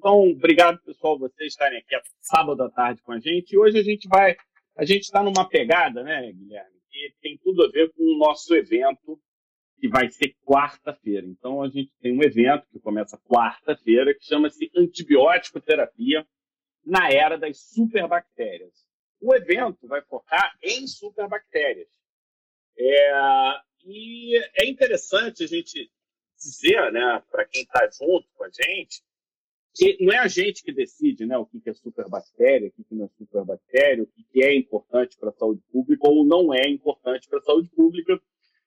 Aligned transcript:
Então, 0.00 0.30
obrigado, 0.30 0.80
pessoal, 0.80 1.18
vocês 1.18 1.52
estarem 1.52 1.78
aqui 1.78 1.94
sábado 2.22 2.62
à 2.62 2.70
tarde 2.70 3.02
com 3.02 3.12
a 3.12 3.20
gente. 3.20 3.52
E 3.52 3.58
hoje 3.58 3.78
a 3.78 3.82
gente 3.82 4.08
vai. 4.08 4.34
A 4.74 4.82
gente 4.82 5.02
está 5.02 5.22
numa 5.22 5.46
pegada, 5.46 6.02
né, 6.02 6.32
Guilherme? 6.32 6.80
Que 6.90 7.14
tem 7.20 7.36
tudo 7.36 7.64
a 7.64 7.68
ver 7.68 7.92
com 7.92 8.02
o 8.02 8.16
nosso 8.16 8.54
evento, 8.54 9.20
que 9.78 9.86
vai 9.88 10.10
ser 10.10 10.34
quarta-feira. 10.42 11.26
Então, 11.26 11.62
a 11.62 11.68
gente 11.68 11.92
tem 12.00 12.16
um 12.16 12.22
evento 12.22 12.66
que 12.72 12.80
começa 12.80 13.18
quarta-feira, 13.18 14.14
que 14.14 14.24
chama-se 14.24 14.70
Antibiótico 14.74 15.60
Terapia 15.60 16.26
na 16.82 17.12
Era 17.12 17.36
das 17.36 17.60
Superbactérias. 17.60 18.72
O 19.20 19.34
evento 19.34 19.86
vai 19.86 20.00
focar 20.00 20.56
em 20.62 20.86
superbactérias. 20.86 21.90
É, 22.78 23.12
e 23.84 24.34
é 24.54 24.66
interessante 24.66 25.44
a 25.44 25.46
gente 25.46 25.90
dizer, 26.38 26.90
né, 26.90 27.22
para 27.30 27.44
quem 27.44 27.64
está 27.64 27.86
junto 27.90 28.26
com 28.32 28.44
a 28.44 28.48
gente, 28.48 29.02
que 29.74 29.96
não 30.04 30.12
é 30.12 30.18
a 30.18 30.28
gente 30.28 30.62
que 30.62 30.72
decide 30.72 31.24
né, 31.26 31.36
o 31.38 31.46
que 31.46 31.62
é 31.68 31.72
superbactéria, 31.72 32.68
o 32.68 32.84
que 32.84 32.94
não 32.94 33.06
é 33.06 33.08
superbactéria, 33.16 34.02
o 34.02 34.06
que 34.06 34.42
é 34.42 34.54
importante 34.56 35.16
para 35.18 35.30
a 35.30 35.34
saúde 35.34 35.62
pública 35.70 36.08
ou 36.08 36.24
não 36.24 36.52
é 36.52 36.68
importante 36.68 37.28
para 37.28 37.38
a 37.38 37.42
saúde 37.42 37.68
pública. 37.70 38.20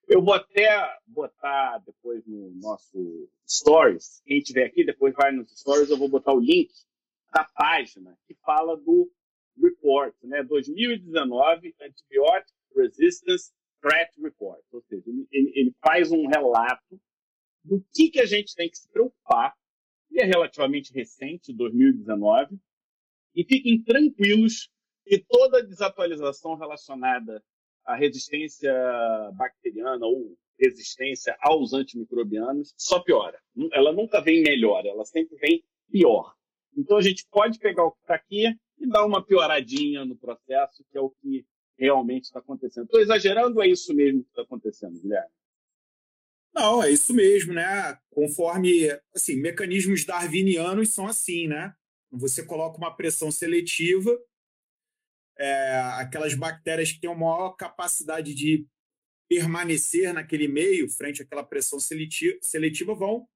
Eu 0.07 0.21
vou 0.21 0.33
até 0.33 0.97
botar 1.07 1.79
depois 1.85 2.25
no 2.25 2.51
nosso 2.55 3.29
Stories, 3.47 4.21
quem 4.25 4.37
estiver 4.37 4.65
aqui, 4.65 4.85
depois 4.85 5.13
vai 5.13 5.31
nos 5.31 5.51
Stories, 5.51 5.89
eu 5.89 5.97
vou 5.97 6.09
botar 6.09 6.33
o 6.33 6.39
link 6.39 6.71
da 7.33 7.43
página 7.43 8.17
que 8.27 8.35
fala 8.45 8.77
do 8.77 9.11
report, 9.61 10.15
né, 10.23 10.43
2019 10.43 11.75
Antibiotic 11.81 12.53
Resistance 12.75 13.51
Threat 13.81 14.09
Report, 14.21 14.63
ou 14.71 14.81
seja, 14.83 15.03
ele, 15.31 15.51
ele 15.53 15.75
faz 15.81 16.11
um 16.11 16.27
relato 16.27 16.99
do 17.63 17.83
que, 17.93 18.09
que 18.09 18.19
a 18.19 18.25
gente 18.25 18.55
tem 18.55 18.69
que 18.69 18.77
se 18.77 18.89
preocupar 18.89 19.53
ele 20.13 20.21
é 20.21 20.25
relativamente 20.25 20.93
recente, 20.93 21.51
2019, 21.51 22.57
e 23.35 23.43
fiquem 23.43 23.81
tranquilos 23.83 24.69
que 25.05 25.17
toda 25.27 25.63
desatualização 25.63 26.55
relacionada 26.55 27.43
à 27.83 27.95
resistência 27.95 28.71
bacteriana 29.33 30.05
ou 30.05 30.37
resistência 30.59 31.35
aos 31.41 31.73
antimicrobianos 31.73 32.73
só 32.77 32.99
piora. 32.99 33.39
Ela 33.71 33.91
nunca 33.91 34.21
vem 34.21 34.43
melhor, 34.43 34.85
ela 34.85 35.03
sempre 35.03 35.35
vem 35.37 35.63
pior. 35.91 36.33
Então 36.77 36.97
a 36.97 37.01
gente 37.01 37.25
pode 37.31 37.57
pegar 37.57 37.83
o 37.83 37.91
que 37.91 38.01
está 38.01 38.15
aqui 38.15 38.45
e 38.77 38.87
dar 38.87 39.05
uma 39.05 39.25
pioradinha 39.25 40.05
no 40.05 40.15
processo, 40.15 40.85
que 40.91 40.97
é 40.97 41.01
o 41.01 41.09
que 41.09 41.43
realmente 41.77 42.25
está 42.25 42.39
acontecendo. 42.39 42.85
Estou 42.85 43.01
exagerando, 43.01 43.61
é 43.61 43.67
isso 43.67 43.93
mesmo 43.95 44.23
que 44.23 44.29
está 44.29 44.43
acontecendo, 44.43 44.99
Guilherme? 45.01 45.29
Não, 46.53 46.83
é 46.83 46.91
isso 46.91 47.13
mesmo, 47.13 47.51
né? 47.51 47.97
Conforme, 48.11 48.87
assim, 49.15 49.35
mecanismos 49.35 50.05
darwinianos 50.05 50.93
são 50.93 51.07
assim, 51.07 51.47
né? 51.47 51.73
Você 52.11 52.45
coloca 52.45 52.77
uma 52.77 52.95
pressão 52.95 53.31
seletiva, 53.31 54.15
é, 55.39 55.79
aquelas 55.95 56.35
bactérias 56.35 56.91
que 56.91 56.99
têm 56.99 57.09
uma 57.09 57.27
maior 57.27 57.55
capacidade 57.55 58.35
de 58.35 58.67
permanecer 59.27 60.13
naquele 60.13 60.47
meio, 60.47 60.87
frente 60.91 61.23
àquela 61.23 61.43
pressão 61.43 61.79
seletiva, 61.79 62.37
seletiva 62.39 62.93
vão 62.93 63.27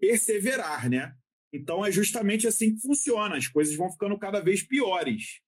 perseverar, 0.00 0.90
né? 0.90 1.14
Então 1.52 1.86
é 1.86 1.92
justamente 1.92 2.48
assim 2.48 2.74
que 2.74 2.80
funciona, 2.80 3.36
as 3.36 3.46
coisas 3.46 3.76
vão 3.76 3.92
ficando 3.92 4.18
cada 4.18 4.40
vez 4.40 4.64
piores. 4.64 5.40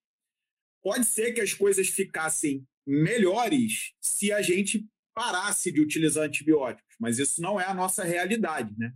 Pode 0.81 1.05
ser 1.05 1.33
que 1.33 1.41
as 1.41 1.53
coisas 1.53 1.89
ficassem 1.89 2.65
melhores 2.87 3.93
se 4.01 4.33
a 4.33 4.41
gente 4.41 4.87
parasse 5.13 5.73
de 5.73 5.81
utilizar 5.81 6.25
antibióticos 6.25 6.88
mas 6.99 7.19
isso 7.19 7.41
não 7.41 7.61
é 7.61 7.65
a 7.65 7.75
nossa 7.75 8.05
realidade, 8.05 8.75
né? 8.77 8.93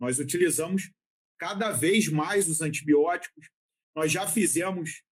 Nós 0.00 0.18
utilizamos 0.18 0.90
cada 1.38 1.70
vez 1.70 2.08
mais 2.08 2.48
os 2.48 2.60
antibióticos. 2.60 3.50
Nós 3.94 4.10
já 4.10 4.26
fizemos 4.26 5.02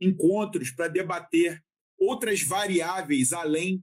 encontros 0.00 0.70
para 0.70 0.88
debater 0.88 1.62
outras 1.98 2.42
variáveis 2.42 3.32
além 3.32 3.82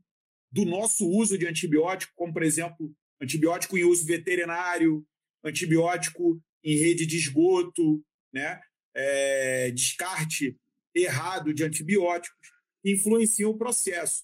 do 0.52 0.66
nosso 0.66 1.08
uso 1.08 1.38
de 1.38 1.47
antibiótico, 1.47 2.12
como, 2.16 2.34
por 2.34 2.44
exemplo, 2.44 2.94
antibiótico 3.22 3.78
em 3.78 3.85
uso 3.85 4.06
veterinário, 4.06 5.06
antibiótico 5.44 6.41
em 6.64 6.75
rede 6.75 7.06
de 7.06 7.18
esgoto, 7.18 8.03
né? 8.34 8.62
É, 8.94 9.72
descarte 9.72 10.58
errado 10.94 11.53
de 11.53 11.64
antibióticos, 11.64 12.50
que 12.84 12.91
influenciam 12.91 13.52
o 13.52 13.58
processo. 13.58 14.24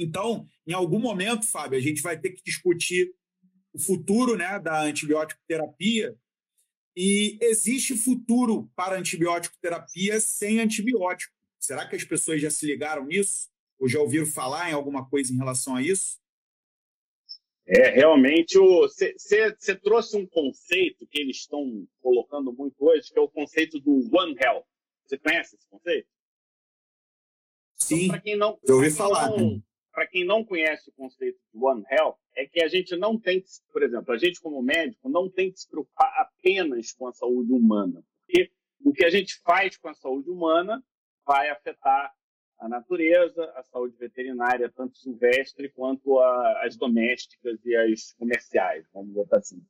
Então, 0.00 0.46
em 0.66 0.72
algum 0.72 0.98
momento, 0.98 1.46
Fábio, 1.46 1.78
a 1.78 1.82
gente 1.82 2.00
vai 2.00 2.18
ter 2.18 2.30
que 2.30 2.42
discutir 2.42 3.12
o 3.72 3.78
futuro 3.78 4.34
né, 4.34 4.58
da 4.58 4.80
antibiótico 4.82 5.40
terapia. 5.46 6.16
E 6.96 7.38
existe 7.40 7.96
futuro 7.96 8.70
para 8.74 8.98
antibiótico 8.98 9.56
terapia 9.60 10.18
sem 10.18 10.58
antibiótico. 10.58 11.34
Será 11.58 11.86
que 11.86 11.94
as 11.94 12.02
pessoas 12.02 12.40
já 12.40 12.50
se 12.50 12.64
ligaram 12.66 13.04
nisso? 13.04 13.48
Ou 13.78 13.88
já 13.88 14.00
ouviram 14.00 14.26
falar 14.26 14.70
em 14.70 14.72
alguma 14.72 15.08
coisa 15.08 15.32
em 15.32 15.36
relação 15.36 15.76
a 15.76 15.82
isso? 15.82 16.18
É, 17.66 17.90
realmente, 17.90 18.58
você 18.58 19.76
trouxe 19.76 20.16
um 20.16 20.26
conceito 20.26 21.06
que 21.06 21.20
eles 21.20 21.36
estão 21.36 21.86
colocando 22.00 22.52
muito 22.52 22.74
hoje, 22.80 23.12
que 23.12 23.18
é 23.18 23.22
o 23.22 23.28
conceito 23.28 23.78
do 23.78 24.08
One 24.12 24.34
Health. 24.42 24.64
Você 25.04 25.18
conhece 25.18 25.56
esse 25.56 25.68
conceito? 25.68 26.08
Sim, 27.76 28.06
então, 28.06 28.20
quem 28.20 28.36
não, 28.36 28.58
eu 28.64 28.76
ouvi 28.76 28.90
falar. 28.90 29.30
Não, 29.30 29.62
para 30.00 30.06
quem 30.06 30.24
não 30.24 30.42
conhece 30.42 30.88
o 30.88 30.92
conceito 30.94 31.38
de 31.52 31.62
One 31.62 31.84
Health, 31.90 32.16
é 32.34 32.46
que 32.46 32.64
a 32.64 32.68
gente 32.68 32.96
não 32.96 33.20
tem 33.20 33.38
que, 33.38 33.48
por 33.70 33.82
exemplo, 33.82 34.14
a 34.14 34.16
gente 34.16 34.40
como 34.40 34.62
médico 34.62 35.10
não 35.10 35.28
tem 35.28 35.52
que 35.52 35.60
se 35.60 35.68
preocupar 35.68 36.10
apenas 36.16 36.90
com 36.92 37.06
a 37.06 37.12
saúde 37.12 37.52
humana, 37.52 38.02
porque 38.24 38.50
o 38.82 38.94
que 38.94 39.04
a 39.04 39.10
gente 39.10 39.38
faz 39.42 39.76
com 39.76 39.90
a 39.90 39.94
saúde 39.94 40.30
humana 40.30 40.82
vai 41.26 41.50
afetar 41.50 42.14
a 42.60 42.66
natureza, 42.66 43.44
a 43.56 43.62
saúde 43.64 43.94
veterinária, 43.98 44.72
tanto 44.74 44.96
silvestre 44.96 45.68
quanto 45.68 46.18
a, 46.18 46.64
as 46.64 46.78
domésticas 46.78 47.62
e 47.66 47.76
as 47.76 48.14
comerciais, 48.14 48.86
vamos 48.94 49.12
botar 49.12 49.36
assim. 49.36 49.62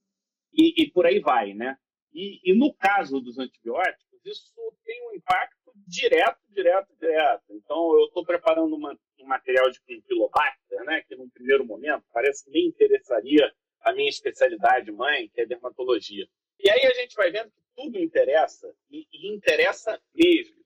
E, 0.52 0.84
e 0.84 0.90
por 0.92 1.06
aí 1.06 1.18
vai, 1.18 1.54
né? 1.54 1.76
E, 2.14 2.52
e 2.52 2.54
no 2.56 2.72
caso 2.74 3.20
dos 3.20 3.36
antibióticos, 3.36 4.20
isso 4.24 4.54
tem 4.84 5.08
um 5.08 5.16
impacto 5.16 5.72
direto, 5.88 6.38
direto, 6.50 6.94
direto. 7.00 7.44
Então, 7.50 7.98
eu 7.98 8.06
estou 8.06 8.24
preparando 8.24 8.76
uma, 8.76 8.96
um 9.22 9.26
material 9.26 9.70
de 9.70 9.80
Campylobacter, 9.80 10.84
né, 10.84 11.02
que 11.02 11.16
num 11.16 11.28
primeiro 11.28 11.64
momento 11.64 12.04
parece 12.12 12.44
que 12.44 12.50
me 12.50 12.66
interessaria 12.66 13.52
a 13.80 13.92
minha 13.92 14.08
especialidade 14.08 14.90
mãe, 14.92 15.28
que 15.28 15.40
é 15.40 15.46
dermatologia. 15.46 16.26
E 16.58 16.68
aí 16.68 16.84
a 16.84 16.94
gente 16.94 17.14
vai 17.14 17.30
vendo 17.30 17.50
que 17.50 17.62
tudo 17.74 17.98
interessa, 17.98 18.74
e, 18.90 19.06
e 19.12 19.34
interessa 19.34 20.00
mesmo. 20.14 20.56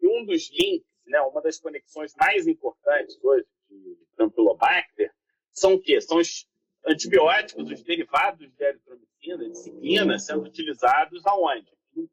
E 0.00 0.06
um 0.06 0.24
dos 0.24 0.50
links, 0.50 0.86
né, 1.06 1.20
uma 1.22 1.42
das 1.42 1.58
conexões 1.58 2.14
mais 2.16 2.46
importantes 2.46 3.18
hoje 3.22 3.46
de 3.68 3.98
Campylobacter, 4.16 5.12
são 5.52 5.74
o 5.74 5.80
quê? 5.80 6.00
São 6.00 6.18
os 6.18 6.48
antibióticos, 6.86 7.70
os 7.70 7.82
derivados 7.82 8.50
de 8.52 8.64
eritromicina, 8.64 9.48
de 9.48 9.58
ciclina, 9.58 10.18
sendo 10.18 10.44
utilizados 10.44 11.26
aonde? 11.26 11.70
Em 11.96 12.08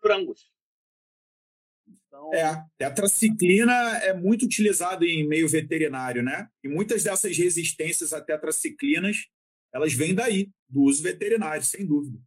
frangos. 0.00 0.50
Então... 2.16 2.34
É, 2.34 2.64
tetraciclina 2.78 3.72
é 3.98 4.14
muito 4.14 4.44
utilizado 4.46 5.04
em 5.04 5.26
meio 5.26 5.48
veterinário, 5.48 6.22
né? 6.22 6.48
E 6.64 6.68
muitas 6.68 7.04
dessas 7.04 7.36
resistências 7.36 8.12
a 8.12 8.20
tetraciclinas, 8.20 9.28
elas 9.72 9.92
vêm 9.92 10.14
daí, 10.14 10.50
do 10.68 10.82
uso 10.82 11.02
veterinário, 11.02 11.62
sem 11.62 11.86
dúvida. 11.86 12.18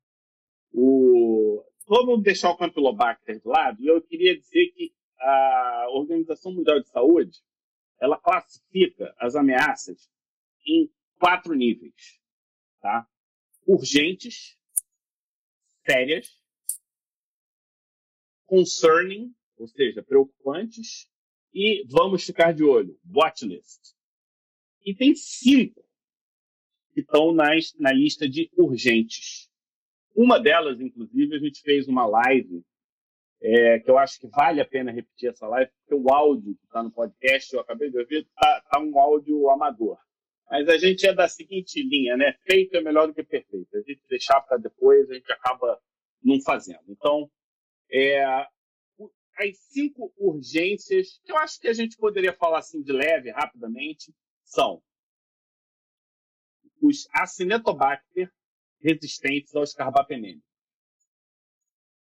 O... 0.71 1.63
Vamos 1.87 2.21
deixar 2.21 2.51
o 2.51 2.57
Campylobacter 2.57 3.39
de 3.39 3.47
lado, 3.47 3.81
e 3.81 3.87
eu 3.87 3.99
queria 4.01 4.37
dizer 4.37 4.67
que 4.75 4.93
a 5.19 5.87
Organização 5.89 6.53
Mundial 6.53 6.79
de 6.79 6.87
Saúde, 6.87 7.39
ela 7.99 8.17
classifica 8.17 9.13
as 9.17 9.35
ameaças 9.35 10.07
em 10.65 10.89
quatro 11.19 11.55
níveis, 11.55 12.19
tá? 12.79 13.07
Urgentes, 13.65 14.55
sérias, 15.85 16.39
concerning, 18.45 19.33
ou 19.59 19.67
seja, 19.67 20.01
preocupantes, 20.01 21.09
e 21.53 21.85
vamos 21.87 22.23
ficar 22.23 22.53
de 22.53 22.63
olho, 22.63 22.97
watchlist. 23.13 23.93
E 24.85 24.95
tem 24.95 25.13
cinco 25.15 25.83
que 26.93 27.01
estão 27.01 27.33
nas, 27.33 27.73
na 27.77 27.91
lista 27.91 28.27
de 28.27 28.49
urgentes. 28.57 29.49
Uma 30.15 30.39
delas, 30.39 30.79
inclusive, 30.79 31.35
a 31.35 31.39
gente 31.39 31.61
fez 31.61 31.87
uma 31.87 32.05
live, 32.05 32.63
é, 33.41 33.79
que 33.79 33.89
eu 33.89 33.97
acho 33.97 34.19
que 34.19 34.27
vale 34.27 34.59
a 34.59 34.65
pena 34.65 34.91
repetir 34.91 35.29
essa 35.29 35.47
live, 35.47 35.71
porque 35.79 35.95
o 35.95 36.13
áudio 36.13 36.55
que 36.55 36.65
está 36.65 36.83
no 36.83 36.91
podcast, 36.91 37.53
eu 37.53 37.61
acabei 37.61 37.89
de 37.89 37.97
ouvir, 37.97 38.19
está 38.19 38.61
tá 38.61 38.79
um 38.79 38.99
áudio 38.99 39.49
amador. 39.49 39.97
Mas 40.49 40.67
a 40.67 40.77
gente 40.77 41.05
é 41.05 41.13
da 41.13 41.27
seguinte 41.27 41.81
linha, 41.83 42.17
né? 42.17 42.33
Feito 42.43 42.75
é 42.75 42.81
melhor 42.81 43.07
do 43.07 43.13
que 43.13 43.23
perfeito. 43.23 43.69
A 43.75 43.81
gente 43.81 44.01
deixar 44.09 44.41
para 44.41 44.57
depois, 44.57 45.09
a 45.09 45.13
gente 45.13 45.31
acaba 45.31 45.79
não 46.23 46.41
fazendo. 46.41 46.83
Então, 46.87 47.29
é, 47.91 48.47
as 49.39 49.57
cinco 49.57 50.13
urgências, 50.17 51.19
que 51.23 51.31
eu 51.31 51.37
acho 51.37 51.59
que 51.59 51.67
a 51.67 51.73
gente 51.73 51.95
poderia 51.97 52.33
falar 52.33 52.59
assim 52.59 52.81
de 52.81 52.91
leve, 52.91 53.31
rapidamente, 53.31 54.13
são 54.43 54.83
os 56.81 57.07
Acinetobacter 57.13 58.31
resistentes 58.81 59.55
aos 59.55 59.73
carbapenemes. 59.73 60.43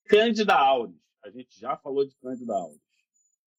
Candida 0.05 0.55
auris. 0.55 1.01
A 1.23 1.31
gente 1.31 1.59
já 1.59 1.77
falou 1.77 2.07
de 2.07 2.15
Candida 2.17 2.53
auris. 2.53 2.81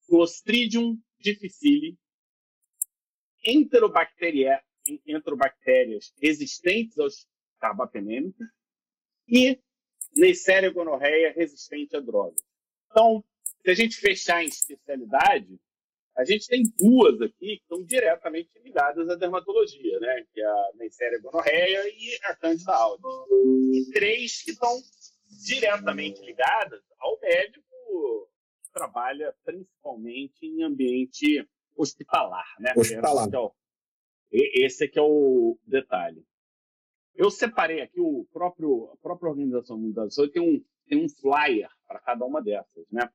Clostridium 0.07 0.98
difficile. 1.19 1.98
Enterobactérias 3.44 4.62
resistentes 6.22 6.98
aos 6.98 7.27
carbapenêmicos 7.60 8.48
e 9.27 9.60
Neisseria 10.16 10.72
gonorreia 10.72 11.33
resistente 11.33 11.95
a 11.95 12.00
drogas. 12.00 12.42
Então, 12.89 13.24
se 13.65 13.71
a 13.71 13.73
gente 13.73 13.97
fechar 13.97 14.44
em 14.44 14.47
especialidade, 14.47 15.59
a 16.15 16.23
gente 16.23 16.47
tem 16.47 16.63
duas 16.77 17.19
aqui 17.19 17.57
que 17.57 17.62
estão 17.63 17.83
diretamente 17.83 18.51
ligadas 18.63 19.09
à 19.09 19.15
dermatologia, 19.15 20.00
né? 20.00 20.23
Que 20.31 20.39
é 20.39 20.45
a 20.45 20.71
Neisseria 20.75 21.19
gonorreia 21.19 21.83
e 21.89 22.19
a 22.25 22.35
Candida 22.35 22.71
auris. 22.71 23.01
E 23.73 23.91
três 23.91 24.44
que 24.44 24.51
estão 24.51 24.79
diretamente 25.44 26.21
ligadas 26.23 26.83
ao 27.00 27.19
médico 27.19 28.29
que 28.63 28.71
trabalha 28.71 29.35
principalmente 29.44 30.45
em 30.45 30.63
ambiente 30.63 31.45
hospitalar, 31.75 32.45
né? 32.59 32.71
Hospitalar. 32.77 33.27
Esse 34.31 34.83
aqui 34.83 35.00
é 35.00 35.01
o 35.01 35.57
detalhe. 35.65 36.23
Eu 37.15 37.31
separei 37.31 37.81
aqui 37.81 38.00
o 38.00 38.27
próprio, 38.31 38.91
a 38.94 38.97
própria 38.97 39.29
Organização 39.29 39.77
Mundial 39.77 40.06
da 40.06 40.12
Saúde 40.12 40.33
tem 40.33 40.41
um, 40.41 40.63
tem 40.88 41.03
um 41.03 41.09
flyer 41.09 41.69
para 41.88 42.00
cada 42.00 42.25
uma 42.25 42.44
dessas, 42.44 42.85
né? 42.91 43.09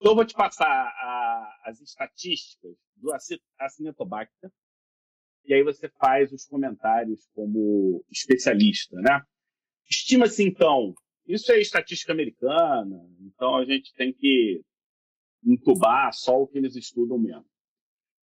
Eu 0.00 0.14
vou 0.14 0.24
te 0.24 0.34
passar 0.34 0.66
a, 0.66 1.60
as 1.64 1.80
estatísticas 1.80 2.76
do 2.96 3.10
Acinetobacter, 3.58 4.50
e 5.44 5.54
aí 5.54 5.62
você 5.62 5.88
faz 5.88 6.32
os 6.32 6.44
comentários 6.44 7.26
como 7.34 8.04
especialista, 8.10 8.96
né? 9.00 9.22
Estima-se, 9.88 10.42
então, 10.42 10.94
isso 11.26 11.50
é 11.52 11.60
estatística 11.60 12.12
americana, 12.12 13.08
então 13.20 13.56
a 13.56 13.64
gente 13.64 13.94
tem 13.94 14.12
que 14.12 14.62
entubar 15.44 16.12
só 16.12 16.42
o 16.42 16.46
que 16.46 16.58
eles 16.58 16.74
estudam 16.74 17.18
mesmo. 17.18 17.46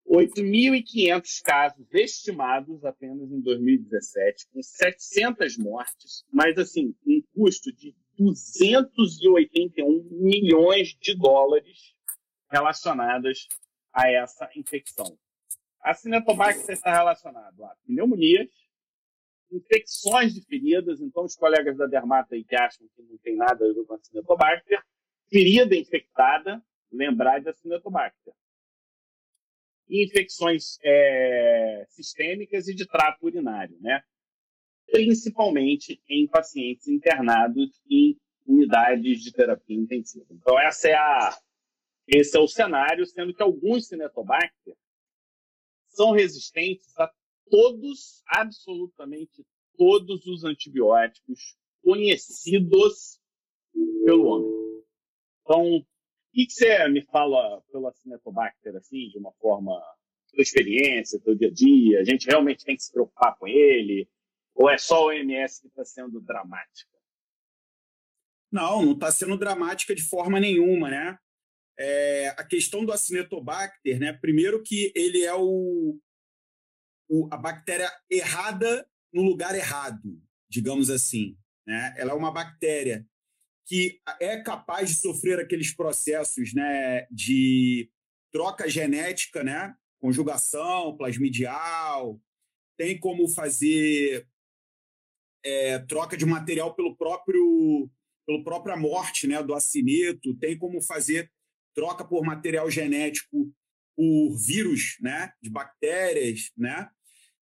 8.500 0.09 1.43
casos 1.43 1.87
estimados 1.93 2.85
apenas 2.85 3.31
em 3.33 3.41
2017, 3.41 4.47
com 4.53 4.63
700 4.63 5.59
mortes, 5.59 6.25
mas 6.33 6.57
assim, 6.59 6.95
um 7.05 7.21
custo 7.35 7.75
de 7.75 7.95
281 8.19 10.09
milhões 10.11 10.97
de 11.01 11.15
dólares 11.15 11.95
relacionadas 12.51 13.49
a 13.93 14.11
essa 14.11 14.49
infecção. 14.55 15.19
A 15.81 15.95
Cinetobacter 15.95 16.75
está 16.75 16.93
relacionado 16.93 17.65
a 17.65 17.77
pneumonias, 17.87 18.51
infecções 19.51 20.35
de 20.35 20.43
feridas, 20.43 21.01
então 21.01 21.25
os 21.25 21.37
colegas 21.37 21.77
da 21.77 21.87
dermata 21.87 22.35
aí 22.35 22.45
que 22.45 22.57
acham 22.57 22.87
que 22.95 23.03
não 23.03 23.17
tem 23.19 23.37
nada 23.37 23.65
a 23.65 23.73
ver 23.73 23.85
com 23.85 23.95
a 23.95 23.99
Cinetobacter, 23.99 24.83
ferida 25.31 25.77
infectada, 25.77 26.63
lembrar 26.91 27.41
da 27.41 27.53
Cinetobacter. 27.53 28.35
E 29.89 30.05
infecções 30.05 30.79
é, 30.83 31.87
sistêmicas 31.89 32.67
e 32.67 32.75
de 32.75 32.87
trato 32.87 33.25
urinário, 33.25 33.79
né? 33.81 34.03
Principalmente 34.87 36.01
em 36.09 36.27
pacientes 36.27 36.89
internados 36.89 37.81
em 37.91 38.19
unidades 38.47 39.23
de 39.23 39.33
terapia 39.33 39.77
intensiva. 39.77 40.27
Então, 40.31 40.59
essa 40.59 40.89
é 40.89 40.95
a, 40.95 41.39
esse 42.07 42.37
é 42.37 42.41
o 42.41 42.47
cenário, 42.47 43.05
sendo 43.07 43.35
que 43.35 43.43
alguns 43.43 43.89
cinetobacter 43.89 44.77
são 45.89 46.13
resistentes 46.13 46.97
a 46.99 47.11
todos, 47.51 48.23
absolutamente 48.27 49.45
todos 49.77 50.27
os 50.27 50.45
antibióticos 50.45 51.57
conhecidos 51.83 53.21
pelo 54.05 54.27
homem. 54.27 54.85
Então, 55.43 55.77
o 55.77 55.85
que 56.33 56.51
você 56.51 56.89
me 56.89 57.03
fala 57.03 57.63
pelo 57.71 57.87
Acinetobacter, 57.89 58.77
assim, 58.77 59.09
de 59.09 59.19
uma 59.19 59.33
forma, 59.35 59.73
sua 60.27 60.43
experiência, 60.43 61.19
seu 61.21 61.35
dia 61.35 61.49
a 61.49 61.53
dia? 61.53 62.01
A 62.01 62.05
gente 62.05 62.27
realmente 62.27 62.65
tem 62.65 62.77
que 62.77 62.83
se 62.83 62.93
preocupar 62.93 63.37
com 63.39 63.47
ele? 63.47 64.09
Ou 64.57 64.71
é 64.71 64.79
só 64.79 65.05
o 65.05 65.09
OMS 65.09 65.61
que 65.61 65.69
está 65.69 65.85
sendo 65.85 66.21
dramática? 66.21 66.91
Não, 68.51 68.83
não 68.83 68.93
está 68.93 69.13
sendo 69.13 69.37
dramática 69.37 69.95
de 69.95 70.03
forma 70.03 70.41
nenhuma, 70.41 70.89
né? 70.89 71.19
É, 71.79 72.29
a 72.39 72.43
questão 72.43 72.85
do 72.85 72.91
Acinetobacter, 72.91 74.01
né? 74.01 74.15
Primeiro 74.15 74.63
que 74.63 74.91
ele 74.97 75.23
é 75.23 75.35
o, 75.35 76.01
o, 77.07 77.29
a 77.31 77.37
bactéria 77.37 77.91
errada 78.11 78.89
no 79.13 79.23
lugar 79.23 79.55
errado, 79.55 80.23
digamos 80.49 80.89
assim. 80.89 81.37
Né? 81.67 81.95
Ela 81.99 82.13
é 82.13 82.15
uma 82.15 82.33
bactéria 82.33 83.07
que 83.67 84.01
é 84.21 84.41
capaz 84.43 84.89
de 84.89 84.97
sofrer 84.97 85.39
aqueles 85.39 85.75
processos 85.75 86.55
né, 86.55 87.07
de 87.11 87.91
troca 88.33 88.71
genética, 88.71 89.43
né? 89.43 89.75
conjugação 89.99 90.97
plasmidial, 90.97 92.21
tem 92.79 92.99
como 92.99 93.29
fazer 93.29 94.29
é, 95.47 95.79
troca 95.79 96.17
de 96.17 96.27
material 96.27 96.75
pelo 96.75 96.97
próprio 96.97 97.89
pelo 98.27 98.43
própria 98.43 98.77
morte 98.77 99.29
né, 99.29 99.41
do 99.41 99.55
acineto, 99.55 100.37
tem 100.39 100.59
como 100.59 100.83
fazer 100.83 101.31
troca 101.73 102.05
por 102.05 102.25
material 102.25 102.69
genético 102.69 103.53
por 103.95 104.37
vírus 104.37 104.97
né, 105.01 105.31
de 105.41 105.49
bactérias, 105.49 106.51
né? 106.57 106.89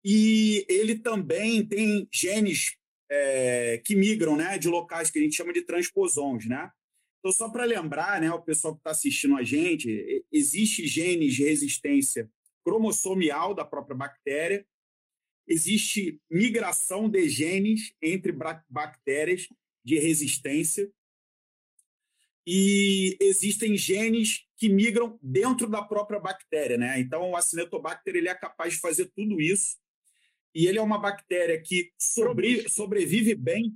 E 0.05 0.67
ele 0.69 0.99
também 0.99 1.67
tem 1.67 2.07
genes 2.13 2.77
é, 3.11 3.81
que 3.83 3.97
migram 3.97 4.37
né, 4.37 4.59
de 4.59 4.69
locais 4.69 5.11
que 5.11 5.19
a 5.19 5.23
gente 5.23 5.35
chama 5.35 5.53
de 5.53 5.63
transposons, 5.63 6.47
né? 6.47 6.71
Então, 7.21 7.33
só 7.33 7.49
para 7.49 7.65
lembrar, 7.65 8.21
né, 8.21 8.31
o 8.31 8.43
pessoal 8.43 8.75
que 8.75 8.81
está 8.81 8.91
assistindo 8.91 9.37
a 9.37 9.43
gente, 9.43 10.25
existe 10.31 10.87
genes 10.87 11.35
de 11.35 11.45
resistência 11.45 12.31
cromossomial 12.63 13.55
da 13.55 13.65
própria 13.65 13.97
bactéria 13.97 14.65
existe 15.47 16.21
migração 16.31 17.09
de 17.09 17.29
genes 17.29 17.93
entre 18.03 18.33
bactérias 18.69 19.49
de 19.85 19.99
resistência 19.99 20.91
e 22.47 23.17
existem 23.21 23.77
genes 23.77 24.47
que 24.57 24.69
migram 24.69 25.19
dentro 25.21 25.69
da 25.69 25.83
própria 25.83 26.21
bactéria, 26.21 26.79
né? 26.79 27.01
Então, 27.01 27.31
o 27.31 27.37
Acinetobacter 27.37 28.15
ele 28.15 28.29
é 28.29 28.35
capaz 28.35 28.75
de 28.75 28.81
fazer 28.81 29.11
tudo 29.15 29.41
isso 29.41 29.77
e 30.55 30.67
ele 30.67 30.79
é 30.79 30.83
uma 30.83 30.99
bactéria 30.99 31.61
que 31.61 31.93
sobre, 31.99 32.69
sobrevive 32.69 33.35
bem. 33.35 33.75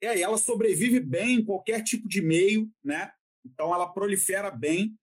É, 0.00 0.20
ela 0.20 0.36
sobrevive 0.36 1.00
bem 1.00 1.36
em 1.36 1.44
qualquer 1.44 1.82
tipo 1.82 2.06
de 2.06 2.20
meio, 2.20 2.70
né? 2.84 3.10
Então, 3.44 3.74
ela 3.74 3.88
prolifera 3.88 4.50
bem 4.50 4.94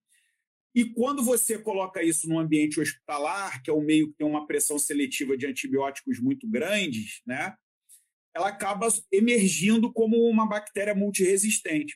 e 0.76 0.86
quando 0.86 1.24
você 1.24 1.58
coloca 1.60 2.02
isso 2.02 2.28
no 2.28 2.40
ambiente 2.40 2.80
hospitalar, 2.80 3.62
que 3.62 3.70
é 3.70 3.74
um 3.74 3.84
meio 3.84 4.10
que 4.10 4.18
tem 4.18 4.28
uma 4.28 4.48
pressão 4.48 4.80
seletiva 4.80 5.38
de 5.38 5.46
antibióticos 5.46 6.20
muito 6.20 6.48
grandes, 6.48 7.22
né, 7.26 7.56
ela 8.36 8.48
acaba 8.48 8.88
emergindo 9.12 9.94
como 9.94 10.18
uma 10.28 10.48
bactéria 10.48 10.96
multiresistente. 10.96 11.96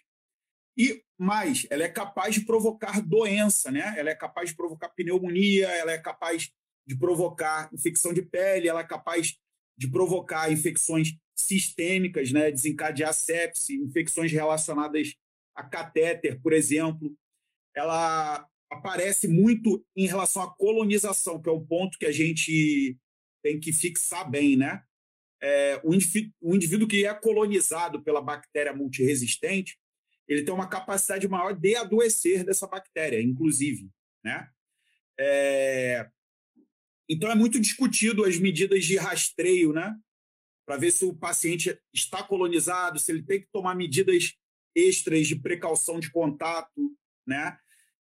E 0.77 1.03
mais, 1.17 1.65
ela 1.71 1.83
é 1.83 1.89
capaz 1.89 2.35
de 2.35 2.45
provocar 2.45 3.01
doença, 3.01 3.71
né? 3.71 3.95
Ela 3.97 4.11
é 4.11 4.15
capaz 4.15 4.51
de 4.51 4.55
provocar 4.55 4.89
pneumonia, 4.89 5.67
ela 5.69 5.91
é 5.91 5.97
capaz 5.97 6.51
de 6.85 6.95
provocar 6.95 7.67
infecção 7.73 8.13
de 8.13 8.21
pele, 8.21 8.67
ela 8.67 8.81
é 8.81 8.87
capaz 8.87 9.35
de 9.75 9.89
provocar 9.89 10.51
infecções 10.51 11.17
sistêmicas, 11.35 12.31
né? 12.31 12.51
Desencadear 12.51 13.11
sepse, 13.11 13.75
infecções 13.75 14.31
relacionadas 14.31 15.15
a 15.55 15.63
catéter, 15.63 16.39
por 16.39 16.53
exemplo. 16.53 17.17
Ela 17.75 18.47
aparece 18.69 19.27
muito 19.27 19.85
em 19.95 20.05
relação 20.05 20.41
à 20.41 20.53
colonização, 20.55 21.41
que 21.41 21.49
é 21.49 21.51
um 21.51 21.65
ponto 21.65 21.97
que 21.97 22.05
a 22.05 22.11
gente 22.11 22.97
tem 23.43 23.59
que 23.59 23.71
fixar 23.71 24.29
bem, 24.29 24.57
né? 24.57 24.83
É, 25.41 25.79
o, 25.83 25.93
indivíduo, 25.93 26.33
o 26.41 26.55
indivíduo 26.55 26.87
que 26.87 27.05
é 27.05 27.13
colonizado 27.13 28.03
pela 28.03 28.21
bactéria 28.21 28.73
multiresistente, 28.73 29.77
ele 30.27 30.43
tem 30.43 30.53
uma 30.53 30.67
capacidade 30.67 31.27
maior 31.27 31.53
de 31.53 31.75
adoecer 31.75 32.43
dessa 32.43 32.67
bactéria, 32.67 33.21
inclusive, 33.21 33.89
né? 34.23 34.49
É, 35.19 36.09
então 37.09 37.31
é 37.31 37.35
muito 37.35 37.59
discutido 37.59 38.25
as 38.25 38.37
medidas 38.37 38.83
de 38.85 38.97
rastreio, 38.97 39.71
né? 39.71 39.95
Para 40.65 40.77
ver 40.77 40.91
se 40.91 41.05
o 41.05 41.15
paciente 41.15 41.79
está 41.93 42.21
colonizado, 42.21 42.99
se 42.99 43.11
ele 43.11 43.23
tem 43.23 43.39
que 43.39 43.47
tomar 43.51 43.75
medidas 43.75 44.33
extras 44.75 45.27
de 45.27 45.35
precaução 45.37 45.99
de 45.99 46.11
contato, 46.11 46.95
né? 47.25 47.57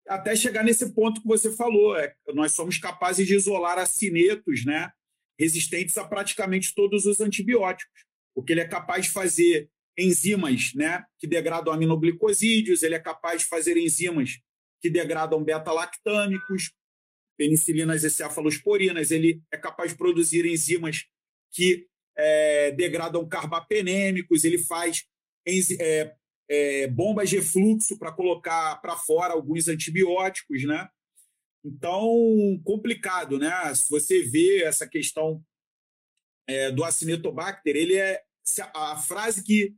Até 0.08 0.34
chegar 0.36 0.64
nesse 0.64 0.92
ponto 0.92 1.20
que 1.20 1.26
você 1.26 1.52
falou. 1.52 1.96
É, 1.96 2.14
nós 2.34 2.52
somos 2.52 2.78
capazes 2.78 3.26
de 3.26 3.34
isolar 3.34 3.78
acinetos 3.78 4.64
né, 4.64 4.90
resistentes 5.38 5.96
a 5.98 6.04
praticamente 6.04 6.74
todos 6.74 7.06
os 7.06 7.20
antibióticos, 7.20 8.04
porque 8.34 8.52
ele 8.52 8.60
é 8.60 8.68
capaz 8.68 9.06
de 9.06 9.12
fazer 9.12 9.68
enzimas 9.98 10.72
né, 10.74 11.04
que 11.18 11.26
degradam 11.26 11.72
aminoglicosídeos, 11.72 12.82
ele 12.82 12.94
é 12.94 13.00
capaz 13.00 13.42
de 13.42 13.48
fazer 13.48 13.76
enzimas 13.76 14.38
que 14.80 14.90
degradam 14.90 15.42
beta-lactâmicos, 15.42 16.72
penicilinas 17.36 18.04
e 18.04 18.10
cefalosporinas, 18.10 19.10
ele 19.10 19.42
é 19.52 19.56
capaz 19.56 19.92
de 19.92 19.98
produzir 19.98 20.44
enzimas 20.46 21.04
que 21.52 21.86
é, 22.16 22.72
degradam 22.72 23.26
carbapenêmicos, 23.28 24.44
ele 24.44 24.58
faz 24.58 25.04
é, 25.46 26.14
é, 26.48 26.86
bombas 26.86 27.28
de 27.28 27.40
fluxo 27.42 27.98
para 27.98 28.12
colocar 28.12 28.76
para 28.80 28.96
fora 28.96 29.32
alguns 29.32 29.68
antibióticos, 29.68 30.64
né? 30.64 30.88
Então, 31.64 32.60
complicado, 32.64 33.38
né? 33.38 33.74
Se 33.74 33.88
você 33.90 34.22
vê 34.22 34.62
essa 34.62 34.86
questão 34.88 35.42
é, 36.46 36.70
do 36.70 36.84
Acinetobacter, 36.84 37.74
ele 37.74 37.96
é 37.96 38.22
a 38.74 38.96
frase 38.96 39.42
que 39.42 39.74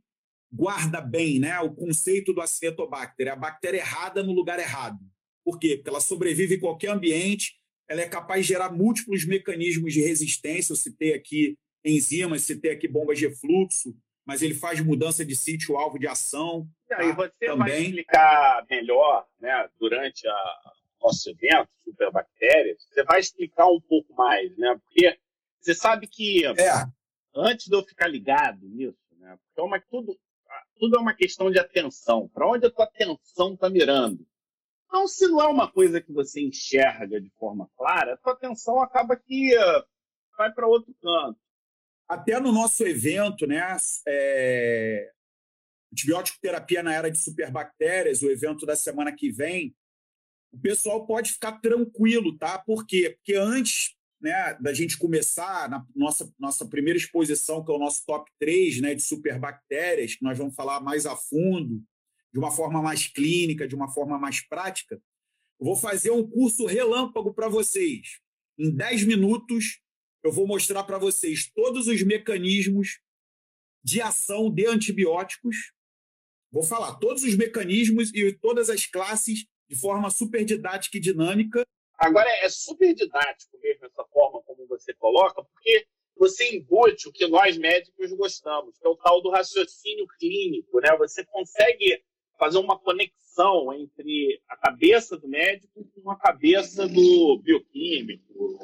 guarda 0.51 1.01
bem 1.01 1.39
né, 1.39 1.59
o 1.59 1.73
conceito 1.73 2.33
do 2.33 2.41
Acinetobacter, 2.41 3.27
é 3.27 3.31
a 3.31 3.35
bactéria 3.35 3.79
errada 3.79 4.23
no 4.23 4.33
lugar 4.33 4.59
errado. 4.59 4.99
Por 5.43 5.59
quê? 5.59 5.75
Porque 5.75 5.89
ela 5.89 6.01
sobrevive 6.01 6.55
em 6.55 6.59
qualquer 6.59 6.89
ambiente, 6.89 7.55
ela 7.87 8.01
é 8.01 8.07
capaz 8.07 8.45
de 8.45 8.49
gerar 8.53 8.71
múltiplos 8.71 9.25
mecanismos 9.25 9.93
de 9.93 10.01
resistência. 10.01 10.73
Eu 10.73 10.77
citei 10.77 11.13
aqui 11.13 11.57
enzimas, 11.83 12.43
citei 12.43 12.71
aqui 12.71 12.87
bombas 12.87 13.17
de 13.17 13.33
fluxo, 13.35 13.95
mas 14.29 14.43
ele 14.43 14.53
faz 14.53 14.79
mudança 14.79 15.25
de 15.25 15.35
sítio, 15.35 15.75
alvo 15.75 15.97
de 15.97 16.07
ação. 16.07 16.67
Tá? 16.87 17.03
E 17.03 17.11
você 17.13 17.47
Também. 17.47 17.57
vai 17.57 17.81
explicar 17.81 18.65
melhor 18.69 19.25
né, 19.39 19.67
durante 19.79 20.27
a, 20.27 20.73
nosso 21.01 21.31
evento, 21.31 21.69
superbactérias, 21.83 22.77
você 22.83 23.03
vai 23.03 23.19
explicar 23.19 23.65
um 23.67 23.81
pouco 23.81 24.13
mais, 24.13 24.55
né? 24.57 24.79
Porque 24.83 25.17
você 25.59 25.73
sabe 25.73 26.07
que 26.07 26.45
é. 26.45 26.51
antes 27.35 27.67
de 27.67 27.75
eu 27.75 27.83
ficar 27.83 28.07
ligado 28.07 28.67
nisso, 28.67 28.97
né? 29.17 29.37
Porque 29.37 29.59
é 29.59 29.63
uma, 29.63 29.81
tudo, 29.81 30.19
tudo 30.77 30.97
é 30.97 30.99
uma 30.99 31.13
questão 31.13 31.49
de 31.49 31.57
atenção. 31.57 32.27
Para 32.27 32.47
onde 32.47 32.67
a 32.67 32.71
tua 32.71 32.85
atenção 32.85 33.53
está 33.53 33.69
mirando? 33.69 34.23
Então, 34.85 35.07
se 35.07 35.27
não 35.27 35.41
é 35.41 35.47
uma 35.47 35.71
coisa 35.71 36.01
que 36.01 36.11
você 36.11 36.41
enxerga 36.41 37.19
de 37.19 37.29
forma 37.39 37.69
clara, 37.77 38.13
a 38.13 38.17
tua 38.17 38.33
atenção 38.33 38.81
acaba 38.81 39.15
que 39.15 39.55
uh, 39.55 39.83
vai 40.37 40.51
para 40.51 40.67
outro 40.67 40.93
canto. 41.01 41.39
Até 42.09 42.39
no 42.39 42.51
nosso 42.51 42.83
evento, 42.83 43.45
né? 43.45 43.61
É... 44.07 45.11
Antibiótico 45.93 46.39
terapia 46.41 46.83
na 46.83 46.93
era 46.93 47.09
de 47.09 47.17
superbactérias, 47.17 48.21
o 48.21 48.29
evento 48.29 48.65
da 48.65 48.75
semana 48.75 49.15
que 49.15 49.31
vem, 49.31 49.75
o 50.51 50.59
pessoal 50.59 51.05
pode 51.05 51.31
ficar 51.31 51.53
tranquilo, 51.59 52.37
tá? 52.37 52.57
Por 52.59 52.85
quê? 52.85 53.11
Porque 53.11 53.35
antes 53.35 53.95
né, 54.21 54.55
da 54.59 54.73
gente 54.73 54.97
começar 54.97 55.69
na 55.69 55.85
nossa, 55.95 56.31
nossa 56.37 56.67
primeira 56.67 56.97
exposição, 56.97 57.63
que 57.63 57.71
é 57.71 57.75
o 57.75 57.79
nosso 57.79 58.05
top 58.05 58.29
3 58.39 58.81
né, 58.81 58.95
de 58.95 59.01
superbactérias, 59.01 60.15
que 60.15 60.23
nós 60.23 60.37
vamos 60.37 60.55
falar 60.55 60.79
mais 60.81 61.05
a 61.05 61.15
fundo, 61.15 61.81
de 62.31 62.39
uma 62.39 62.51
forma 62.51 62.81
mais 62.81 63.07
clínica, 63.07 63.67
de 63.67 63.75
uma 63.75 63.89
forma 63.89 64.19
mais 64.19 64.45
prática, 64.47 65.01
eu 65.59 65.65
vou 65.65 65.75
fazer 65.75 66.11
um 66.11 66.27
curso 66.27 66.65
relâmpago 66.65 67.33
para 67.33 67.49
vocês. 67.49 68.19
Em 68.57 68.71
10 68.71 69.03
minutos, 69.03 69.81
eu 70.23 70.31
vou 70.31 70.45
mostrar 70.45 70.83
para 70.83 70.97
vocês 70.97 71.49
todos 71.53 71.87
os 71.87 72.03
mecanismos 72.03 72.99
de 73.83 74.01
ação 74.01 74.51
de 74.51 74.65
antibióticos. 74.67 75.71
Vou 76.51 76.63
falar 76.63 76.95
todos 76.95 77.23
os 77.23 77.35
mecanismos 77.35 78.13
e 78.13 78.31
todas 78.33 78.69
as 78.69 78.85
classes 78.85 79.45
de 79.67 79.79
forma 79.79 80.09
super 80.09 80.43
didática 80.43 80.97
e 80.97 81.01
dinâmica. 81.01 81.65
Agora, 81.97 82.29
é 82.43 82.49
super 82.49 82.93
didático 82.93 83.57
mesmo 83.61 83.85
essa 83.85 84.03
forma 84.05 84.41
como 84.43 84.67
você 84.67 84.93
coloca, 84.93 85.43
porque 85.43 85.85
você 86.17 86.55
embute 86.55 87.07
o 87.07 87.11
que 87.11 87.27
nós 87.27 87.57
médicos 87.57 88.11
gostamos, 88.13 88.77
que 88.77 88.85
é 88.85 88.89
o 88.89 88.95
tal 88.95 89.21
do 89.21 89.29
raciocínio 89.29 90.07
clínico. 90.17 90.79
Né? 90.81 90.95
Você 90.97 91.23
consegue 91.25 92.03
fazer 92.37 92.57
uma 92.57 92.79
conexão 92.79 93.19
entre 93.73 94.41
a 94.47 94.57
cabeça 94.57 95.17
do 95.17 95.27
médico 95.27 95.89
com 96.03 96.11
a 96.11 96.17
cabeça 96.17 96.87
do 96.87 97.39
bioquímico. 97.39 98.59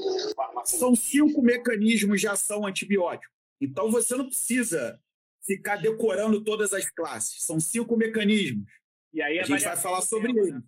São 0.66 0.96
cinco 0.96 1.42
mecanismos 1.42 2.20
de 2.20 2.28
ação 2.28 2.66
antibiótico. 2.66 3.34
Então 3.62 3.90
você 3.92 4.16
não 4.16 4.26
precisa 4.26 5.00
ficar 5.46 5.78
decorando 5.78 6.44
todas 6.44 6.74
as 6.74 6.90
classes. 6.90 7.44
São 7.44 7.60
cinco 7.60 7.96
mecanismos. 7.96 8.66
E 9.14 9.22
aí 9.22 9.40
a, 9.40 9.44
a 9.44 9.46
gente 9.46 9.64
vai 9.64 9.78
falar 9.78 10.02
sobre 10.02 10.32
eles. 10.32 10.54
Né? 10.54 10.62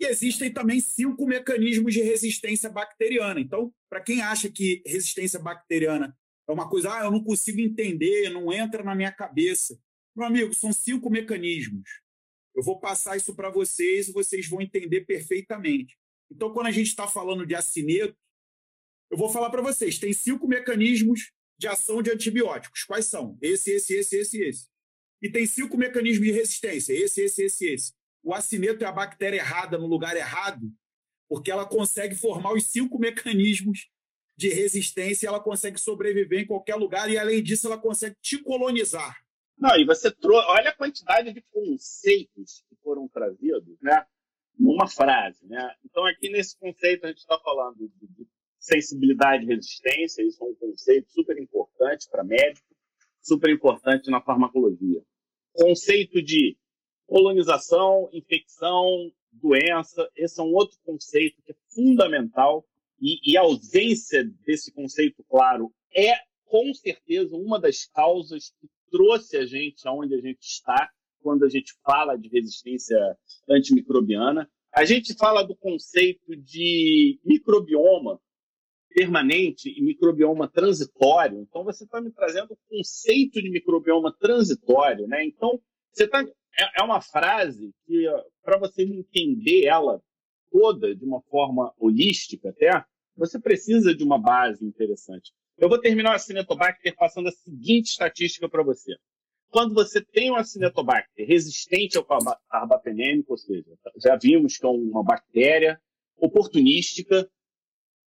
E 0.00 0.06
existem 0.06 0.52
também 0.52 0.80
cinco 0.80 1.26
mecanismos 1.26 1.92
de 1.92 2.02
resistência 2.02 2.68
bacteriana. 2.68 3.40
Então, 3.40 3.72
para 3.88 4.00
quem 4.00 4.20
acha 4.20 4.50
que 4.50 4.82
resistência 4.86 5.38
bacteriana 5.38 6.16
é 6.48 6.52
uma 6.52 6.68
coisa, 6.68 6.92
ah, 6.92 7.04
eu 7.04 7.10
não 7.10 7.22
consigo 7.22 7.60
entender, 7.60 8.28
não 8.30 8.52
entra 8.52 8.82
na 8.82 8.94
minha 8.94 9.12
cabeça. 9.12 9.78
Meu 10.14 10.26
amigo, 10.26 10.52
são 10.54 10.72
cinco 10.72 11.08
mecanismos. 11.08 12.01
Eu 12.54 12.62
vou 12.62 12.78
passar 12.78 13.16
isso 13.16 13.34
para 13.34 13.50
vocês 13.50 14.08
e 14.08 14.12
vocês 14.12 14.48
vão 14.48 14.60
entender 14.60 15.02
perfeitamente. 15.02 15.96
Então, 16.30 16.52
quando 16.52 16.66
a 16.66 16.70
gente 16.70 16.88
está 16.88 17.06
falando 17.06 17.46
de 17.46 17.54
acineto, 17.54 18.16
eu 19.10 19.16
vou 19.16 19.30
falar 19.30 19.50
para 19.50 19.62
vocês: 19.62 19.98
tem 19.98 20.12
cinco 20.12 20.46
mecanismos 20.46 21.32
de 21.58 21.68
ação 21.68 22.02
de 22.02 22.10
antibióticos. 22.10 22.84
Quais 22.84 23.06
são? 23.06 23.38
Esse, 23.40 23.70
esse, 23.72 23.94
esse, 23.94 24.16
esse, 24.16 24.42
esse. 24.42 24.68
E 25.20 25.30
tem 25.30 25.46
cinco 25.46 25.76
mecanismos 25.76 26.26
de 26.26 26.32
resistência: 26.32 26.92
esse, 26.92 27.22
esse, 27.22 27.42
esse, 27.44 27.66
esse 27.66 27.92
o 28.22 28.32
acineto 28.32 28.84
é 28.84 28.86
a 28.86 28.92
bactéria 28.92 29.38
errada 29.38 29.76
no 29.76 29.86
lugar 29.86 30.16
errado, 30.16 30.72
porque 31.28 31.50
ela 31.50 31.66
consegue 31.66 32.14
formar 32.14 32.52
os 32.52 32.66
cinco 32.66 32.98
mecanismos 32.98 33.90
de 34.36 34.48
resistência 34.48 35.28
ela 35.28 35.40
consegue 35.40 35.78
sobreviver 35.78 36.40
em 36.40 36.46
qualquer 36.46 36.74
lugar 36.74 37.10
e, 37.10 37.18
além 37.18 37.42
disso, 37.42 37.66
ela 37.66 37.78
consegue 37.78 38.16
te 38.20 38.38
colonizar. 38.38 39.21
Não, 39.62 39.78
e 39.78 39.84
você 39.84 40.10
trouxe. 40.10 40.44
Olha 40.48 40.70
a 40.70 40.74
quantidade 40.74 41.32
de 41.32 41.40
conceitos 41.52 42.64
que 42.68 42.74
foram 42.82 43.06
trazidos, 43.06 43.80
né? 43.80 44.04
Numa 44.58 44.88
frase, 44.88 45.46
né? 45.46 45.72
Então, 45.84 46.04
aqui 46.04 46.28
nesse 46.30 46.58
conceito, 46.58 47.04
a 47.04 47.08
gente 47.08 47.18
está 47.18 47.38
falando 47.38 47.78
de 47.78 48.26
sensibilidade 48.58 49.44
e 49.44 49.46
resistência, 49.46 50.26
isso 50.26 50.42
é 50.42 50.48
um 50.48 50.54
conceito 50.56 51.08
super 51.12 51.38
importante 51.38 52.08
para 52.10 52.24
médico, 52.24 52.66
super 53.20 53.50
importante 53.50 54.10
na 54.10 54.20
farmacologia. 54.20 55.00
Conceito 55.52 56.20
de 56.20 56.56
colonização, 57.06 58.10
infecção, 58.12 59.12
doença, 59.30 60.10
esse 60.16 60.40
é 60.40 60.42
um 60.42 60.52
outro 60.52 60.76
conceito 60.84 61.40
que 61.40 61.52
é 61.52 61.56
fundamental 61.72 62.66
e, 63.00 63.20
e, 63.24 63.36
a 63.36 63.42
ausência 63.42 64.24
desse 64.44 64.72
conceito 64.72 65.24
claro 65.28 65.72
é, 65.94 66.14
com 66.46 66.74
certeza, 66.74 67.36
uma 67.36 67.60
das 67.60 67.86
causas 67.86 68.52
que 68.60 68.68
trouxe 68.92 69.38
a 69.38 69.46
gente 69.46 69.88
aonde 69.88 70.14
a 70.14 70.20
gente 70.20 70.42
está 70.42 70.90
quando 71.22 71.44
a 71.44 71.48
gente 71.48 71.74
fala 71.82 72.16
de 72.16 72.28
resistência 72.28 72.96
antimicrobiana. 73.48 74.48
A 74.72 74.84
gente 74.84 75.14
fala 75.14 75.42
do 75.42 75.56
conceito 75.56 76.36
de 76.36 77.18
microbioma 77.24 78.20
permanente 78.90 79.70
e 79.70 79.82
microbioma 79.82 80.48
transitório. 80.48 81.40
Então, 81.40 81.64
você 81.64 81.84
está 81.84 82.00
me 82.00 82.10
trazendo 82.12 82.52
o 82.52 82.58
conceito 82.68 83.40
de 83.40 83.50
microbioma 83.50 84.14
transitório. 84.18 85.06
Né? 85.06 85.24
Então, 85.24 85.60
você 85.90 86.04
está 86.04 86.22
é, 86.58 86.80
é 86.80 86.82
uma 86.82 87.00
frase 87.00 87.72
que, 87.86 88.04
para 88.42 88.58
você 88.58 88.82
entender 88.82 89.64
ela 89.64 90.02
toda 90.50 90.94
de 90.94 91.04
uma 91.04 91.22
forma 91.22 91.72
holística 91.78 92.50
até, 92.50 92.84
você 93.16 93.38
precisa 93.38 93.94
de 93.94 94.04
uma 94.04 94.18
base 94.18 94.64
interessante. 94.64 95.32
Eu 95.62 95.68
vou 95.68 95.80
terminar 95.80 96.10
o 96.10 96.14
Acinetobacter 96.16 96.92
passando 96.96 97.28
a 97.28 97.30
seguinte 97.32 97.90
estatística 97.90 98.48
para 98.48 98.64
você. 98.64 98.96
Quando 99.48 99.72
você 99.72 100.04
tem 100.04 100.28
um 100.28 100.34
Acinetobacter 100.34 101.24
resistente 101.24 101.96
ao 101.96 102.04
carbapenêmico, 102.48 103.30
ou 103.30 103.38
seja, 103.38 103.78
já 103.96 104.16
vimos 104.16 104.58
que 104.58 104.66
é 104.66 104.68
uma 104.68 105.04
bactéria 105.04 105.80
oportunística 106.16 107.30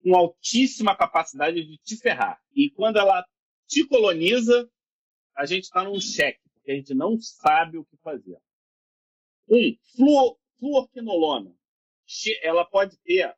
com 0.03 0.17
altíssima 0.17 0.97
capacidade 0.97 1.65
de 1.65 1.77
te 1.77 1.95
ferrar. 1.95 2.41
E 2.53 2.69
quando 2.71 2.97
ela 2.97 3.25
te 3.69 3.87
coloniza, 3.87 4.69
a 5.33 5.45
gente 5.45 5.63
está 5.63 5.81
num 5.81 6.01
cheque 6.01 6.41
que 6.61 6.71
a 6.73 6.75
gente 6.75 6.93
não 6.93 7.17
sabe 7.21 7.77
o 7.77 7.85
que 7.85 7.95
fazer. 8.03 8.37
Um, 9.49 9.77
fluor, 9.95 10.37
fluorquinolona. 10.59 11.55
Ela 12.41 12.65
pode 12.65 12.97
ter 12.97 13.33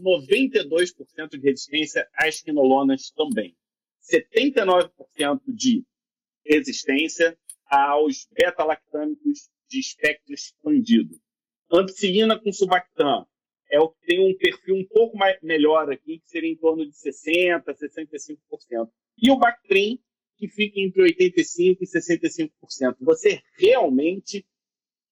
92% 0.00 1.30
de 1.30 1.38
resistência 1.38 2.08
às 2.14 2.40
quinolonas 2.40 3.10
também. 3.10 3.56
79% 4.02 5.40
de 5.48 5.84
resistência 6.44 7.36
aos 7.66 8.28
beta-lactâmicos 8.32 9.50
de 9.68 9.80
espectro 9.80 10.32
expandido. 10.32 11.20
Ampicilina 11.70 12.38
com 12.38 12.52
subactam 12.52 13.26
é 13.68 13.80
o 13.80 13.88
que 13.88 14.06
tem 14.06 14.20
um 14.20 14.36
perfil 14.36 14.76
um 14.76 14.86
pouco 14.86 15.16
mais, 15.16 15.40
melhor 15.42 15.90
aqui, 15.90 16.20
que 16.20 16.28
seria 16.28 16.50
em 16.50 16.56
torno 16.56 16.86
de 16.86 16.92
60%, 16.92 17.64
65%. 17.64 18.38
E 19.18 19.30
o 19.30 19.36
Bactrim 19.36 19.98
que 20.36 20.48
fica 20.48 20.80
entre 20.80 21.02
85% 21.02 21.78
e 21.80 21.86
65%. 21.86 22.96
Você 23.00 23.42
realmente 23.58 24.46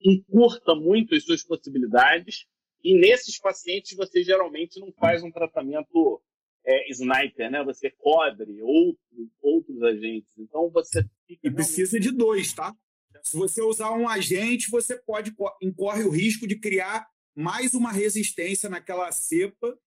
encurta 0.00 0.74
muito 0.74 1.14
as 1.14 1.24
suas 1.24 1.42
possibilidades 1.42 2.46
e 2.84 2.98
nesses 2.98 3.38
pacientes 3.38 3.96
você 3.96 4.22
geralmente 4.22 4.78
não 4.78 4.92
faz 4.92 5.22
um 5.22 5.30
tratamento 5.30 6.22
é, 6.66 6.90
sniper, 6.90 7.50
né? 7.50 7.64
Você 7.64 7.90
cobre 7.90 8.60
outros, 8.62 9.30
outros 9.40 9.82
agentes. 9.82 10.30
Então 10.36 10.70
você 10.70 11.02
fica. 11.26 11.48
E 11.48 11.50
precisa 11.50 11.98
de 11.98 12.10
dois, 12.10 12.52
tá? 12.52 12.76
Se 13.22 13.38
você 13.38 13.62
usar 13.62 13.90
um 13.92 14.06
agente, 14.06 14.70
você 14.70 14.96
pode 14.98 15.34
incorre 15.62 16.04
o 16.04 16.10
risco 16.10 16.46
de 16.46 16.58
criar 16.60 17.08
mais 17.34 17.72
uma 17.72 17.90
resistência 17.90 18.68
naquela 18.68 19.10
cepa 19.12 19.78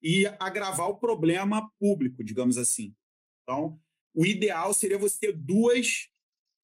e 0.00 0.26
agravar 0.38 0.88
o 0.88 0.98
problema 0.98 1.68
público, 1.80 2.22
digamos 2.22 2.56
assim. 2.56 2.94
Então, 3.42 3.80
o 4.14 4.24
ideal 4.24 4.72
seria 4.72 4.98
você 4.98 5.18
ter 5.18 5.32
duas 5.32 6.08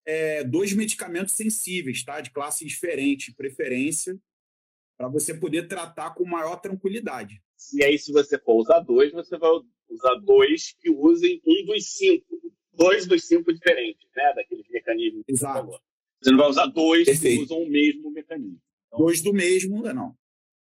é, 0.07 0.45
dois 0.45 0.73
medicamentos 0.73 1.35
sensíveis, 1.35 2.05
tá? 2.05 2.21
De 2.21 2.31
classe 2.31 2.65
diferente, 2.65 3.35
preferência, 3.35 4.17
para 5.03 5.09
você 5.09 5.35
poder 5.35 5.67
tratar 5.67 6.15
com 6.15 6.25
maior 6.25 6.61
tranquilidade. 6.61 7.43
E 7.75 7.83
aí, 7.83 7.99
se 7.99 8.13
você 8.13 8.39
for 8.39 8.55
usar 8.55 8.79
dois, 8.79 9.11
você 9.11 9.37
vai 9.37 9.51
usar 9.91 10.15
dois 10.23 10.77
que 10.79 10.91
usem 10.91 11.43
um 11.45 11.67
dos 11.67 11.97
cinco. 11.97 12.25
Dois 12.73 13.05
dos 13.05 13.27
cinco 13.27 13.53
diferentes, 13.53 14.09
né? 14.15 14.33
Daqueles 14.37 14.65
mecanismos 14.71 15.25
que 15.27 15.33
Exato. 15.33 15.55
você 15.55 15.61
falou. 15.61 15.81
Você 16.23 16.31
não 16.31 16.39
vai 16.39 16.49
usar 16.49 16.67
dois 16.67 17.05
Perfeito. 17.05 17.37
que 17.37 17.43
usam 17.43 17.65
o 17.65 17.69
mesmo 17.69 18.13
mecanismo. 18.13 18.61
Então, 18.87 19.01
dois 19.01 19.21
do 19.21 19.33
mesmo, 19.33 19.83
não. 19.83 20.15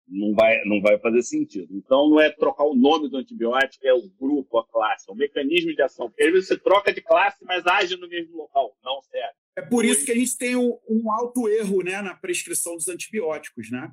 Não 0.07 0.33
vai, 0.33 0.63
não 0.63 0.81
vai 0.81 0.97
fazer 0.99 1.21
sentido. 1.21 1.75
Então, 1.75 2.09
não 2.09 2.21
é 2.21 2.31
trocar 2.31 2.63
o 2.63 2.73
nome 2.73 3.09
do 3.09 3.17
antibiótico, 3.17 3.85
é 3.85 3.93
o 3.93 4.09
grupo, 4.17 4.57
a 4.57 4.65
classe, 4.65 5.03
é 5.09 5.11
o 5.11 5.17
mecanismo 5.17 5.75
de 5.75 5.81
ação. 5.81 6.07
Porque 6.09 6.23
às 6.23 6.31
vezes 6.31 6.47
você 6.47 6.57
troca 6.57 6.93
de 6.93 7.01
classe, 7.01 7.43
mas 7.43 7.67
age 7.67 7.97
no 7.97 8.07
mesmo 8.07 8.37
local. 8.37 8.73
Não 8.85 9.01
serve. 9.01 9.33
É 9.57 9.61
por 9.61 9.83
isso 9.83 10.05
que 10.05 10.13
a 10.13 10.15
gente 10.15 10.37
tem 10.37 10.55
um, 10.55 10.79
um 10.89 11.11
alto 11.11 11.49
erro 11.49 11.83
né, 11.83 12.01
na 12.01 12.15
prescrição 12.15 12.77
dos 12.77 12.87
antibióticos, 12.87 13.69
né? 13.69 13.91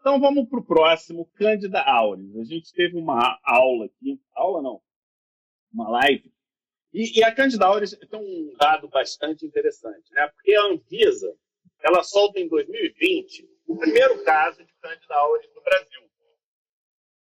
Então 0.00 0.20
vamos 0.20 0.48
para 0.48 0.58
o 0.58 0.64
próximo, 0.64 1.30
Cândida 1.34 1.80
auris. 1.80 2.36
A 2.36 2.44
gente 2.44 2.72
teve 2.72 2.96
uma 2.96 3.38
aula 3.42 3.86
aqui, 3.86 4.20
aula 4.34 4.62
não, 4.62 4.80
uma 5.72 5.88
live, 5.88 6.32
e, 6.92 7.18
e 7.18 7.24
a 7.24 7.34
Cândida 7.34 7.66
auris 7.66 7.90
tem 7.90 8.18
um 8.18 8.56
dado 8.56 8.88
bastante 8.88 9.44
interessante, 9.44 10.12
né? 10.12 10.26
Porque 10.28 10.54
a 10.54 10.64
Anvisa, 10.66 11.36
ela 11.80 12.02
solta 12.02 12.40
em 12.40 12.48
2020 12.48 13.48
o 13.66 13.76
primeiro 13.76 14.24
caso 14.24 14.64
de 14.64 14.72
Cândida 14.80 15.14
auris 15.14 15.54
no 15.54 15.62
Brasil. 15.62 16.10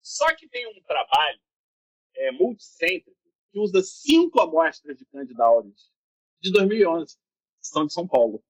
Só 0.01 0.35
que 0.35 0.49
tem 0.49 0.67
um 0.67 0.83
trabalho 0.83 1.41
é, 2.15 2.33
multicêntrico 2.33 3.17
que 3.51 3.59
usa 3.59 3.83
cinco 3.83 4.41
amostras 4.41 4.97
de 4.99 5.05
Cândida 5.07 5.45
auris 5.45 5.91
de 6.41 6.51
2011, 6.51 7.15
que 7.15 7.67
são 7.67 7.87
de 7.87 7.93
São 7.93 8.09
Paulo 8.09 8.43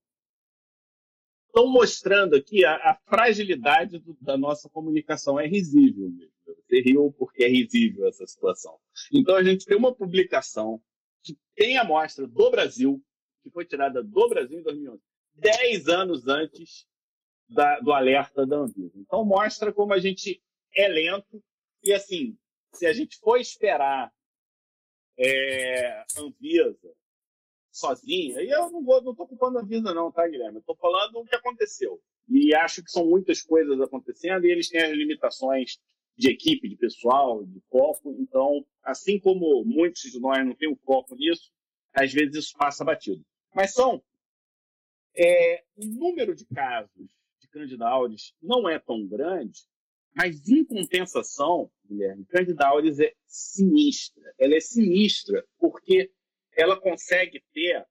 estão 1.52 1.66
mostrando 1.66 2.34
aqui 2.34 2.64
a, 2.64 2.74
a 2.76 2.98
fragilidade 3.06 3.98
do, 3.98 4.16
da 4.20 4.38
nossa 4.38 4.68
comunicação. 4.70 5.38
É 5.38 5.46
risível 5.46 6.08
mesmo. 6.08 6.32
Você 6.46 6.80
riu 6.80 7.14
porque 7.18 7.44
é 7.44 7.48
risível 7.48 8.08
essa 8.08 8.26
situação. 8.26 8.78
Então 9.12 9.36
a 9.36 9.44
gente 9.44 9.66
tem 9.66 9.76
uma 9.76 9.94
publicação 9.94 10.82
que 11.22 11.38
tem 11.54 11.76
a 11.76 11.82
amostra 11.82 12.26
do 12.26 12.50
Brasil, 12.50 13.00
que 13.42 13.50
foi 13.50 13.66
tirada 13.66 14.02
do 14.02 14.28
Brasil 14.28 14.58
em 14.58 14.62
2011, 14.62 15.02
10 15.34 15.88
anos 15.88 16.26
antes 16.26 16.86
da, 17.48 17.78
do 17.80 17.92
alerta 17.92 18.46
da 18.46 18.56
Anvisa. 18.56 18.98
Então 18.98 19.24
mostra 19.24 19.72
como 19.72 19.92
a 19.92 19.98
gente 19.98 20.42
é 20.74 20.88
lento 20.88 21.42
e 21.84 21.92
assim, 21.92 22.36
se 22.72 22.86
a 22.86 22.92
gente 22.92 23.18
for 23.18 23.38
esperar 23.38 24.10
é, 25.18 26.04
Anvisa 26.18 26.94
sozinha. 27.72 28.42
E 28.42 28.50
eu 28.50 28.70
não 28.70 28.84
vou, 28.84 29.02
não 29.02 29.12
estou 29.12 29.26
culpando 29.26 29.58
a 29.58 29.62
vida, 29.62 29.94
não, 29.94 30.12
tá, 30.12 30.28
Guilherme? 30.28 30.58
Estou 30.58 30.76
falando 30.76 31.16
o 31.16 31.24
que 31.24 31.34
aconteceu. 31.34 32.00
E 32.28 32.54
acho 32.54 32.84
que 32.84 32.90
são 32.90 33.06
muitas 33.06 33.40
coisas 33.40 33.80
acontecendo 33.80 34.44
e 34.44 34.50
eles 34.50 34.68
têm 34.68 34.82
as 34.82 34.92
limitações 34.92 35.80
de 36.16 36.30
equipe, 36.30 36.68
de 36.68 36.76
pessoal, 36.76 37.44
de 37.44 37.60
foco. 37.70 38.14
Então, 38.20 38.64
assim 38.84 39.18
como 39.18 39.64
muitos 39.64 40.02
de 40.02 40.20
nós 40.20 40.46
não 40.46 40.54
têm 40.54 40.70
o 40.70 40.76
foco 40.76 41.16
nisso, 41.16 41.50
às 41.94 42.12
vezes 42.12 42.36
isso 42.36 42.56
passa 42.56 42.84
batido. 42.84 43.24
Mas 43.54 43.72
são. 43.72 44.02
É, 45.14 45.62
o 45.76 45.84
número 45.84 46.34
de 46.34 46.46
casos 46.46 47.10
de 47.40 47.48
candidatos 47.48 48.34
não 48.40 48.66
é 48.66 48.78
tão 48.78 49.06
grande, 49.06 49.60
mas 50.14 50.48
em 50.48 50.64
compensação, 50.64 51.70
Guilherme, 51.86 52.26
é 52.32 53.14
sinistra. 53.26 54.34
Ela 54.38 54.54
é 54.54 54.60
sinistra 54.60 55.46
porque 55.58 56.10
ela 56.56 56.80
consegue 56.80 57.42
ter 57.52 57.86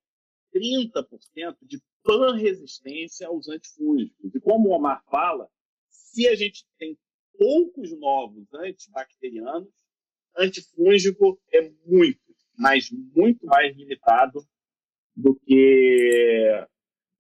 30% 0.54 1.58
de 1.62 1.82
pan-resistência 2.04 3.28
aos 3.28 3.48
antifúngicos. 3.48 4.36
E 4.36 4.40
como 4.40 4.70
o 4.70 4.74
Omar 4.74 5.04
fala, 5.10 5.50
se 5.90 6.28
a 6.28 6.36
gente 6.36 6.66
tem 6.78 6.98
poucos 7.38 7.92
novos 7.98 8.54
antibacterianos, 8.54 9.74
antifúngico 10.38 11.40
é 11.54 11.70
muito, 11.86 12.22
mas 12.58 12.90
muito 12.92 13.46
mais 13.46 13.76
limitado 13.76 14.46
do 15.16 15.36
que 15.36 16.68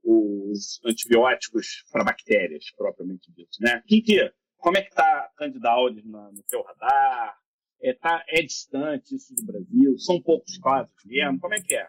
os 0.03 0.79
antibióticos 0.85 1.85
para 1.91 2.03
bactérias, 2.03 2.65
propriamente 2.75 3.31
dito. 3.31 3.57
Né? 3.59 3.81
Kiki, 3.87 4.31
como 4.57 4.77
é 4.77 4.81
que 4.81 4.89
está 4.89 5.31
Candidaudes 5.35 6.03
no 6.05 6.43
teu 6.47 6.61
radar? 6.61 7.40
É, 7.83 7.93
tá, 7.93 8.23
é 8.27 8.41
distante 8.41 9.15
isso 9.15 9.33
do 9.35 9.43
Brasil? 9.43 9.97
São 9.97 10.21
poucos 10.21 10.57
casos 10.57 10.93
mesmo? 11.05 11.39
Como 11.39 11.53
é 11.53 11.61
que 11.61 11.75
é? 11.75 11.87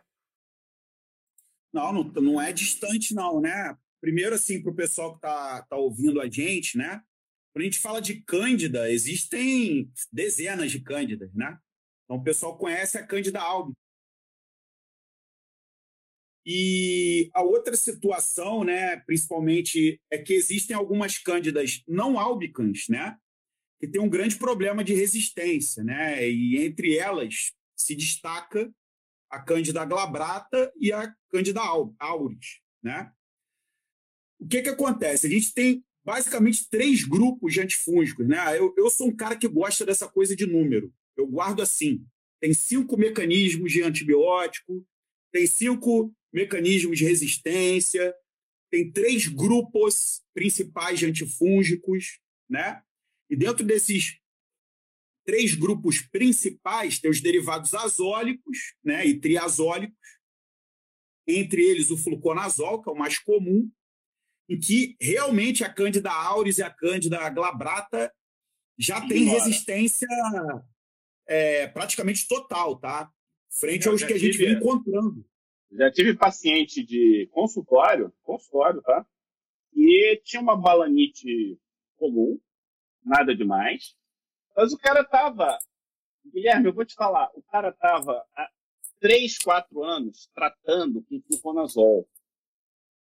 Não, 1.72 1.92
não, 1.92 2.04
não 2.04 2.40
é 2.40 2.52
distante, 2.52 3.14
não, 3.14 3.40
né? 3.40 3.76
Primeiro, 4.00 4.34
assim, 4.34 4.62
para 4.62 4.72
o 4.72 4.74
pessoal 4.74 5.12
que 5.12 5.18
está 5.18 5.62
tá 5.62 5.76
ouvindo 5.76 6.20
a 6.20 6.28
gente, 6.28 6.76
né? 6.76 7.02
Quando 7.52 7.62
a 7.62 7.64
gente 7.64 7.78
fala 7.78 8.00
de 8.00 8.20
Cândida, 8.22 8.90
existem 8.90 9.90
dezenas 10.10 10.72
de 10.72 10.80
Cândidas, 10.80 11.32
né? 11.34 11.58
Então, 12.04 12.16
o 12.16 12.24
pessoal 12.24 12.56
conhece 12.56 12.98
a 12.98 13.06
Cândida 13.06 13.40
albicans. 13.40 13.76
E 16.44 17.30
a 17.32 17.42
outra 17.42 17.76
situação, 17.76 18.64
né, 18.64 18.96
principalmente, 19.06 20.00
é 20.10 20.18
que 20.18 20.32
existem 20.32 20.74
algumas 20.74 21.16
cândidas 21.16 21.84
não 21.86 22.18
albicans, 22.18 22.88
né, 22.88 23.16
que 23.82 23.88
tem 23.88 24.00
um 24.00 24.08
grande 24.08 24.36
problema 24.36 24.84
de 24.84 24.94
resistência, 24.94 25.82
né? 25.82 26.30
E 26.30 26.64
entre 26.64 26.96
elas 26.96 27.52
se 27.76 27.96
destaca 27.96 28.72
a 29.28 29.40
Cândida 29.40 29.84
glabrata 29.84 30.72
e 30.78 30.92
a 30.92 31.12
Cândida 31.28 31.60
auris, 31.98 32.60
né? 32.80 33.10
O 34.38 34.46
que 34.46 34.62
que 34.62 34.68
acontece? 34.68 35.26
A 35.26 35.30
gente 35.30 35.52
tem 35.52 35.84
basicamente 36.04 36.70
três 36.70 37.02
grupos 37.02 37.54
de 37.54 37.60
antifúngicos, 37.60 38.24
né? 38.24 38.56
Eu, 38.56 38.72
eu 38.78 38.88
sou 38.88 39.08
um 39.08 39.16
cara 39.16 39.34
que 39.34 39.48
gosta 39.48 39.84
dessa 39.84 40.08
coisa 40.08 40.36
de 40.36 40.46
número. 40.46 40.94
Eu 41.16 41.26
guardo 41.26 41.60
assim: 41.60 42.06
tem 42.40 42.54
cinco 42.54 42.96
mecanismos 42.96 43.72
de 43.72 43.82
antibiótico, 43.82 44.86
tem 45.32 45.44
cinco 45.44 46.14
mecanismos 46.32 46.96
de 46.96 47.04
resistência, 47.04 48.14
tem 48.70 48.92
três 48.92 49.26
grupos 49.26 50.22
principais 50.32 51.00
de 51.00 51.06
antifúngicos, 51.06 52.20
né? 52.48 52.80
E 53.32 53.36
dentro 53.36 53.64
desses 53.64 54.20
três 55.24 55.54
grupos 55.54 56.02
principais, 56.02 56.98
tem 56.98 57.10
os 57.10 57.22
derivados 57.22 57.72
azólicos 57.72 58.74
né, 58.84 59.06
e 59.06 59.18
triazólicos, 59.18 59.96
entre 61.26 61.62
eles 61.62 61.90
o 61.90 61.96
fluconazol, 61.96 62.82
que 62.82 62.90
é 62.90 62.92
o 62.92 62.96
mais 62.96 63.18
comum, 63.18 63.72
em 64.50 64.60
que 64.60 64.98
realmente 65.00 65.64
a 65.64 65.72
Cândida 65.72 66.10
auris 66.10 66.58
e 66.58 66.62
a 66.62 66.68
Cândida 66.68 67.26
glabrata 67.30 68.12
já 68.78 69.00
tem 69.08 69.24
resistência 69.24 70.06
é, 71.26 71.68
praticamente 71.68 72.28
total, 72.28 72.78
tá? 72.78 73.10
Frente 73.48 73.88
aos 73.88 74.02
que 74.02 74.12
tive, 74.12 74.18
a 74.18 74.18
gente 74.18 74.36
vem 74.36 74.52
encontrando. 74.52 75.24
Já 75.70 75.90
tive 75.90 76.14
paciente 76.18 76.84
de 76.84 77.30
consultório, 77.32 78.12
consultório, 78.22 78.82
tá? 78.82 79.06
E 79.74 80.20
tinha 80.22 80.42
uma 80.42 80.60
balanite 80.60 81.58
comum, 81.96 82.38
nada 83.04 83.34
demais. 83.34 83.94
Mas 84.56 84.72
o 84.72 84.78
cara 84.78 85.04
tava. 85.04 85.58
Guilherme, 86.32 86.68
eu 86.68 86.74
vou 86.74 86.84
te 86.84 86.94
falar, 86.94 87.30
o 87.34 87.42
cara 87.42 87.72
tava 87.72 88.24
há 88.36 88.48
3, 89.00 89.38
4 89.38 89.82
anos 89.82 90.30
tratando 90.34 91.02
com 91.02 91.20
fluconazol. 91.26 92.08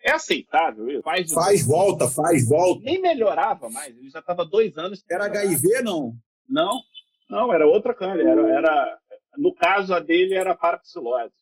É 0.00 0.12
aceitável 0.12 0.90
isso? 0.90 1.02
Faz, 1.02 1.32
faz 1.32 1.66
volta, 1.66 2.08
faz 2.08 2.48
volta. 2.48 2.82
Nem 2.84 3.00
melhorava 3.00 3.68
mais, 3.68 3.96
ele 3.96 4.10
já 4.10 4.18
estava 4.18 4.44
dois 4.44 4.76
anos. 4.76 5.04
Era 5.08 5.26
HIV, 5.26 5.82
não? 5.82 6.16
Não, 6.48 6.80
não, 7.28 7.52
era 7.52 7.66
outra 7.66 7.94
câmera. 7.94 8.28
Era, 8.28 8.50
era, 8.50 8.98
no 9.36 9.54
caso, 9.54 9.94
a 9.94 10.00
dele 10.00 10.34
era 10.34 10.56
parapsilose. 10.56 11.34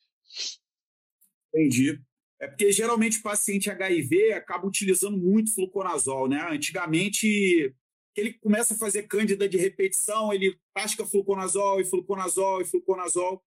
Entendi. 1.48 1.98
É 2.40 2.46
porque 2.46 2.72
geralmente 2.72 3.18
o 3.18 3.22
paciente 3.22 3.70
HIV 3.70 4.32
acaba 4.32 4.66
utilizando 4.66 5.16
muito 5.16 5.54
fluconazol, 5.54 6.28
né? 6.28 6.46
Antigamente 6.50 7.74
ele 8.16 8.34
começa 8.34 8.74
a 8.74 8.78
fazer 8.78 9.04
cândida 9.04 9.48
de 9.48 9.56
repetição, 9.56 10.32
ele 10.32 10.58
tasca 10.74 11.06
fluconazol 11.06 11.80
e 11.80 11.84
fluconazol 11.84 12.60
e 12.60 12.64
fluconazol 12.64 13.42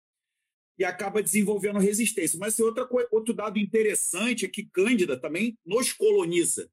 e 0.78 0.84
acaba 0.84 1.22
desenvolvendo 1.22 1.80
resistência. 1.80 2.40
Mas 2.40 2.60
outra, 2.60 2.88
outro 3.12 3.34
dado 3.34 3.60
interessante 3.60 4.46
é 4.46 4.50
que 4.50 4.66
cândida 4.66 5.20
também 5.20 5.58
nos 5.66 5.94
coloniza. 5.94 6.70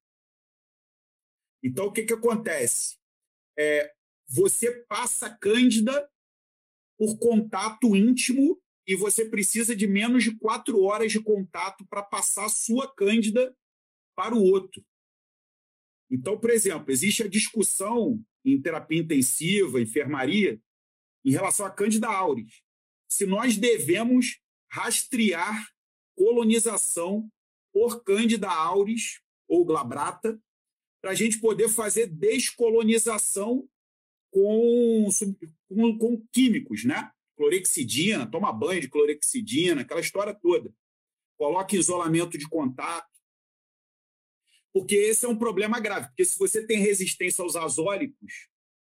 Então, 1.62 1.86
o 1.86 1.92
que, 1.92 2.04
que 2.04 2.14
acontece? 2.14 2.98
É, 3.58 3.92
você 4.26 4.84
passa 4.86 5.28
cândida 5.28 6.08
por 6.96 7.18
contato 7.18 7.94
íntimo 7.94 8.60
e 8.86 8.96
você 8.96 9.28
precisa 9.28 9.76
de 9.76 9.86
menos 9.86 10.24
de 10.24 10.36
quatro 10.38 10.82
horas 10.82 11.12
de 11.12 11.20
contato 11.20 11.86
para 11.86 12.02
passar 12.02 12.48
sua 12.48 12.92
cândida 12.94 13.54
para 14.16 14.34
o 14.34 14.42
outro. 14.42 14.84
Então, 16.10 16.38
por 16.38 16.50
exemplo, 16.50 16.90
existe 16.90 17.22
a 17.22 17.28
discussão 17.28 18.22
em 18.44 18.60
terapia 18.60 18.98
intensiva, 18.98 19.80
enfermaria, 19.80 20.60
em 21.24 21.30
relação 21.30 21.66
à 21.66 21.70
Candida 21.70 22.08
auris. 22.08 22.62
Se 23.10 23.26
nós 23.26 23.56
devemos 23.56 24.40
rastrear 24.70 25.68
colonização 26.16 27.30
por 27.72 28.02
Cândida 28.02 28.48
auris 28.48 29.20
ou 29.48 29.64
glabrata, 29.64 30.40
para 31.00 31.12
a 31.12 31.14
gente 31.14 31.40
poder 31.40 31.68
fazer 31.68 32.06
descolonização 32.06 33.66
com, 34.30 35.08
com, 35.68 35.98
com, 35.98 36.26
químicos, 36.32 36.84
né? 36.84 37.10
Clorexidina, 37.36 38.30
toma 38.30 38.52
banho 38.52 38.82
de 38.82 38.88
clorexidina, 38.88 39.80
aquela 39.80 40.00
história 40.00 40.34
toda. 40.34 40.72
Coloca 41.38 41.74
isolamento 41.74 42.36
de 42.36 42.46
contato. 42.48 43.09
Porque 44.72 44.94
esse 44.94 45.24
é 45.24 45.28
um 45.28 45.36
problema 45.36 45.80
grave. 45.80 46.08
Porque 46.08 46.24
se 46.24 46.38
você 46.38 46.66
tem 46.66 46.80
resistência 46.80 47.42
aos 47.42 47.56
azólicos, 47.56 48.48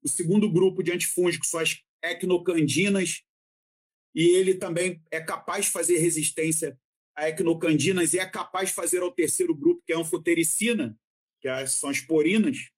o 0.02 0.08
segundo 0.08 0.50
grupo 0.50 0.82
de 0.82 0.92
antifúngicos 0.92 1.48
são 1.48 1.60
as 1.60 1.78
equinocandinas, 2.02 3.22
e 4.14 4.28
ele 4.36 4.54
também 4.54 5.02
é 5.10 5.20
capaz 5.20 5.66
de 5.66 5.72
fazer 5.72 5.98
resistência 5.98 6.78
a 7.16 7.28
equinocandinas 7.28 8.12
e 8.12 8.18
é 8.18 8.26
capaz 8.26 8.68
de 8.68 8.74
fazer 8.74 9.02
ao 9.02 9.12
terceiro 9.12 9.54
grupo, 9.54 9.82
que 9.86 9.92
é 9.92 9.96
a 9.96 10.00
anfotericina, 10.00 10.96
que 11.40 11.66
são 11.66 11.90
as 11.90 12.00
porinas, 12.00 12.70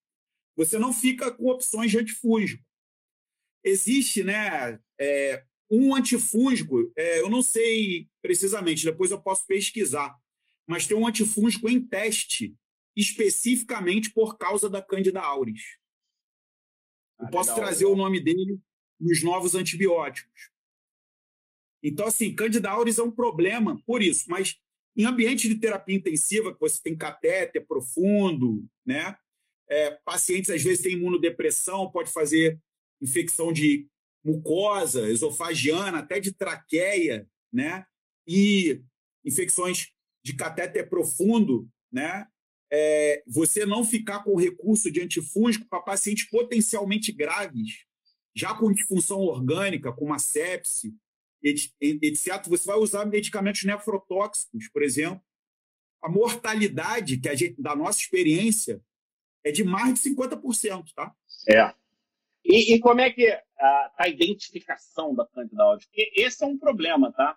você 0.57 0.79
não 0.79 0.93
fica 0.93 1.31
com 1.31 1.47
opções 1.47 1.91
de 1.91 1.99
antifúngico. 1.99 2.65
Existe 3.63 4.25
né, 4.25 4.79
é, 4.99 5.45
um 5.71 5.95
antifúngico, 5.95 6.93
é, 6.97 7.21
eu 7.21 7.29
não 7.29 7.43
sei 7.43 8.09
precisamente, 8.23 8.85
depois 8.85 9.11
eu 9.11 9.21
posso 9.21 9.47
pesquisar, 9.47 10.17
mas 10.67 10.87
tem 10.87 10.97
um 10.97 11.07
antifúngico 11.07 11.69
em 11.69 11.81
teste, 11.81 12.57
especificamente 12.97 14.11
por 14.11 14.39
causa 14.39 14.71
da 14.71 14.81
Candida 14.81 15.21
auris. 15.21 15.77
Eu 17.19 17.27
ah, 17.27 17.31
posso 17.31 17.51
legal, 17.51 17.65
trazer 17.65 17.85
legal. 17.85 17.93
o 17.93 17.97
nome 17.97 18.21
dele 18.21 18.59
nos 18.99 19.23
novos 19.23 19.55
antibióticos. 19.55 20.51
Então, 21.83 22.07
assim, 22.07 22.35
Candida 22.35 22.71
auris 22.71 22.99
é 22.99 23.03
um 23.03 23.11
problema 23.11 23.81
por 23.87 24.03
isso, 24.03 24.25
mas 24.29 24.59
em 24.97 25.05
ambiente 25.05 25.47
de 25.47 25.57
terapia 25.57 25.95
intensiva, 25.95 26.55
que 26.55 26.61
você 26.61 26.81
tem 26.83 26.97
catéter 26.97 27.67
profundo, 27.67 28.67
né? 28.85 29.17
É, 29.69 29.91
pacientes 30.05 30.49
às 30.49 30.63
vezes 30.63 30.83
têm 30.83 30.95
imunodepressão, 30.95 31.91
pode 31.91 32.11
fazer 32.11 32.59
infecção 33.01 33.53
de 33.53 33.87
mucosa, 34.25 35.11
esofagiana, 35.11 35.99
até 35.99 36.19
de 36.19 36.33
traqueia, 36.33 37.29
né? 37.53 37.87
E 38.27 38.83
infecções 39.25 39.93
de 40.25 40.35
catéter 40.35 40.89
profundo, 40.89 41.69
né? 41.93 42.27
É, 42.71 43.23
você 43.27 43.65
não 43.65 43.85
ficar 43.85 44.25
com 44.25 44.37
recurso 44.37 44.91
de 44.91 45.01
antifúngico 45.01 45.67
para 45.69 45.81
pacientes 45.81 46.29
potencialmente 46.29 47.13
graves, 47.13 47.85
já 48.35 48.55
com 48.55 48.73
disfunção 48.73 49.21
orgânica, 49.21 49.93
com 49.93 50.07
uma 50.07 50.19
sepse, 50.19 50.95
etc. 51.43 52.45
Você 52.49 52.67
vai 52.67 52.77
usar 52.77 53.07
medicamentos 53.07 53.63
nefrotóxicos, 53.65 54.69
por 54.69 54.83
exemplo. 54.83 55.23
A 56.03 56.09
mortalidade 56.09 57.19
que 57.19 57.29
a 57.29 57.35
gente, 57.35 57.61
da 57.61 57.75
nossa 57.75 58.01
experiência 58.01 58.83
é 59.45 59.53
de 59.53 59.65
mais 59.65 59.95
de 59.95 60.11
50%, 60.11 60.93
tá? 60.95 61.15
É. 61.49 61.73
E, 62.45 62.75
e 62.75 62.81
como 62.81 63.01
é 63.01 63.11
que 63.11 63.29
a, 63.59 63.95
a 63.99 64.09
identificação 64.09 65.15
da 65.15 65.27
Candida? 65.27 65.65
Porque 65.79 66.13
esse 66.17 66.45
é 66.45 66.47
um 66.47 66.59
problema, 66.59 67.13
tá? 67.13 67.37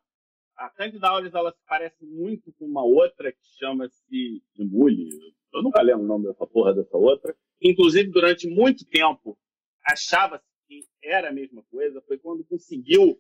A 0.60 0.70
Candida 0.70 1.08
auris 1.08 1.34
ela 1.34 1.54
se 1.54 1.64
parece 1.66 2.06
muito 2.06 2.52
com 2.54 2.66
uma 2.66 2.84
outra 2.84 3.32
que 3.32 3.48
chama-se 3.58 4.44
Imule. 4.58 5.10
Eu 5.54 5.64
nunca 5.64 5.82
lembro 5.82 6.04
o 6.04 6.08
nome 6.08 6.28
dessa 6.28 6.46
porra 6.46 6.74
dessa 6.74 6.98
outra. 6.98 7.34
Inclusive, 7.62 8.12
durante 8.12 8.46
muito 8.46 8.86
tempo, 8.86 9.40
achava-se 9.86 10.44
que 10.68 10.82
era 11.02 11.30
a 11.30 11.34
mesma 11.34 11.64
coisa. 11.72 12.02
Foi 12.02 12.18
quando 12.18 12.44
conseguiu 12.44 13.18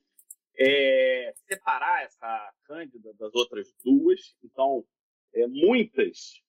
é, 0.60 1.34
separar 1.48 2.04
essa 2.04 2.54
Cândida 2.66 3.14
das 3.14 3.34
outras 3.34 3.74
duas. 3.86 4.36
Então, 4.44 4.84
é, 5.34 5.48
muitas 5.48 6.42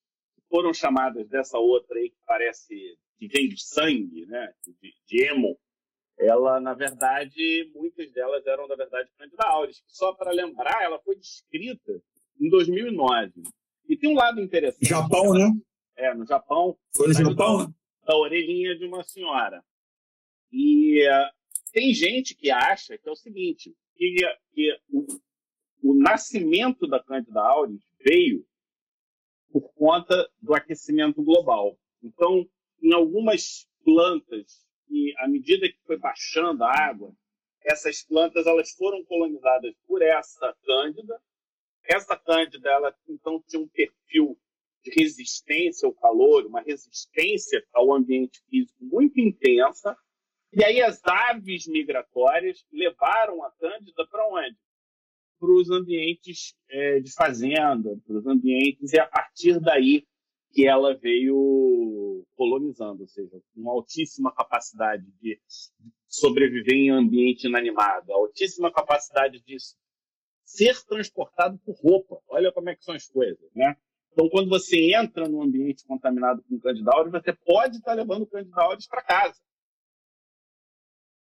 foram 0.48 0.74
chamadas 0.74 1.28
dessa 1.28 1.56
outra 1.56 1.96
aí, 2.00 2.10
que 2.10 2.18
parece 2.26 2.98
que 3.16 3.28
vem 3.28 3.48
do 3.48 3.56
sangue, 3.56 4.26
né, 4.26 4.52
de, 4.66 4.92
de 5.06 5.24
emo, 5.28 5.56
ela, 6.20 6.60
na 6.60 6.74
verdade, 6.74 7.70
muitas 7.74 8.12
delas 8.12 8.46
eram, 8.46 8.68
na 8.68 8.76
verdade, 8.76 9.10
Cândida 9.16 9.42
auris, 9.44 9.80
que 9.80 9.96
só 9.96 10.12
para 10.12 10.30
lembrar, 10.30 10.82
ela 10.82 10.98
foi 11.00 11.16
descrita 11.16 12.02
em 12.38 12.48
2009. 12.50 13.32
E 13.88 13.96
tem 13.96 14.10
um 14.10 14.14
lado 14.14 14.38
interessante. 14.38 14.86
Japão, 14.86 15.32
né? 15.32 15.50
É, 15.96 16.14
no 16.14 16.26
Japão. 16.26 16.76
Foi 16.94 17.08
no 17.08 17.14
Japão, 17.14 17.66
né? 17.66 17.74
Da 18.06 18.16
orelhinha 18.16 18.76
de 18.76 18.84
uma 18.84 19.02
senhora. 19.02 19.64
E 20.52 21.08
uh, 21.08 21.30
tem 21.72 21.94
gente 21.94 22.34
que 22.34 22.50
acha 22.50 22.98
que 22.98 23.08
é 23.08 23.12
o 23.12 23.16
seguinte, 23.16 23.74
que, 23.96 24.14
que 24.52 24.78
o, 24.90 25.06
o 25.82 25.94
nascimento 25.94 26.86
da 26.86 27.02
Cândida 27.02 27.40
auris 27.40 27.80
veio 28.04 28.44
por 29.50 29.72
conta 29.72 30.28
do 30.40 30.54
aquecimento 30.54 31.22
global. 31.22 31.78
Então, 32.02 32.46
em 32.82 32.92
algumas 32.92 33.66
plantas, 33.82 34.66
e 34.90 35.14
à 35.18 35.28
medida 35.28 35.68
que 35.68 35.78
foi 35.86 35.96
baixando 35.96 36.64
a 36.64 36.70
água, 36.70 37.14
essas 37.62 38.02
plantas 38.02 38.46
elas 38.46 38.72
foram 38.72 39.04
colonizadas 39.04 39.74
por 39.86 40.02
essa 40.02 40.54
cândida. 40.64 41.20
Essa 41.84 42.16
cândida, 42.16 42.70
ela 42.70 42.94
então 43.08 43.42
tinha 43.46 43.62
um 43.62 43.68
perfil 43.68 44.38
de 44.82 44.90
resistência 44.98 45.86
ao 45.86 45.94
calor, 45.94 46.46
uma 46.46 46.60
resistência 46.60 47.64
ao 47.72 47.92
ambiente 47.92 48.40
físico 48.48 48.82
muito 48.84 49.20
intensa. 49.20 49.96
E 50.52 50.64
aí 50.64 50.82
as 50.82 51.00
aves 51.04 51.66
migratórias 51.66 52.64
levaram 52.72 53.44
a 53.44 53.50
cândida 53.52 54.06
para 54.08 54.26
onde? 54.28 54.58
para 55.40 55.50
os 55.50 55.70
ambientes 55.70 56.54
é, 56.68 57.00
de 57.00 57.10
fazenda, 57.14 57.98
para 58.06 58.16
os 58.18 58.26
ambientes, 58.26 58.92
e 58.92 59.00
a 59.00 59.06
partir 59.06 59.58
daí 59.58 60.06
que 60.52 60.66
ela 60.66 60.96
veio 60.96 62.24
colonizando, 62.36 63.02
ou 63.02 63.08
seja, 63.08 63.40
uma 63.54 63.72
altíssima 63.72 64.34
capacidade 64.34 65.04
de 65.20 65.40
sobreviver 66.08 66.74
em 66.74 66.90
ambiente 66.90 67.46
inanimado, 67.46 68.12
altíssima 68.12 68.72
capacidade 68.72 69.40
de 69.42 69.56
ser 70.44 70.82
transportado 70.84 71.58
por 71.58 71.76
roupa. 71.76 72.20
Olha 72.28 72.50
como 72.52 72.68
é 72.70 72.74
que 72.74 72.84
são 72.84 72.94
as 72.94 73.06
coisas, 73.06 73.48
né? 73.54 73.76
Então, 74.12 74.28
quando 74.28 74.48
você 74.48 74.92
entra 74.94 75.28
num 75.28 75.42
ambiente 75.42 75.86
contaminado 75.86 76.42
com 76.42 76.58
candidatos, 76.58 77.12
você 77.12 77.32
pode 77.32 77.76
estar 77.76 77.94
levando 77.94 78.26
candidatos 78.26 78.86
para 78.88 79.02
casa. 79.02 79.40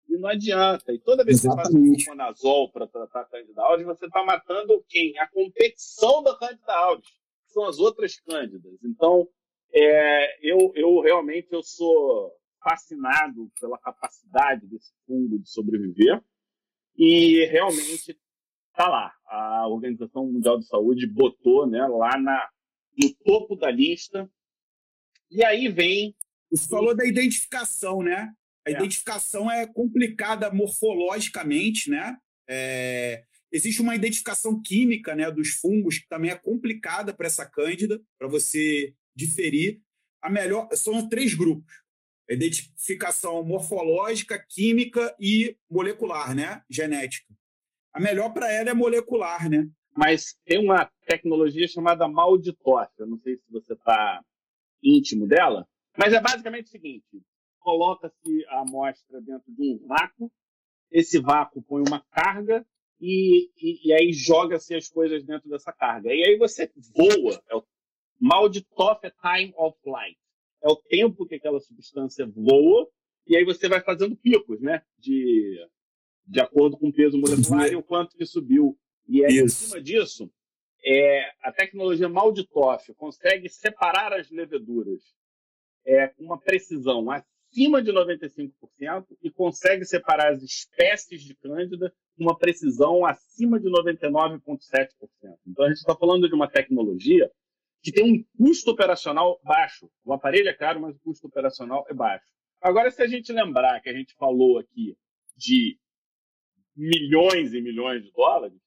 E 0.07 0.17
não 0.17 0.29
adianta. 0.29 0.93
E 0.93 0.99
toda 0.99 1.25
vez 1.25 1.43
Exatamente. 1.43 1.97
que 1.97 2.03
você 2.03 2.05
faz 2.05 2.07
um 2.07 2.11
conazol 2.11 2.71
para 2.71 2.87
tratar 2.87 3.25
Candida 3.25 3.61
auris, 3.63 3.85
você 3.85 4.05
está 4.05 4.23
matando 4.23 4.85
quem? 4.87 5.17
A 5.17 5.27
competição 5.27 6.21
da 6.21 6.37
Candida 6.37 6.73
auris, 6.73 7.07
são 7.57 7.65
as 7.65 7.79
outras 7.79 8.19
cândidas. 8.19 8.77
Então, 8.83 9.27
é, 9.73 10.47
eu, 10.47 10.71
eu 10.75 11.01
realmente 11.01 11.47
eu 11.51 11.63
sou 11.63 12.31
fascinado 12.63 13.51
pela 13.59 13.79
capacidade 13.79 14.67
desse 14.67 14.93
fungo 15.07 15.39
de 15.39 15.49
sobreviver 15.49 16.21
e 16.95 17.45
realmente 17.45 18.15
está 18.69 18.87
lá. 18.87 19.11
A 19.25 19.67
Organização 19.67 20.31
Mundial 20.31 20.59
de 20.59 20.67
Saúde 20.67 21.07
botou 21.07 21.65
né, 21.67 21.85
lá 21.87 22.17
na, 22.19 22.47
no 22.95 23.13
topo 23.25 23.55
da 23.55 23.71
lista. 23.71 24.29
E 25.31 25.43
aí 25.43 25.67
vem. 25.67 26.15
Você 26.51 26.69
falou 26.69 26.95
da 26.95 27.05
identificação, 27.05 28.01
né? 28.01 28.31
A 28.65 28.69
é. 28.69 28.73
identificação 28.73 29.51
é 29.51 29.65
complicada 29.67 30.51
morfologicamente, 30.53 31.89
né? 31.89 32.15
É, 32.47 33.23
existe 33.51 33.81
uma 33.81 33.95
identificação 33.95 34.61
química 34.61 35.15
né, 35.15 35.29
dos 35.31 35.49
fungos 35.49 35.99
que 35.99 36.07
também 36.07 36.31
é 36.31 36.35
complicada 36.35 37.13
para 37.13 37.27
essa 37.27 37.45
cândida, 37.45 38.01
para 38.17 38.27
você 38.27 38.93
diferir. 39.15 39.81
A 40.21 40.29
melhor 40.29 40.67
são 40.73 41.07
três 41.07 41.33
grupos: 41.33 41.73
identificação 42.29 43.43
morfológica, 43.43 44.37
química 44.37 45.15
e 45.19 45.57
molecular, 45.69 46.35
né? 46.35 46.63
Genética. 46.69 47.33
A 47.93 47.99
melhor 47.99 48.33
para 48.33 48.51
ela 48.51 48.69
é 48.69 48.73
molecular, 48.73 49.49
né? 49.49 49.67
Mas 49.95 50.37
tem 50.45 50.59
uma 50.59 50.91
tecnologia 51.07 51.67
chamada 51.67 52.07
Malditócia. 52.07 52.93
Eu 52.99 53.07
não 53.07 53.17
sei 53.17 53.37
se 53.37 53.43
você 53.49 53.73
está 53.73 54.23
íntimo 54.83 55.27
dela, 55.27 55.67
mas 55.97 56.13
é 56.13 56.21
basicamente 56.21 56.65
o 56.65 56.69
seguinte: 56.69 57.05
coloca-se 57.59 58.45
a 58.49 58.61
amostra 58.61 59.19
dentro 59.21 59.51
de 59.51 59.63
um 59.63 59.87
vácuo, 59.87 60.31
esse 60.91 61.19
vácuo 61.19 61.61
põe 61.63 61.83
uma 61.87 62.01
carga 62.11 62.65
e, 62.99 63.49
e, 63.57 63.87
e 63.87 63.93
aí 63.93 64.11
joga-se 64.11 64.75
as 64.75 64.87
coisas 64.87 65.23
dentro 65.23 65.49
dessa 65.49 65.71
carga. 65.71 66.13
E 66.13 66.23
aí 66.23 66.37
você 66.37 66.71
voa, 66.95 67.41
é 67.49 67.55
o 67.55 67.63
mal 68.19 68.49
de 68.49 68.61
Toff 68.61 69.01
time 69.21 69.53
of 69.55 69.77
flight. 69.83 70.17
É 70.63 70.69
o 70.69 70.75
tempo 70.75 71.25
que 71.25 71.35
aquela 71.35 71.59
substância 71.59 72.25
voa, 72.25 72.87
e 73.27 73.37
aí 73.37 73.43
você 73.43 73.69
vai 73.69 73.81
fazendo 73.81 74.15
picos, 74.15 74.59
né? 74.59 74.81
De, 74.97 75.59
de 76.25 76.39
acordo 76.39 76.77
com 76.77 76.89
o 76.89 76.93
peso 76.93 77.19
molecular 77.19 77.71
e 77.71 77.75
o 77.75 77.83
quanto 77.83 78.17
que 78.17 78.25
subiu. 78.25 78.77
E 79.07 79.23
aí, 79.23 79.39
em 79.39 79.47
cima 79.47 79.79
disso, 79.79 80.29
é, 80.83 81.31
a 81.41 81.51
tecnologia 81.51 82.09
Malditoff 82.09 82.93
consegue 82.95 83.49
separar 83.49 84.13
as 84.13 84.29
leveduras 84.31 85.01
é, 85.85 86.07
com 86.07 86.23
uma 86.23 86.39
precisão 86.39 87.01
acima 87.57 87.81
de 87.81 87.91
95% 87.91 88.51
e 89.23 89.31
consegue 89.31 89.83
separar 89.83 90.31
as 90.31 90.43
espécies 90.43 91.23
de 91.23 91.35
cândida 91.35 91.91
com 92.15 92.23
uma 92.23 92.37
precisão 92.37 93.03
acima 93.03 93.59
de 93.59 93.67
99,7%. 93.67 94.89
Então, 95.47 95.65
a 95.65 95.69
gente 95.69 95.77
está 95.77 95.95
falando 95.95 96.29
de 96.29 96.35
uma 96.35 96.49
tecnologia 96.49 97.29
que 97.81 97.91
tem 97.91 98.03
um 98.03 98.23
custo 98.37 98.71
operacional 98.71 99.39
baixo. 99.43 99.89
O 100.05 100.13
aparelho 100.13 100.49
é 100.49 100.53
caro, 100.53 100.81
mas 100.81 100.95
o 100.95 100.99
custo 100.99 101.27
operacional 101.27 101.85
é 101.89 101.93
baixo. 101.93 102.25
Agora, 102.61 102.91
se 102.91 103.01
a 103.01 103.07
gente 103.07 103.31
lembrar 103.31 103.81
que 103.81 103.89
a 103.89 103.93
gente 103.93 104.13
falou 104.15 104.59
aqui 104.59 104.95
de 105.35 105.79
milhões 106.75 107.53
e 107.53 107.61
milhões 107.61 108.03
de 108.03 108.11
dólares, 108.11 108.59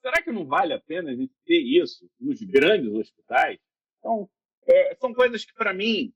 será 0.00 0.22
que 0.22 0.32
não 0.32 0.46
vale 0.46 0.72
a 0.72 0.80
pena 0.80 1.10
a 1.10 1.14
gente 1.14 1.32
ter 1.44 1.60
isso 1.60 2.08
nos 2.18 2.40
grandes 2.42 2.92
hospitais? 2.94 3.58
Então, 3.98 4.28
é, 4.66 4.94
são 4.96 5.12
coisas 5.12 5.44
que, 5.44 5.52
para 5.54 5.74
mim, 5.74 6.12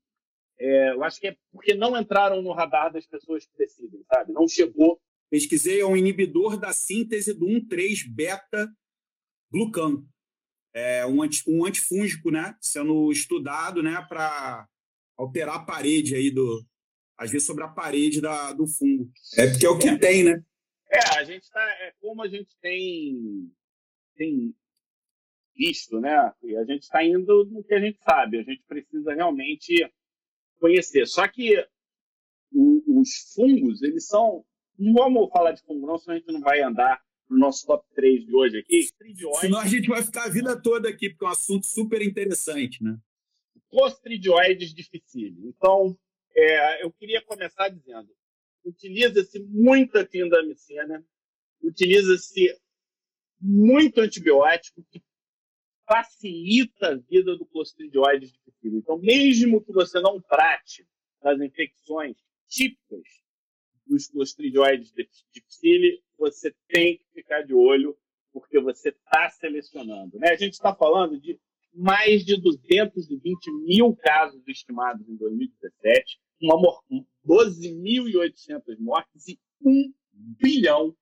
é, 0.63 0.93
eu 0.93 1.03
acho 1.03 1.19
que 1.19 1.27
é 1.27 1.35
porque 1.51 1.73
não 1.73 1.99
entraram 1.99 2.41
no 2.41 2.53
radar 2.53 2.89
das 2.89 3.05
pessoas 3.05 3.45
que 3.45 3.57
decidem, 3.57 4.01
sabe? 4.05 4.31
Não 4.31 4.47
chegou. 4.47 4.97
Pesquisei, 5.29 5.81
é 5.81 5.85
um 5.85 5.97
inibidor 5.97 6.57
da 6.57 6.71
síntese 6.71 7.33
do 7.33 7.47
1,3-beta-glucan. 7.47 10.05
É 10.73 11.05
um, 11.05 11.21
anti, 11.21 11.43
um 11.49 11.65
antifúngico, 11.65 12.31
né? 12.31 12.57
Sendo 12.61 13.11
estudado, 13.11 13.83
né? 13.83 14.05
Para 14.07 14.65
alterar 15.17 15.57
a 15.57 15.65
parede 15.65 16.15
aí 16.15 16.31
do... 16.31 16.65
Às 17.17 17.29
vezes 17.29 17.45
sobre 17.45 17.65
a 17.65 17.67
parede 17.67 18.21
da, 18.21 18.53
do 18.53 18.65
fungo. 18.65 19.11
É 19.37 19.49
porque 19.49 19.65
é 19.65 19.69
o 19.69 19.77
que 19.77 19.89
é. 19.89 19.97
tem, 19.97 20.23
né? 20.23 20.41
É, 20.89 20.99
a 21.17 21.25
gente 21.25 21.51
tá... 21.51 21.61
É 21.81 21.93
como 21.99 22.23
a 22.23 22.27
gente 22.29 22.57
tem... 22.61 23.51
Tem 24.15 24.55
visto, 25.53 25.99
né? 25.99 26.33
E 26.41 26.55
a 26.55 26.63
gente 26.63 26.83
está 26.83 27.03
indo 27.03 27.43
no 27.51 27.65
que 27.65 27.73
a 27.73 27.81
gente 27.81 28.01
sabe. 28.01 28.39
A 28.39 28.43
gente 28.43 28.63
precisa 28.65 29.13
realmente 29.13 29.91
conhecer. 30.63 31.05
Só 31.05 31.27
que 31.27 31.57
o, 32.53 33.01
os 33.01 33.33
fungos, 33.35 33.81
eles 33.81 34.07
são. 34.07 34.45
Não 34.79 34.93
vamos 34.93 35.29
falar 35.29 35.51
de 35.51 35.61
fungo, 35.61 35.85
não, 35.85 35.97
senão 35.97 36.15
a 36.15 36.19
gente 36.19 36.31
não 36.31 36.39
vai 36.39 36.61
andar 36.61 37.01
no 37.29 37.37
nosso 37.37 37.65
top 37.65 37.85
3 37.93 38.25
de 38.25 38.35
hoje 38.35 38.59
aqui. 38.59 38.87
Senão 39.39 39.59
a 39.59 39.67
gente 39.67 39.87
vai 39.89 40.01
ficar 40.01 40.23
a 40.23 40.29
vida 40.29 40.59
toda 40.59 40.87
aqui, 40.87 41.09
porque 41.09 41.25
é 41.25 41.27
um 41.27 41.31
assunto 41.31 41.65
super 41.65 42.01
interessante, 42.01 42.81
né? 42.81 42.97
Clostridioides 43.69 44.73
difficile. 44.73 45.35
Então, 45.45 45.97
é, 46.35 46.83
eu 46.83 46.91
queria 46.93 47.21
começar 47.21 47.67
dizendo: 47.67 48.09
utiliza-se 48.63 49.39
muita 49.43 50.07
clindamicina, 50.07 51.05
utiliza-se 51.61 52.55
muito 53.39 53.99
antibiótico 53.99 54.83
que 54.89 55.03
facilita 55.87 56.89
a 56.89 56.95
vida 56.95 57.35
do 57.37 57.45
Clostridioides 57.45 58.31
difficile. 58.31 58.77
Então, 58.77 58.97
mesmo 58.97 59.61
que 59.63 59.71
você 59.71 59.99
não 59.99 60.21
trate 60.21 60.87
as 61.21 61.39
infecções 61.39 62.17
típicas 62.47 63.03
dos 63.85 64.07
Clostridioides 64.07 64.93
difficile, 65.33 66.01
você 66.17 66.53
tem 66.67 66.97
que 66.97 67.05
ficar 67.13 67.41
de 67.41 67.53
olho, 67.53 67.97
porque 68.31 68.59
você 68.59 68.89
está 68.89 69.29
selecionando. 69.29 70.17
Né? 70.17 70.29
A 70.29 70.35
gente 70.35 70.53
está 70.53 70.73
falando 70.73 71.19
de 71.19 71.39
mais 71.73 72.23
de 72.23 72.39
220 72.39 73.51
mil 73.65 73.95
casos 73.95 74.41
estimados 74.47 75.07
em 75.07 75.15
2017, 75.15 76.19
uma 76.41 76.55
12.800 77.27 78.77
mortes 78.79 79.27
e 79.27 79.39
um 79.61 79.93
bilhão 80.13 80.95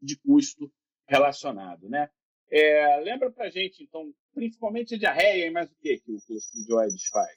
de 0.00 0.16
custo 0.18 0.72
relacionado. 1.06 1.88
Né? 1.88 2.08
É, 2.50 3.00
lembra 3.00 3.30
pra 3.30 3.50
gente, 3.50 3.82
então, 3.82 4.12
principalmente 4.32 4.94
a 4.94 4.98
diarreia, 4.98 5.50
mas 5.50 5.70
o 5.70 5.74
que, 5.80 5.98
que 5.98 6.12
o 6.12 6.20
Clostridioides 6.26 7.06
faz? 7.08 7.36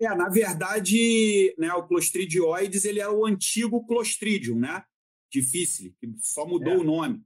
É, 0.00 0.14
na 0.14 0.28
verdade, 0.28 1.54
né, 1.58 1.72
o 1.74 1.86
Clostridioides 1.86 2.84
ele 2.84 3.00
é 3.00 3.08
o 3.08 3.24
antigo 3.24 3.86
Clostridium, 3.86 4.58
né? 4.58 4.84
Difícil, 5.30 5.94
que 5.98 6.12
só 6.20 6.46
mudou 6.46 6.74
é. 6.74 6.76
o 6.76 6.84
nome. 6.84 7.24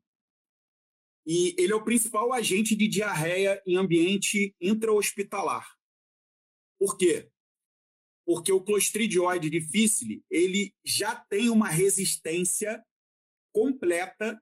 E 1.27 1.55
ele 1.59 1.73
é 1.73 1.77
o 1.77 1.85
principal 1.85 2.33
agente 2.33 2.77
de 2.77 2.87
diarreia 2.87 3.61
em 3.67 3.77
ambiente 3.77 4.55
intra-hospitalar. 4.61 5.67
Por 6.79 6.97
quê? 6.97 7.29
Porque 8.25 8.53
o 8.53 8.62
Clostridioide 8.62 9.51
difficile, 9.51 10.23
ele 10.31 10.75
já 10.85 11.17
tem 11.17 11.49
uma 11.49 11.69
resistência 11.69 12.85
completa 13.53 14.41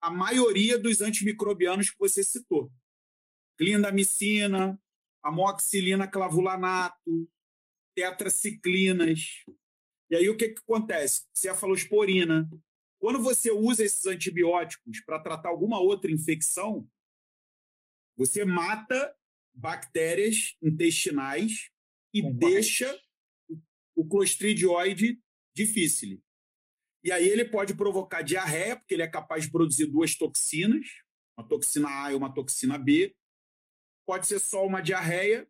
a 0.00 0.10
maioria 0.10 0.78
dos 0.78 1.00
antimicrobianos 1.00 1.90
que 1.90 1.98
você 1.98 2.24
citou. 2.24 2.72
Clindamicina, 3.58 4.80
amoxicilina 5.22 6.08
clavulanato, 6.08 7.30
tetraciclinas. 7.94 9.44
E 10.10 10.16
aí 10.16 10.28
o 10.28 10.36
que, 10.36 10.48
que 10.48 10.60
acontece? 10.60 11.26
Cefalosporina. 11.34 12.48
Quando 12.98 13.22
você 13.22 13.50
usa 13.50 13.84
esses 13.84 14.06
antibióticos 14.06 15.00
para 15.04 15.20
tratar 15.20 15.50
alguma 15.50 15.80
outra 15.80 16.10
infecção, 16.10 16.88
você 18.16 18.44
mata 18.44 19.14
bactérias 19.54 20.56
intestinais 20.62 21.70
e 22.12 22.22
deixa 22.22 22.98
o 23.94 24.06
clostridioide 24.06 25.20
difícil. 25.54 26.22
E 27.02 27.10
aí 27.10 27.28
ele 27.28 27.44
pode 27.44 27.74
provocar 27.74 28.22
diarreia, 28.22 28.76
porque 28.76 28.94
ele 28.94 29.02
é 29.02 29.08
capaz 29.08 29.44
de 29.44 29.50
produzir 29.50 29.86
duas 29.86 30.14
toxinas, 30.14 30.86
uma 31.36 31.46
toxina 31.46 31.88
A 32.04 32.12
e 32.12 32.14
uma 32.14 32.32
toxina 32.32 32.76
B. 32.76 33.16
Pode 34.06 34.26
ser 34.26 34.38
só 34.38 34.66
uma 34.66 34.80
diarreia, 34.80 35.48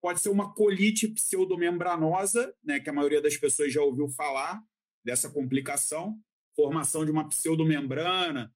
pode 0.00 0.20
ser 0.20 0.28
uma 0.28 0.54
colite 0.54 1.08
pseudomembranosa, 1.08 2.54
né, 2.62 2.78
que 2.78 2.88
a 2.88 2.92
maioria 2.92 3.20
das 3.20 3.36
pessoas 3.36 3.72
já 3.72 3.82
ouviu 3.82 4.08
falar 4.08 4.62
dessa 5.04 5.30
complicação, 5.30 6.20
formação 6.54 7.04
de 7.04 7.10
uma 7.10 7.28
pseudomembrana 7.28 8.54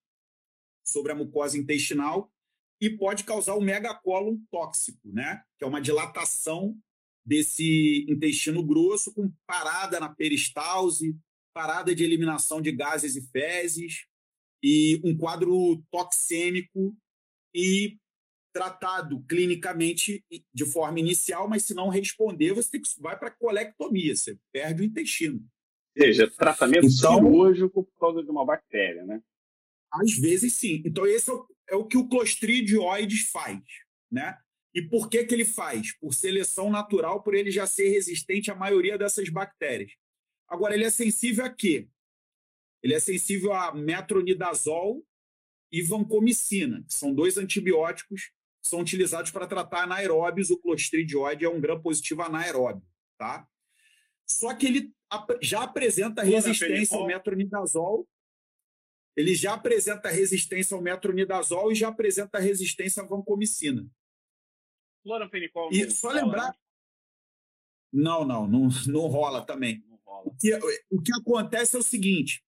sobre 0.87 1.12
a 1.12 1.14
mucosa 1.14 1.58
intestinal, 1.58 2.32
e 2.80 2.90
pode 2.90 3.24
causar 3.24 3.54
o 3.54 3.61
megacólon 3.61 4.38
tóxico, 4.50 5.11
né, 5.12 5.42
que 5.58 5.64
é 5.64 5.66
uma 5.66 5.80
dilatação 5.80 6.76
desse 7.24 8.04
intestino 8.08 8.64
grosso 8.64 9.12
com 9.14 9.32
parada 9.46 9.98
na 9.98 10.08
peristalse, 10.08 11.16
parada 11.53 11.95
de 11.95 12.05
eliminação 12.05 12.61
de 12.61 12.73
gases 12.73 13.17
e 13.17 13.23
fezes 13.31 14.07
e 14.62 15.01
um 15.05 15.17
quadro 15.17 15.83
toxêmico 15.91 16.97
e 17.55 17.99
tratado 18.53 19.25
clinicamente 19.25 20.25
de 20.53 20.65
forma 20.67 21.01
inicial, 21.01 21.49
mas 21.49 21.65
se 21.65 21.75
não 21.75 21.88
responder, 21.88 22.53
você 22.53 22.71
tem 22.73 22.83
que 22.83 22.88
vai 23.01 23.19
para 23.19 23.31
colectomia, 23.31 24.15
você 24.15 24.38
perde 24.53 24.83
o 24.83 24.85
intestino. 24.85 25.38
Ou 25.97 26.05
seja, 26.05 26.31
tratamento 26.31 26.87
então, 26.87 27.15
cirúrgico 27.15 27.85
por 27.85 27.99
causa 27.99 28.23
de 28.23 28.31
uma 28.31 28.45
bactéria, 28.45 29.05
né? 29.05 29.23
Às 29.91 30.12
vezes 30.19 30.55
sim. 30.55 30.83
Então 30.85 31.07
esse 31.07 31.31
é 31.31 31.33
o, 31.33 31.47
é 31.71 31.77
o 31.77 31.87
que 31.87 31.97
o 31.97 32.09
Clostridioides 32.09 33.31
faz, 33.31 33.61
né? 34.11 34.38
E 34.75 34.81
por 34.81 35.11
que, 35.11 35.25
que 35.25 35.35
ele 35.35 35.45
faz? 35.45 35.95
Por 35.99 36.15
seleção 36.15 36.71
natural, 36.71 37.23
por 37.23 37.35
ele 37.35 37.51
já 37.51 37.67
ser 37.67 37.91
resistente 37.91 38.51
à 38.51 38.55
maioria 38.55 38.97
dessas 38.97 39.29
bactérias. 39.29 39.93
Agora, 40.53 40.75
ele 40.75 40.85
é 40.85 40.91
sensível 40.91 41.47
a 41.47 41.49
quê? 41.49 41.88
Ele 42.83 42.93
é 42.93 43.01
sensível 43.01 43.55
a 43.55 43.75
metronidazol 43.75 45.03
e 45.73 45.81
vancomicina, 45.81 46.85
que 46.87 46.93
são 46.93 47.15
dois 47.15 47.38
antibióticos 47.38 48.31
que 48.62 48.69
são 48.69 48.81
utilizados 48.81 49.31
para 49.31 49.47
tratar 49.47 49.85
anaeróbios. 49.85 50.51
O 50.51 50.59
clostridioide 50.59 51.47
é 51.47 51.49
um 51.49 51.59
gram 51.59 51.81
positivo 51.81 52.21
anaeróbio, 52.21 52.87
tá? 53.17 53.49
Só 54.29 54.55
que 54.55 54.67
ele 54.67 54.95
já 55.41 55.62
apresenta 55.62 56.23
resistência 56.23 56.99
ao 56.99 57.07
metronidazol. 57.07 58.07
Ele 59.17 59.35
já 59.35 59.55
apresenta 59.55 60.11
resistência 60.11 60.75
ao 60.75 60.83
metronidazol 60.83 61.73
e 61.73 61.75
já 61.75 61.88
apresenta 61.88 62.38
resistência 62.38 63.03
à 63.03 63.07
vancomicina. 63.07 63.91
E 65.73 65.91
só 65.91 66.11
lembrar. 66.11 66.55
Não, 67.91 68.23
não, 68.27 68.47
não, 68.47 68.69
não 68.87 69.07
rola 69.07 69.47
também. 69.47 69.83
O 70.25 70.35
que, 70.37 70.55
o 70.90 71.03
que 71.03 71.12
acontece 71.12 71.77
é 71.77 71.79
o 71.79 71.83
seguinte: 71.83 72.42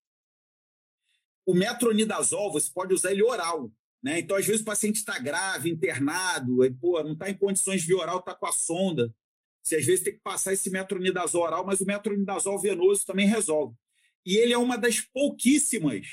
o 1.47 1.55
metronidazol 1.55 2.53
você 2.53 2.71
pode 2.73 2.95
usar 2.95 3.13
ele 3.13 3.23
oral. 3.23 3.71
Né? 4.03 4.19
Então, 4.19 4.37
às 4.37 4.45
vezes, 4.45 4.61
o 4.61 4.67
paciente 4.67 4.97
está 4.97 5.19
grave, 5.19 5.71
internado, 5.71 6.61
aí, 6.61 6.71
pô, 6.71 7.03
não 7.03 7.15
está 7.15 7.31
em 7.31 7.39
condições 7.39 7.83
de 7.83 7.95
oral, 7.95 8.19
está 8.19 8.35
com 8.35 8.47
a 8.47 8.53
sonda. 8.53 9.15
Você 9.63 9.77
às 9.77 9.87
vezes 9.87 10.05
tem 10.05 10.13
que 10.13 10.21
passar 10.21 10.53
esse 10.53 10.69
metronidazol 10.69 11.43
oral, 11.43 11.65
mas 11.65 11.81
o 11.81 11.87
metronidazol 11.87 12.61
venoso 12.61 13.07
também 13.07 13.27
resolve. 13.27 13.75
E 14.27 14.37
ele 14.37 14.53
é 14.53 14.59
uma 14.59 14.77
das 14.77 15.01
pouquíssimas 15.01 16.07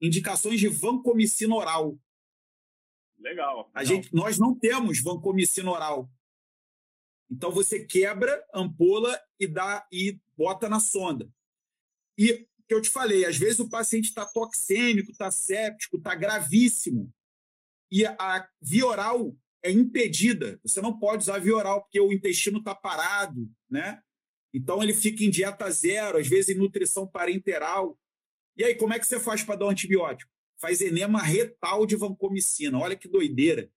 indicações 0.00 0.58
de 0.58 0.66
vancomicina 0.66 1.54
oral. 1.54 1.96
Legal. 3.20 3.58
legal. 3.58 3.70
A 3.72 3.84
gente, 3.84 4.12
nós 4.12 4.36
não 4.36 4.52
temos 4.52 5.00
vancomicina 5.00 5.70
oral. 5.70 6.10
Então 7.32 7.50
você 7.50 7.82
quebra 7.82 8.44
a 8.52 8.60
ampola 8.60 9.18
e 9.40 9.46
dá 9.46 9.86
e 9.90 10.20
bota 10.36 10.68
na 10.68 10.78
sonda. 10.78 11.26
E 12.18 12.46
que 12.68 12.74
eu 12.74 12.82
te 12.82 12.90
falei, 12.90 13.24
às 13.24 13.38
vezes 13.38 13.58
o 13.58 13.70
paciente 13.70 14.08
está 14.08 14.26
toxêmico, 14.26 15.10
está 15.10 15.30
séptico, 15.30 15.96
está 15.96 16.14
gravíssimo. 16.14 17.10
E 17.90 18.04
a 18.04 18.46
via 18.60 18.86
oral 18.86 19.34
é 19.62 19.70
impedida. 19.70 20.60
Você 20.62 20.82
não 20.82 20.98
pode 20.98 21.22
usar 21.22 21.38
via 21.38 21.56
oral 21.56 21.80
porque 21.80 21.98
o 21.98 22.12
intestino 22.12 22.58
está 22.58 22.74
parado, 22.74 23.50
né? 23.68 24.02
Então 24.52 24.82
ele 24.82 24.92
fica 24.92 25.24
em 25.24 25.30
dieta 25.30 25.70
zero, 25.70 26.18
às 26.18 26.28
vezes 26.28 26.54
em 26.54 26.58
nutrição 26.58 27.06
parenteral. 27.06 27.98
E 28.54 28.62
aí, 28.62 28.74
como 28.74 28.92
é 28.92 28.98
que 28.98 29.06
você 29.06 29.18
faz 29.18 29.42
para 29.42 29.56
dar 29.56 29.66
um 29.66 29.70
antibiótico? 29.70 30.30
Faz 30.60 30.82
enema 30.82 31.22
retal 31.22 31.86
de 31.86 31.96
vancomicina. 31.96 32.78
Olha 32.78 32.94
que 32.94 33.08
doideira. 33.08 33.70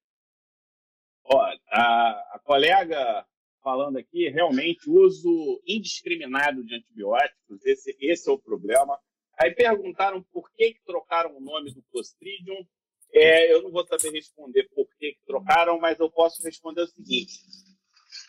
Olha, 1.24 1.60
a, 1.70 2.36
a 2.36 2.40
colega 2.44 3.26
falando 3.66 3.98
aqui, 3.98 4.30
realmente, 4.30 4.88
uso 4.88 5.60
indiscriminado 5.66 6.64
de 6.64 6.76
antibióticos, 6.76 7.66
esse, 7.66 7.98
esse 8.00 8.30
é 8.30 8.32
o 8.32 8.38
problema. 8.38 8.96
Aí 9.40 9.56
perguntaram 9.56 10.22
por 10.32 10.52
que, 10.54 10.76
que 10.76 10.84
trocaram 10.86 11.36
o 11.36 11.42
nome 11.42 11.74
do 11.74 11.82
Clostridium. 11.92 12.64
É, 13.12 13.52
eu 13.52 13.64
não 13.64 13.72
vou 13.72 13.84
saber 13.88 14.12
responder 14.12 14.70
por 14.76 14.88
que, 15.00 15.14
que 15.14 15.26
trocaram, 15.26 15.80
mas 15.80 16.00
eu 16.00 16.12
posso 16.12 16.44
responder 16.44 16.82
o 16.82 16.88
seguinte: 16.88 17.40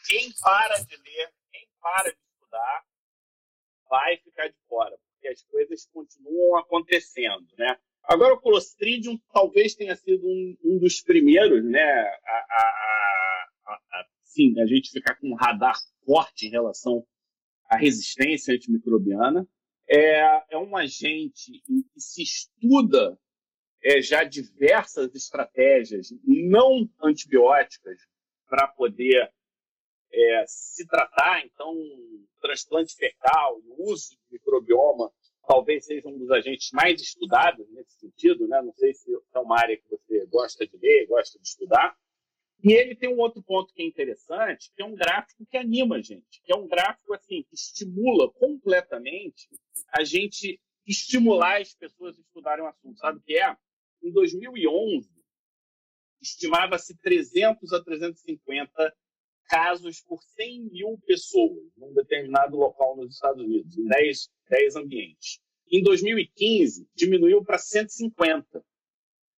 quem 0.08 0.32
para 0.40 0.78
de 0.78 0.96
ler, 0.96 1.32
quem 1.52 1.68
para 1.82 2.10
de 2.10 2.18
estudar, 2.32 2.84
vai 3.90 4.16
ficar 4.16 4.48
de 4.48 4.56
fora, 4.66 4.96
porque 5.10 5.28
as 5.28 5.42
coisas 5.42 5.86
continuam 5.92 6.56
acontecendo, 6.56 7.46
né? 7.58 7.78
Agora, 8.04 8.34
o 8.34 8.40
Clostridium 8.40 9.18
talvez 9.32 9.74
tenha 9.74 9.96
sido 9.96 10.26
um, 10.26 10.56
um 10.64 10.78
dos 10.78 11.02
primeiros, 11.02 11.62
né, 11.64 11.82
a, 11.82 12.46
a, 12.48 13.48
a, 13.66 13.74
a, 13.74 14.06
sim, 14.36 14.60
a 14.60 14.66
gente 14.66 14.90
ficar 14.90 15.14
com 15.14 15.30
um 15.30 15.34
radar 15.34 15.74
forte 16.04 16.46
em 16.46 16.50
relação 16.50 17.04
à 17.70 17.78
resistência 17.78 18.54
antimicrobiana. 18.54 19.48
É, 19.88 20.54
é 20.54 20.58
um 20.58 20.76
agente 20.76 21.62
em 21.68 21.82
que 21.82 22.00
se 22.00 22.22
estuda 22.22 23.18
é, 23.82 24.02
já 24.02 24.24
diversas 24.24 25.14
estratégias 25.14 26.08
não 26.24 26.88
antibióticas 27.02 27.98
para 28.46 28.68
poder 28.68 29.32
é, 30.12 30.44
se 30.46 30.86
tratar, 30.86 31.44
então, 31.44 31.74
transplante 32.40 32.94
fecal, 32.94 33.60
o 33.64 33.90
uso 33.90 34.10
de 34.10 34.18
microbioma, 34.32 35.10
talvez 35.46 35.86
seja 35.86 36.08
um 36.08 36.18
dos 36.18 36.30
agentes 36.30 36.70
mais 36.72 37.00
estudados 37.00 37.68
nesse 37.70 37.98
sentido, 37.98 38.46
né? 38.48 38.60
Não 38.62 38.72
sei 38.74 38.92
se 38.92 39.10
é 39.34 39.38
uma 39.38 39.58
área 39.58 39.76
que 39.76 39.88
você 39.88 40.26
gosta 40.26 40.66
de 40.66 40.76
ler, 40.78 41.06
gosta 41.06 41.38
de 41.38 41.46
estudar. 41.46 41.96
E 42.66 42.72
ele 42.72 42.96
tem 42.96 43.08
um 43.08 43.20
outro 43.20 43.40
ponto 43.44 43.72
que 43.72 43.80
é 43.80 43.86
interessante, 43.86 44.72
que 44.74 44.82
é 44.82 44.84
um 44.84 44.96
gráfico 44.96 45.46
que 45.46 45.56
anima 45.56 45.98
a 45.98 46.02
gente, 46.02 46.42
que 46.42 46.52
é 46.52 46.56
um 46.56 46.66
gráfico 46.66 47.14
assim 47.14 47.44
que 47.44 47.54
estimula 47.54 48.28
completamente 48.32 49.48
a 49.96 50.02
gente 50.02 50.60
estimular 50.84 51.60
as 51.60 51.72
pessoas 51.72 52.18
a 52.18 52.20
estudarem 52.20 52.64
o 52.64 52.66
assunto. 52.66 52.98
Sabe 52.98 53.18
o 53.18 53.22
que 53.22 53.38
é? 53.38 53.56
Em 54.02 54.10
2011, 54.10 55.08
estimava-se 56.20 56.98
300 56.98 57.72
a 57.72 57.84
350 57.84 58.96
casos 59.44 60.00
por 60.00 60.20
100 60.20 60.64
mil 60.64 60.98
pessoas 61.06 61.70
num 61.76 61.94
determinado 61.94 62.56
local 62.56 62.96
nos 62.96 63.14
Estados 63.14 63.44
Unidos, 63.44 63.78
em 63.78 63.86
10, 63.86 64.28
10 64.50 64.74
ambientes. 64.74 65.38
Em 65.70 65.84
2015, 65.84 66.88
diminuiu 66.96 67.44
para 67.44 67.58
150. 67.58 68.60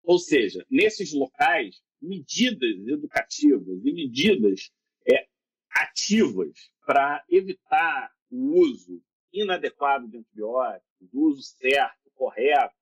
Ou 0.03 0.17
seja, 0.17 0.65
nesses 0.69 1.11
locais, 1.11 1.81
medidas 2.01 2.87
educativas 2.87 3.85
e 3.85 3.93
medidas 3.93 4.71
é, 5.09 5.27
ativas 5.71 6.71
para 6.85 7.23
evitar 7.29 8.11
o 8.29 8.59
uso 8.59 9.01
inadequado 9.33 10.07
de 10.07 10.17
antibióticos, 10.17 11.13
o 11.13 11.27
uso 11.27 11.41
certo, 11.43 12.09
correto, 12.15 12.75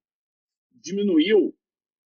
diminuiu 0.71 1.56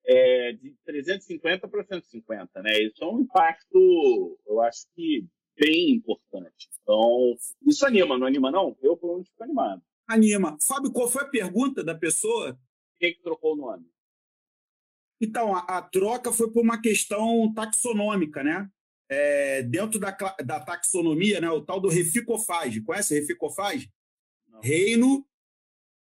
é, 0.05 0.53
de 0.53 0.75
350 0.85 1.69
para 1.69 1.85
150, 1.85 2.63
né? 2.63 2.83
Isso 2.83 3.05
é 3.05 3.07
um 3.07 3.21
impacto, 3.21 4.39
eu 4.47 4.61
acho 4.61 4.87
que 4.95 5.27
bem 5.57 5.91
importante. 5.91 6.69
Então, 6.83 7.35
isso 7.67 7.87
anima, 7.87 8.19
não 8.19 8.27
anima 8.27 8.51
não? 8.51 8.77
Eu, 8.81 8.97
pelo 8.97 9.15
menos, 9.15 9.29
fico 9.29 9.45
animado. 9.45 9.83
Anima. 10.09 10.57
Fábio, 10.61 10.93
qual 10.93 11.09
foi 11.09 11.23
a 11.23 11.29
pergunta 11.29 11.85
da 11.85 11.95
pessoa? 11.95 12.59
Quem 12.99 13.15
que 13.15 13.23
trocou 13.23 13.55
o 13.55 13.57
nome? 13.57 13.87
Então, 15.23 15.55
a, 15.55 15.61
a 15.61 15.83
troca 15.83 16.33
foi 16.33 16.51
por 16.51 16.63
uma 16.63 16.83
questão 16.83 17.53
taxonômica, 17.55 18.43
né? 18.43 18.69
É, 19.09 19.63
dentro 19.63 20.01
da, 20.01 20.11
da 20.45 20.59
taxonomia, 20.59 21.41
né, 21.41 21.49
o 21.49 21.63
tal 21.63 21.79
do 21.79 21.89
reficofage. 21.89 22.81
Conhece 22.81 23.15
reficofage? 23.19 23.93
Não. 24.49 24.61
Reino, 24.61 25.27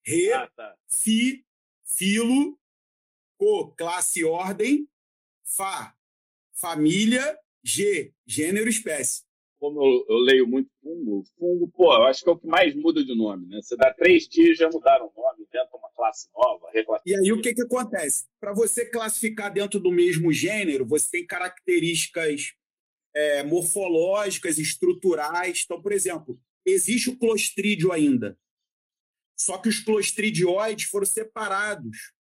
re, 0.03 0.33
ah, 0.33 0.49
tá. 0.55 0.75
fi, 0.89 1.45
filo, 1.85 2.57
Co, 3.41 3.71
classe, 3.71 4.23
ordem. 4.23 4.87
Fa, 5.43 5.95
família. 6.53 7.37
G, 7.63 8.13
gênero, 8.25 8.69
espécie. 8.69 9.23
Como 9.61 9.79
eu, 9.79 10.05
eu, 10.09 10.17
leio 10.17 10.47
muito 10.47 10.71
fungo, 10.81 11.23
fungo, 11.37 11.67
pô, 11.67 11.93
eu 11.93 12.05
acho 12.05 12.23
que 12.23 12.29
é 12.29 12.33
o 12.33 12.37
que 12.37 12.47
mais 12.47 12.73
muda 12.73 13.05
de 13.05 13.15
nome, 13.15 13.45
né? 13.45 13.61
Você 13.61 13.77
dá 13.77 13.93
três 13.93 14.27
dias, 14.27 14.57
já 14.57 14.67
mudaram 14.67 15.05
o 15.05 15.21
nome, 15.21 15.45
inventa 15.47 15.77
uma 15.77 15.91
classe 15.95 16.27
nova, 16.33 16.67
E 17.05 17.15
aí 17.15 17.31
o 17.31 17.39
que, 17.39 17.53
que 17.53 17.61
acontece? 17.61 18.25
Para 18.39 18.53
você 18.53 18.89
classificar 18.89 19.53
dentro 19.53 19.79
do 19.79 19.91
mesmo 19.91 20.33
gênero, 20.33 20.83
você 20.83 21.11
tem 21.11 21.27
características 21.27 22.55
é, 23.15 23.43
morfológicas, 23.43 24.57
estruturais. 24.57 25.61
Então, 25.63 25.79
por 25.79 25.91
exemplo, 25.91 26.39
existe 26.65 27.11
o 27.11 27.19
clostrídio 27.19 27.91
ainda. 27.91 28.35
Só 29.37 29.59
que 29.59 29.69
os 29.69 29.79
clostridioides 29.79 30.85
foram 30.85 31.05
separados 31.05 32.13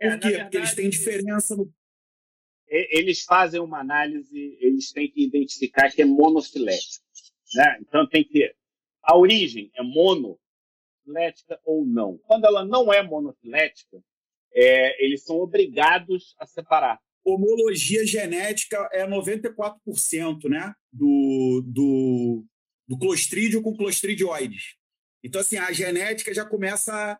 é, 0.00 0.10
Por 0.10 0.18
quê? 0.20 0.28
Verdade, 0.28 0.44
Porque 0.44 0.56
eles 0.56 0.74
têm 0.74 0.90
diferença 0.90 1.54
no. 1.54 1.72
Eles 2.70 3.22
fazem 3.22 3.60
uma 3.60 3.80
análise, 3.80 4.56
eles 4.60 4.92
têm 4.92 5.10
que 5.10 5.24
identificar 5.24 5.90
que 5.90 6.02
é 6.02 6.04
monofilético. 6.04 7.04
Né? 7.54 7.78
Então 7.80 8.08
tem 8.08 8.22
que. 8.22 8.54
A 9.02 9.16
origem 9.18 9.70
é 9.74 9.82
monofilética 9.82 11.60
ou 11.64 11.84
não. 11.84 12.18
Quando 12.18 12.44
ela 12.44 12.64
não 12.64 12.92
é 12.92 13.02
monofilética, 13.02 14.00
é, 14.54 15.04
eles 15.04 15.24
são 15.24 15.36
obrigados 15.36 16.34
a 16.38 16.46
separar. 16.46 17.00
Homologia 17.24 18.06
genética 18.06 18.88
é 18.92 19.06
94% 19.06 20.48
né? 20.48 20.72
do, 20.92 21.62
do, 21.66 22.44
do 22.88 23.62
com 23.62 23.76
clostridioides. 23.76 24.76
Então, 25.22 25.40
assim, 25.40 25.58
a 25.58 25.72
genética 25.72 26.32
já 26.32 26.44
começa 26.44 27.18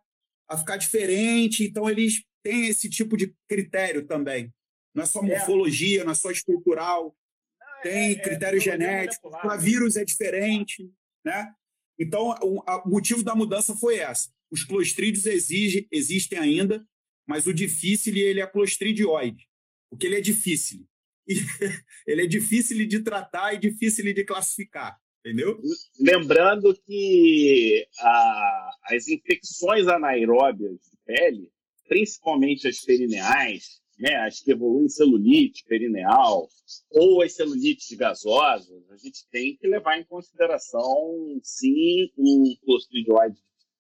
a, 0.49 0.57
ficar 0.57 0.77
diferente, 0.77 1.65
então 1.65 1.89
eles 1.89 2.23
tem 2.43 2.67
esse 2.67 2.89
tipo 2.89 3.17
de 3.17 3.35
critério 3.47 4.07
também. 4.07 4.51
Não 4.95 5.03
é 5.03 5.07
só 5.07 5.21
é. 5.21 5.27
morfologia, 5.27 6.05
não 6.05 6.13
é 6.13 6.15
só 6.15 6.31
estrutural, 6.31 7.17
não, 7.61 7.83
tem 7.83 8.09
é, 8.09 8.13
é 8.13 8.15
critério 8.17 8.59
é, 8.59 8.61
genético, 8.61 9.31
para 9.31 9.57
vírus 9.57 9.97
é 9.97 10.05
diferente, 10.05 10.93
né? 11.25 11.53
Então, 11.99 12.31
o, 12.43 12.63
a, 12.67 12.83
o, 12.85 12.89
motivo 12.89 13.23
da 13.23 13.35
mudança 13.35 13.77
foi 13.77 13.99
essa. 13.99 14.31
Os 14.51 14.65
clostrídeos 14.65 15.27
exige, 15.27 15.87
existem 15.93 16.39
ainda, 16.39 16.85
mas 17.27 17.47
o 17.47 17.55
difícil 17.55 18.17
ele 18.17 18.41
é 18.41 18.47
clostridioide, 18.47 19.47
porque 19.91 20.07
ele 20.07 20.17
é 20.17 20.21
difícil. 20.21 20.87
ele 22.07 22.23
é 22.23 22.27
difícil 22.27 22.87
de 22.89 23.01
tratar 23.01 23.55
e 23.55 23.59
difícil 23.59 24.13
de 24.13 24.25
classificar, 24.25 24.99
entendeu? 25.21 25.61
Lembrando 26.01 26.75
que 26.85 27.87
a, 27.99 28.71
as 28.85 29.07
infecções 29.07 29.87
anaeróbias 29.87 30.73
de 30.73 30.97
pele 31.05 31.53
principalmente 31.91 32.69
as 32.69 32.79
perineais, 32.79 33.81
né, 34.01 34.17
as 34.17 34.41
que 34.41 34.51
evoluem 34.51 34.87
em 34.87 34.89
celulite 34.89 35.63
perineal, 35.67 36.49
ou 36.91 37.23
as 37.23 37.35
celulites 37.35 37.91
gasosas, 37.97 38.91
a 38.91 38.97
gente 38.97 39.29
tem 39.31 39.57
que 39.57 39.69
levar 39.69 39.99
em 39.99 40.05
consideração, 40.05 41.39
sim, 41.43 42.11
o 42.17 42.57
Clostridioides 42.65 43.39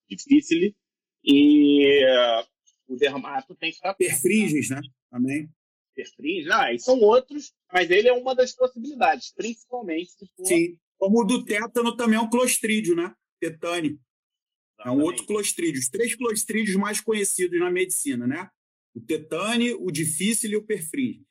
difficile 0.08 0.76
e 1.24 2.04
uh, 2.04 2.92
o 2.92 2.96
dermato 2.96 3.54
tem 3.54 3.70
que 3.70 3.76
estar... 3.76 3.94
Perfringens, 3.94 4.68
né? 4.68 4.80
Também. 5.10 5.48
Perfringens, 5.94 6.50
ah, 6.50 6.72
e 6.72 6.78
são 6.78 7.00
outros, 7.00 7.54
mas 7.72 7.90
ele 7.90 8.08
é 8.08 8.12
uma 8.12 8.34
das 8.34 8.54
possibilidades, 8.54 9.32
principalmente 9.34 10.10
se 10.10 10.26
for... 10.36 10.46
Sim, 10.46 10.76
como 10.98 11.22
o 11.22 11.24
do 11.24 11.42
tétano 11.44 11.96
também 11.96 12.18
é 12.18 12.20
um 12.20 12.28
clostrídio, 12.28 12.94
né? 12.94 13.14
Tetânico. 13.40 13.98
É 14.84 14.90
um 14.90 15.02
outro 15.02 15.24
clostrídio. 15.26 15.78
Os 15.78 15.88
três 15.88 16.14
clostrídeos 16.14 16.76
mais 16.76 17.00
conhecidos 17.00 17.58
na 17.58 17.70
medicina, 17.70 18.26
né? 18.26 18.50
O 18.94 19.00
tetane, 19.00 19.72
o 19.74 19.90
difícil 19.90 20.50
e 20.50 20.56
o 20.56 20.64
perfringe. 20.64 21.24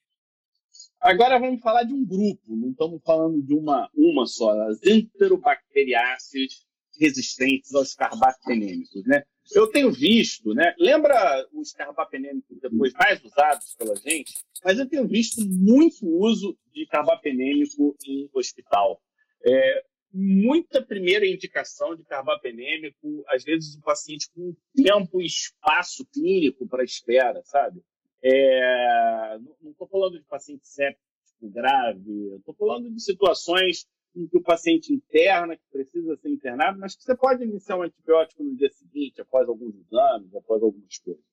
Agora 0.99 1.39
vamos 1.39 1.61
falar 1.61 1.83
de 1.83 1.93
um 1.93 2.05
grupo, 2.05 2.55
não 2.55 2.71
estamos 2.71 3.01
falando 3.03 3.41
de 3.41 3.53
uma, 3.53 3.89
uma 3.95 4.25
só, 4.25 4.51
as 4.69 4.83
enterobacteriáceas 4.83 6.65
resistentes 6.99 7.73
aos 7.73 7.95
carbapenêmicos, 7.95 9.05
né? 9.05 9.23
Eu 9.53 9.67
tenho 9.67 9.91
visto, 9.91 10.53
né? 10.53 10.75
Lembra 10.77 11.47
os 11.53 11.71
carbapenêmicos 11.71 12.59
depois 12.61 12.93
mais 12.93 13.23
usados 13.23 13.75
pela 13.75 13.95
gente? 13.95 14.33
Mas 14.63 14.77
eu 14.77 14.87
tenho 14.87 15.07
visto 15.07 15.41
muito 15.41 16.05
uso 16.05 16.57
de 16.73 16.85
carbapenêmico 16.87 17.95
em 18.05 18.29
hospital. 18.33 19.01
É, 19.43 19.83
muita 20.11 20.83
primeira 20.83 21.27
indicação 21.27 21.95
de 21.95 22.03
carbapenêmico, 22.03 23.23
às 23.27 23.43
vezes 23.43 23.75
o 23.75 23.81
paciente 23.81 24.29
com 24.33 24.55
tempo 24.75 25.21
e 25.21 25.25
espaço 25.25 26.05
clínico 26.11 26.67
para 26.67 26.83
espera, 26.83 27.41
sabe? 27.43 27.81
É, 28.23 29.37
não 29.61 29.71
estou 29.71 29.87
falando 29.87 30.19
de 30.19 30.25
paciente 30.25 30.67
séptico 30.67 31.07
grave, 31.43 32.35
estou 32.35 32.53
falando 32.55 32.91
de 32.91 33.01
situações 33.01 33.87
em 34.15 34.27
que 34.27 34.37
o 34.37 34.43
paciente 34.43 34.91
interna, 34.91 35.55
que 35.55 35.63
precisa 35.71 36.17
ser 36.17 36.29
internado, 36.29 36.79
mas 36.79 36.95
que 36.95 37.03
você 37.03 37.15
pode 37.15 37.43
iniciar 37.43 37.77
um 37.77 37.83
antibiótico 37.83 38.43
no 38.43 38.55
dia 38.55 38.69
seguinte, 38.69 39.21
após 39.21 39.47
alguns 39.47 39.75
exames, 39.75 40.35
após 40.35 40.61
algumas 40.61 40.97
coisas. 40.97 41.23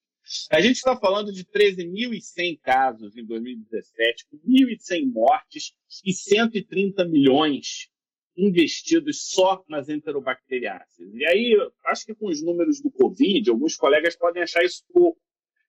A 0.50 0.60
gente 0.60 0.76
está 0.76 0.96
falando 0.96 1.32
de 1.32 1.44
13.100 1.44 2.60
casos 2.60 3.16
em 3.16 3.24
2017, 3.24 4.26
com 4.28 4.36
1.100 4.38 5.12
mortes 5.12 5.72
e 6.04 6.12
130 6.12 7.04
milhões 7.04 7.88
investidos 8.36 9.30
só 9.30 9.64
nas 9.68 9.88
enterobacteriáceas. 9.88 11.14
E 11.14 11.24
aí, 11.24 11.56
acho 11.86 12.04
que 12.04 12.14
com 12.14 12.28
os 12.28 12.42
números 12.42 12.80
do 12.80 12.90
Covid, 12.90 13.48
alguns 13.48 13.76
colegas 13.76 14.16
podem 14.16 14.42
achar 14.42 14.62
isso 14.64 14.84
pouco. 14.92 15.18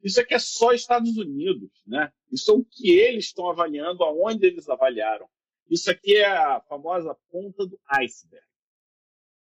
Isso 0.03 0.19
aqui 0.19 0.33
é 0.33 0.39
só 0.39 0.73
Estados 0.73 1.17
Unidos, 1.17 1.71
né? 1.85 2.11
Isso 2.31 2.51
é 2.51 2.53
o 2.53 2.63
que 2.63 2.91
eles 2.91 3.25
estão 3.25 3.49
avaliando, 3.49 4.03
aonde 4.03 4.45
eles 4.45 4.69
avaliaram. 4.69 5.27
Isso 5.69 5.89
aqui 5.89 6.15
é 6.15 6.25
a 6.25 6.61
famosa 6.67 7.15
ponta 7.31 7.65
do 7.65 7.79
iceberg. 7.89 8.45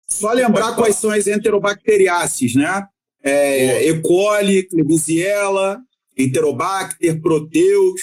Só 0.07 0.31
lembrar 0.31 0.75
quais 0.75 0.95
são 0.95 1.11
as 1.11 1.27
enterobacteriáceas, 1.27 2.55
né? 2.55 2.87
É, 3.23 3.87
e. 3.87 4.01
coli, 4.01 4.67
Klebsiella, 4.67 5.81
Enterobacter, 6.17 7.19
Proteus, 7.21 8.01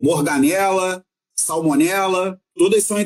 Morganella, 0.00 1.04
Salmonella, 1.36 2.40
todas 2.54 2.84
são 2.84 2.98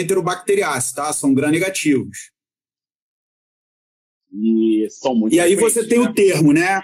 enterobacteriáceas, 0.00 0.92
tá? 0.92 1.12
São 1.12 1.34
gram-negativos. 1.34 2.30
E 4.32 4.86
são 4.90 5.14
muito 5.14 5.34
E 5.34 5.40
aí 5.40 5.54
você 5.54 5.86
tem 5.86 5.98
né? 5.98 6.04
o 6.04 6.14
termo, 6.14 6.52
né? 6.52 6.80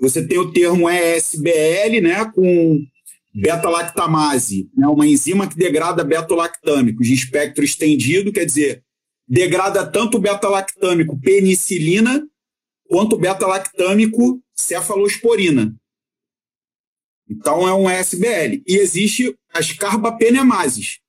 Você 0.00 0.26
tem 0.26 0.38
o 0.38 0.52
termo 0.52 0.90
ESBL, 0.90 2.00
né, 2.02 2.24
com 2.34 2.84
beta-lactamase, 3.32 4.68
né, 4.76 4.86
uma 4.86 5.06
enzima 5.06 5.48
que 5.48 5.56
degrada 5.56 6.04
beta-lactâmicos 6.04 7.06
de 7.06 7.14
espectro 7.14 7.64
estendido, 7.64 8.32
quer 8.32 8.44
dizer, 8.44 8.84
degrada 9.26 9.86
tanto 9.86 10.18
o 10.18 10.20
beta-lactâmico 10.20 11.18
penicilina 11.20 12.26
quanto 12.88 13.14
o 13.14 13.18
beta-lactâmico 13.18 14.42
cefalosporina. 14.54 15.74
Então 17.28 17.66
é 17.66 17.72
um 17.72 17.90
ESBL. 17.90 18.62
E 18.66 18.76
existe 18.76 19.34
as 19.52 19.72
carbapenemases, 19.72 21.00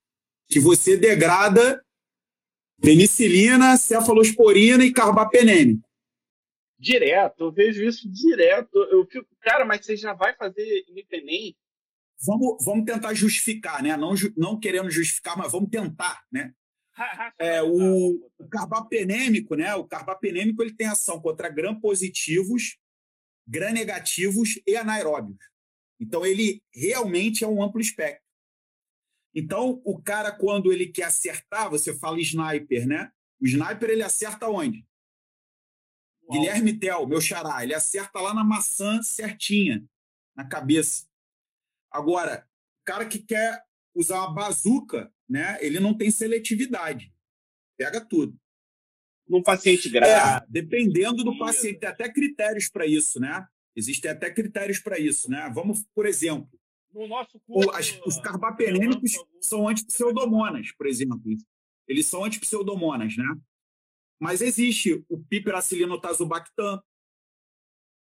que 0.48 0.60
você 0.60 0.96
degrada 0.96 1.84
penicilina, 2.80 3.76
cefalosporina 3.76 4.84
e 4.84 4.92
carbapenêmico. 4.92 5.86
Direto, 6.78 7.44
eu 7.44 7.52
vejo 7.52 7.82
isso 7.82 8.10
direto. 8.10 8.76
Eu 8.90 9.06
fico, 9.06 9.26
cara, 9.40 9.64
mas 9.64 9.84
você 9.84 9.96
já 9.96 10.12
vai 10.12 10.34
fazer 10.36 10.84
Nipenem? 10.90 11.56
Vamos, 12.24 12.64
vamos 12.64 12.84
tentar 12.84 13.14
justificar, 13.14 13.82
né? 13.82 13.96
Não, 13.96 14.14
não 14.36 14.58
querendo 14.58 14.90
justificar, 14.90 15.36
mas 15.36 15.52
vamos 15.52 15.70
tentar, 15.70 16.22
né? 16.30 16.52
É, 17.38 17.62
o, 17.62 18.26
o 18.38 18.48
carbapenêmico, 18.48 19.54
né? 19.54 19.74
O 19.74 19.84
carbapenêmico 19.84 20.62
ele 20.62 20.74
tem 20.74 20.86
ação 20.86 21.20
contra 21.20 21.50
gram-positivos, 21.50 22.78
gram-negativos 23.46 24.58
e 24.66 24.76
anaeróbios. 24.76 25.36
Então 26.00 26.24
ele 26.24 26.62
realmente 26.74 27.44
é 27.44 27.46
um 27.46 27.62
amplo 27.62 27.82
espectro. 27.82 28.25
Então 29.36 29.82
o 29.84 30.00
cara 30.00 30.32
quando 30.32 30.72
ele 30.72 30.86
quer 30.86 31.04
acertar, 31.04 31.68
você 31.68 31.94
fala 31.94 32.18
sniper, 32.18 32.88
né? 32.88 33.12
O 33.38 33.46
sniper 33.46 33.90
ele 33.90 34.02
acerta 34.02 34.48
onde? 34.48 34.86
Uau. 36.22 36.40
Guilherme 36.40 36.72
Tel, 36.78 37.06
meu 37.06 37.20
xará, 37.20 37.62
ele 37.62 37.74
acerta 37.74 38.18
lá 38.18 38.32
na 38.32 38.42
maçã 38.42 39.02
certinha, 39.02 39.84
na 40.34 40.48
cabeça. 40.48 41.06
Agora, 41.90 42.48
o 42.80 42.84
cara 42.86 43.04
que 43.04 43.18
quer 43.18 43.62
usar 43.94 44.20
uma 44.20 44.32
bazuca, 44.32 45.12
né, 45.28 45.58
ele 45.60 45.80
não 45.80 45.92
tem 45.96 46.10
seletividade. 46.10 47.12
Pega 47.76 48.00
tudo. 48.00 48.38
Num 49.28 49.42
paciente 49.42 49.90
grave. 49.90 50.44
É, 50.44 50.46
dependendo 50.48 51.22
do 51.22 51.36
paciente, 51.38 51.80
tem 51.80 51.88
até 51.90 52.10
critérios 52.10 52.70
para 52.70 52.86
isso, 52.86 53.20
né? 53.20 53.46
Existem 53.74 54.10
até 54.10 54.30
critérios 54.30 54.78
para 54.78 54.98
isso, 54.98 55.30
né? 55.30 55.50
Vamos, 55.54 55.84
por 55.94 56.06
exemplo, 56.06 56.58
no 56.92 57.06
nosso 57.06 57.38
curso, 57.40 57.70
as, 57.70 58.00
os 58.06 58.18
carbapenêmicos 58.20 59.12
são 59.40 59.68
antipseudomonas, 59.68 60.72
por 60.72 60.86
exemplo. 60.86 61.22
Eles 61.86 62.06
são 62.06 62.24
antipseudomonas, 62.24 63.16
né? 63.16 63.36
Mas 64.18 64.40
existe 64.40 65.04
o 65.08 65.18
piperacilino-tazobactam, 65.18 66.82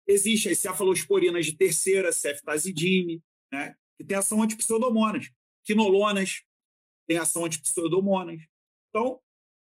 existe 0.06 0.48
as 0.48 0.58
cefalosporinas 0.58 1.46
de 1.46 1.56
terceira, 1.56 2.12
ceftazidime, 2.12 3.22
né? 3.52 3.74
que 3.96 4.04
tem 4.04 4.16
ação 4.16 4.42
antipseudomonas. 4.42 5.30
Quinolonas 5.64 6.42
tem 7.06 7.16
ação 7.16 7.44
antipseudomonas. 7.44 8.40
Então, 8.90 9.20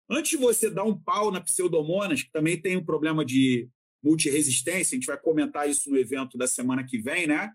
antes 0.09 0.31
de 0.31 0.37
você 0.37 0.69
dar 0.69 0.83
um 0.83 0.97
pau 0.97 1.31
na 1.31 1.41
pseudomonas, 1.41 2.23
que 2.23 2.31
também 2.31 2.59
tem 2.59 2.77
um 2.77 2.85
problema 2.85 3.23
de 3.23 3.69
multiresistência, 4.03 4.95
a 4.95 4.99
gente 4.99 5.07
vai 5.07 5.19
comentar 5.19 5.69
isso 5.69 5.89
no 5.89 5.97
evento 5.97 6.37
da 6.37 6.47
semana 6.47 6.83
que 6.83 6.97
vem, 6.97 7.27
né? 7.27 7.53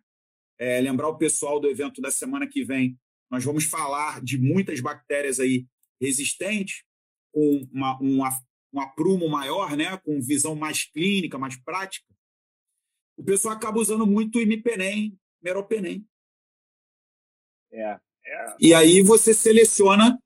É, 0.59 0.81
lembrar 0.81 1.09
o 1.09 1.19
pessoal 1.19 1.61
do 1.61 1.69
evento 1.69 2.01
da 2.01 2.11
semana 2.11 2.47
que 2.47 2.65
vem, 2.65 2.99
nós 3.31 3.45
vamos 3.45 3.65
falar 3.65 4.23
de 4.23 4.39
muitas 4.39 4.81
bactérias 4.81 5.39
aí 5.39 5.67
resistentes, 6.01 6.85
com 7.33 7.69
uma, 7.73 7.99
uma, 7.99 8.31
um 8.73 8.81
aprumo 8.81 9.29
maior, 9.29 9.77
né? 9.77 9.97
com 9.99 10.21
visão 10.21 10.55
mais 10.55 10.85
clínica, 10.85 11.39
mais 11.39 11.57
prática. 11.57 12.07
O 13.17 13.25
pessoal 13.25 13.55
acaba 13.55 13.79
usando 13.79 14.07
muito 14.07 14.41
imipenem, 14.41 15.19
meropenem. 15.43 16.07
É, 17.73 17.99
é. 18.25 18.57
E 18.61 18.75
aí 18.75 19.03
você 19.03 19.33
seleciona. 19.35 20.19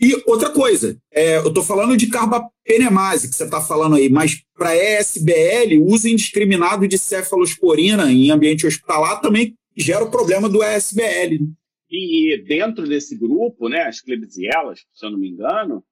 E 0.00 0.22
outra 0.26 0.50
coisa, 0.50 1.00
é, 1.12 1.36
eu 1.38 1.48
estou 1.48 1.62
falando 1.62 1.96
de 1.96 2.08
carbapenemase, 2.08 3.28
que 3.28 3.34
você 3.34 3.44
está 3.44 3.60
falando 3.60 3.94
aí, 3.94 4.08
mas 4.08 4.42
para 4.54 4.76
ESBL, 4.76 5.80
uso 5.84 6.08
indiscriminado 6.08 6.88
de 6.88 6.98
cefalosporina 6.98 8.10
em 8.10 8.30
ambiente 8.30 8.66
hospitalar 8.66 9.20
também 9.20 9.54
gera 9.76 10.04
o 10.04 10.10
problema 10.10 10.48
do 10.48 10.64
ESBL. 10.64 11.40
Né? 11.40 11.52
E 11.90 12.42
dentro 12.46 12.88
desse 12.88 13.16
grupo, 13.16 13.68
né, 13.68 13.82
as 13.82 14.00
Klebsielas, 14.00 14.84
se 14.92 15.06
eu 15.06 15.10
não 15.12 15.18
me 15.18 15.30
engano, 15.30 15.84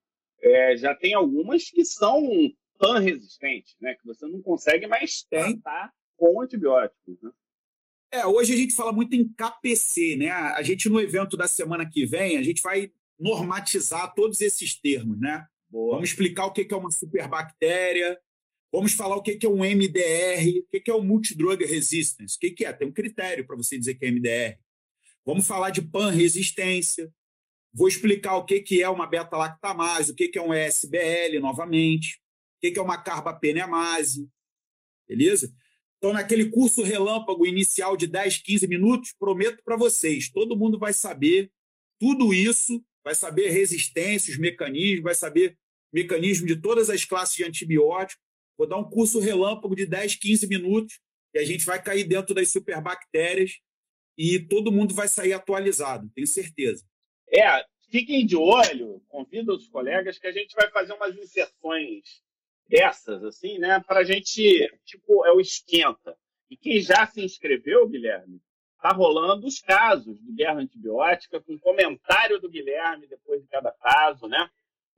é, 0.43 0.77
já 0.77 0.95
tem 0.95 1.15
algumas 1.15 1.71
que 1.71 1.85
são 1.85 2.21
pan-resistentes, 2.79 3.77
né, 3.81 3.95
que 3.95 4.05
você 4.05 4.27
não 4.27 4.43
consegue 4.43 4.89
mais 4.89 5.23
tratar 5.31 5.93
com 6.17 6.43
antibióticos. 6.43 7.23
Né? 7.23 7.31
É, 8.13 8.27
hoje 8.27 8.53
a 8.53 8.57
gente 8.57 8.75
fala 8.75 8.93
muito 8.93 9.15
em 9.15 9.27
KPC, 9.33 10.17
né? 10.17 10.31
A 10.31 10.63
gente 10.63 10.89
no 10.89 11.01
evento 11.01 11.35
da 11.35 11.49
semana 11.49 11.89
que 11.89 12.05
vem, 12.05 12.37
a 12.37 12.43
gente 12.43 12.61
vai 12.61 12.91
normatizar 13.23 14.13
todos 14.15 14.41
esses 14.41 14.79
termos, 14.79 15.19
né? 15.21 15.47
Boa. 15.71 15.95
Vamos 15.95 16.11
explicar 16.11 16.47
o 16.47 16.53
que 16.53 16.67
é 16.69 16.77
uma 16.77 16.91
superbactéria, 16.91 18.19
vamos 18.71 18.93
falar 18.93 19.17
o 19.17 19.23
que 19.23 19.39
é 19.41 19.49
um 19.49 19.65
MDR, 19.65 20.59
o 20.59 20.67
que 20.69 20.91
é 20.91 20.95
o 20.95 21.03
multidrug 21.03 21.65
resistance, 21.65 22.37
o 22.37 22.39
que 22.41 22.65
é? 22.65 22.73
Tem 22.73 22.89
um 22.89 22.93
critério 22.93 23.47
para 23.47 23.57
você 23.57 23.79
dizer 23.79 23.95
que 23.95 24.05
é 24.05 24.11
MDR. 24.11 24.59
Vamos 25.25 25.47
falar 25.47 25.71
de 25.71 25.81
pan-resistência, 25.81 27.13
vou 27.73 27.87
explicar 27.87 28.37
o 28.37 28.45
que 28.45 28.83
é 28.83 28.89
uma 28.89 29.07
beta-lactamase, 29.07 30.13
o 30.13 30.15
que 30.17 30.37
é 30.37 30.43
um 30.43 30.53
ESBL 30.53 31.41
novamente, 31.41 32.21
o 32.57 32.73
que 32.73 32.79
é 32.79 32.83
uma 32.83 32.99
carbapenemase, 33.01 34.29
beleza? 35.09 35.55
Então, 35.97 36.13
naquele 36.13 36.51
curso 36.51 36.83
relâmpago 36.83 37.47
inicial 37.47 37.97
de 37.97 38.09
10, 38.09 38.39
15 38.39 38.67
minutos, 38.67 39.15
prometo 39.17 39.63
para 39.65 39.77
vocês, 39.77 40.29
todo 40.29 40.57
mundo 40.57 40.77
vai 40.77 40.93
saber 40.93 41.53
tudo 42.01 42.35
isso, 42.35 42.85
vai 43.05 43.15
saber 43.15 43.51
resistência, 43.51 44.33
os 44.33 44.39
mecanismos, 44.39 45.03
vai 45.03 45.15
saber 45.15 45.57
mecanismo 45.93 46.47
de 46.47 46.57
todas 46.57 46.89
as 46.89 47.05
classes 47.05 47.35
de 47.35 47.45
antibióticos. 47.45 48.23
Vou 48.57 48.67
dar 48.67 48.77
um 48.77 48.89
curso 48.89 49.19
relâmpago 49.19 49.75
de 49.75 49.87
10, 49.87 50.17
15 50.17 50.47
minutos 50.47 51.01
e 51.35 51.39
a 51.39 51.45
gente 51.45 51.65
vai 51.65 51.83
cair 51.83 52.05
dentro 52.05 52.35
das 52.35 52.51
superbactérias 52.51 53.59
e 54.17 54.39
todo 54.39 54.73
mundo 54.73 54.95
vai 54.95 55.09
sair 55.09 55.33
atualizado, 55.33 56.11
tenho 56.15 56.27
certeza. 56.27 56.85
É, 57.29 57.65
fiquem 57.91 58.27
de 58.27 58.37
olho, 58.37 59.03
convido 59.09 59.55
os 59.55 59.67
colegas 59.69 60.19
que 60.19 60.27
a 60.27 60.33
gente 60.33 60.55
vai 60.55 60.71
fazer 60.71 60.93
umas 60.93 61.17
inserções 61.17 62.23
dessas, 62.69 63.25
assim, 63.25 63.59
né? 63.59 63.81
Para 63.81 64.01
a 64.01 64.05
gente, 64.05 64.71
tipo, 64.85 65.25
é 65.27 65.33
o 65.33 65.41
esquenta. 65.41 66.17
E 66.51 66.57
quem 66.57 66.81
já 66.81 67.07
se 67.07 67.23
inscreveu, 67.25 67.89
Guilherme, 67.89 68.41
tá 68.83 68.91
rolando 68.91 69.47
os 69.47 69.61
casos 69.61 70.19
do 70.21 70.33
Guerra 70.35 70.61
Antibiótica, 70.61 71.41
com 71.41 71.57
comentário 71.59 72.41
do 72.41 72.51
Guilherme 72.51 73.07
depois 73.07 73.41
de 73.41 73.49
cada 73.49 73.71
caso, 73.71 74.27
né? 74.27 74.51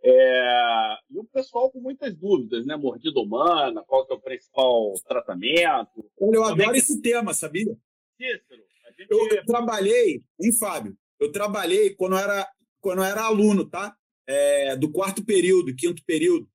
É... 0.02 0.96
E 1.10 1.18
o 1.18 1.24
pessoal 1.24 1.70
com 1.70 1.80
muitas 1.80 2.16
dúvidas, 2.16 2.64
né? 2.64 2.76
Mordida 2.76 3.20
humana, 3.20 3.84
qual 3.86 4.06
que 4.06 4.12
é 4.12 4.16
o 4.16 4.20
principal 4.20 4.94
tratamento. 5.06 6.10
Olha, 6.18 6.36
eu 6.36 6.44
adoro 6.44 6.72
que... 6.72 6.78
esse 6.78 7.00
tema, 7.02 7.34
sabia? 7.34 7.76
Cícero, 8.16 8.62
gente... 8.96 9.10
eu, 9.10 9.28
eu, 9.28 9.44
trabalhei, 9.44 10.22
hein, 10.40 10.52
Fábio? 10.52 10.96
Eu 11.20 11.30
trabalhei 11.30 11.94
quando 11.94 12.14
eu 12.14 12.18
era, 12.18 12.48
quando 12.80 12.98
eu 12.98 13.04
era 13.04 13.22
aluno, 13.24 13.68
tá? 13.68 13.94
É, 14.26 14.76
do 14.76 14.90
quarto 14.90 15.22
período, 15.22 15.76
quinto 15.76 16.02
período. 16.06 16.48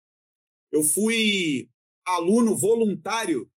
Eu 0.72 0.82
fui 0.84 1.70
aluno 2.06 2.56
voluntário, 2.58 3.50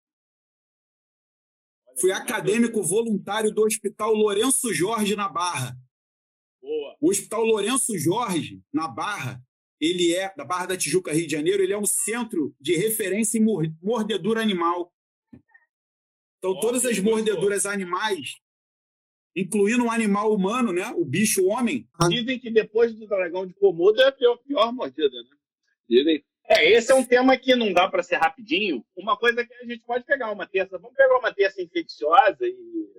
fui 1.99 2.13
acadêmico 2.13 2.83
voluntário 2.83 3.53
do 3.53 3.63
Hospital 3.63 4.15
Lourenço 4.15 4.73
Jorge, 4.73 5.17
na 5.17 5.29
Barra. 5.29 5.77
Boa. 6.61 6.97
O 7.01 7.11
Hospital 7.11 7.45
Lourenço 7.45 7.99
Jorge, 7.99 8.63
na 8.73 8.89
Barra, 8.89 9.43
ele 9.81 10.15
é, 10.15 10.33
da 10.37 10.45
Barra 10.45 10.67
da 10.67 10.77
Tijuca, 10.77 11.13
Rio 11.13 11.27
de 11.27 11.33
Janeiro, 11.33 11.63
ele 11.63 11.73
é 11.73 11.79
um 11.79 11.87
centro 11.87 12.55
de 12.61 12.77
referência 12.77 13.39
em 13.39 13.75
mordedura 13.83 14.41
animal. 14.41 14.93
Então, 16.39 16.59
todas 16.61 16.85
as 16.85 16.99
mordeduras 16.99 17.67
animais, 17.67 18.37
incluindo 19.35 19.85
um 19.85 19.91
animal 19.91 20.33
humano, 20.33 20.73
né? 20.73 20.89
O 20.97 21.05
bicho 21.05 21.47
homem. 21.47 21.89
Dizem 22.09 22.39
que 22.39 22.51
depois 22.51 22.95
do 22.95 23.07
dragão 23.07 23.47
de 23.47 23.55
Komodo 23.55 24.01
é 24.01 24.09
a 24.09 24.13
pior, 24.13 24.37
pior 24.39 24.73
mordida, 24.73 25.09
né? 25.09 25.37
Dizem. 25.89 26.25
É, 26.53 26.71
esse 26.71 26.93
é 26.93 26.95
um 26.95 27.05
tema 27.05 27.37
que 27.37 27.55
não 27.55 27.73
dá 27.73 27.89
para 27.89 28.03
ser 28.03 28.17
rapidinho. 28.17 28.85
Uma 28.95 29.17
coisa 29.17 29.45
que 29.45 29.55
a 29.55 29.65
gente 29.65 29.81
pode 29.81 30.05
pegar 30.05 30.31
uma 30.31 30.47
terça, 30.47 30.79
vamos 30.79 30.97
pegar 30.97 31.19
uma 31.19 31.33
terça 31.33 31.63
infecciosa 31.63 32.47
e 32.47 32.91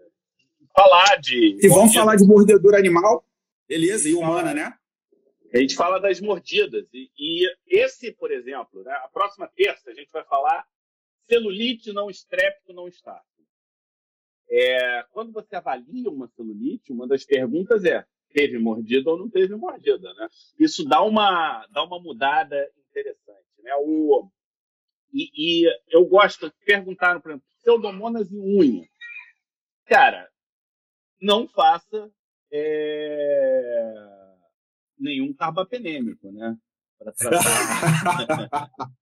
falar 0.75 1.17
de. 1.21 1.59
E 1.61 1.67
vamos 1.67 1.93
falar 1.93 2.15
de 2.15 2.25
mordedura 2.25 2.77
animal, 2.77 3.23
beleza, 3.67 4.09
e 4.09 4.15
humana, 4.15 4.53
né? 4.53 4.73
A 5.53 5.59
gente 5.59 5.75
fala 5.75 5.99
das 5.99 6.19
mordidas. 6.19 6.87
E, 6.91 7.11
e 7.15 7.47
esse, 7.67 8.11
por 8.11 8.31
exemplo, 8.31 8.83
né, 8.83 8.91
a 9.03 9.07
próxima 9.07 9.47
terça 9.55 9.91
a 9.91 9.93
gente 9.93 10.11
vai 10.11 10.23
falar 10.23 10.65
celulite 11.27 11.93
não 11.93 12.09
estrépito 12.09 12.73
não 12.73 12.87
estático. 12.87 13.27
É, 14.49 15.05
quando 15.11 15.31
você 15.31 15.55
avalia 15.55 16.09
uma 16.09 16.27
celulite, 16.27 16.91
uma 16.91 17.07
das 17.07 17.23
perguntas 17.23 17.85
é 17.85 18.03
teve 18.33 18.57
mordida 18.57 19.11
ou 19.11 19.17
não 19.17 19.29
teve 19.29 19.55
mordida, 19.55 20.11
né? 20.15 20.27
Isso 20.59 20.83
dá 20.83 21.03
uma, 21.03 21.67
dá 21.67 21.83
uma 21.83 21.99
mudada 21.99 22.67
interessante, 22.93 23.61
né? 23.63 23.71
O, 23.79 24.29
e, 25.11 25.63
e 25.63 25.65
eu 25.89 26.05
gosto 26.05 26.47
de 26.49 26.55
perguntar, 26.65 27.19
por 27.19 27.31
exemplo, 27.31 27.47
pseudomonas 27.59 28.31
e 28.31 28.37
unha. 28.37 28.87
Cara, 29.85 30.29
não 31.19 31.47
faça 31.47 32.11
é, 32.51 33.93
nenhum 34.97 35.33
carbapenêmico, 35.33 36.31
né? 36.31 36.55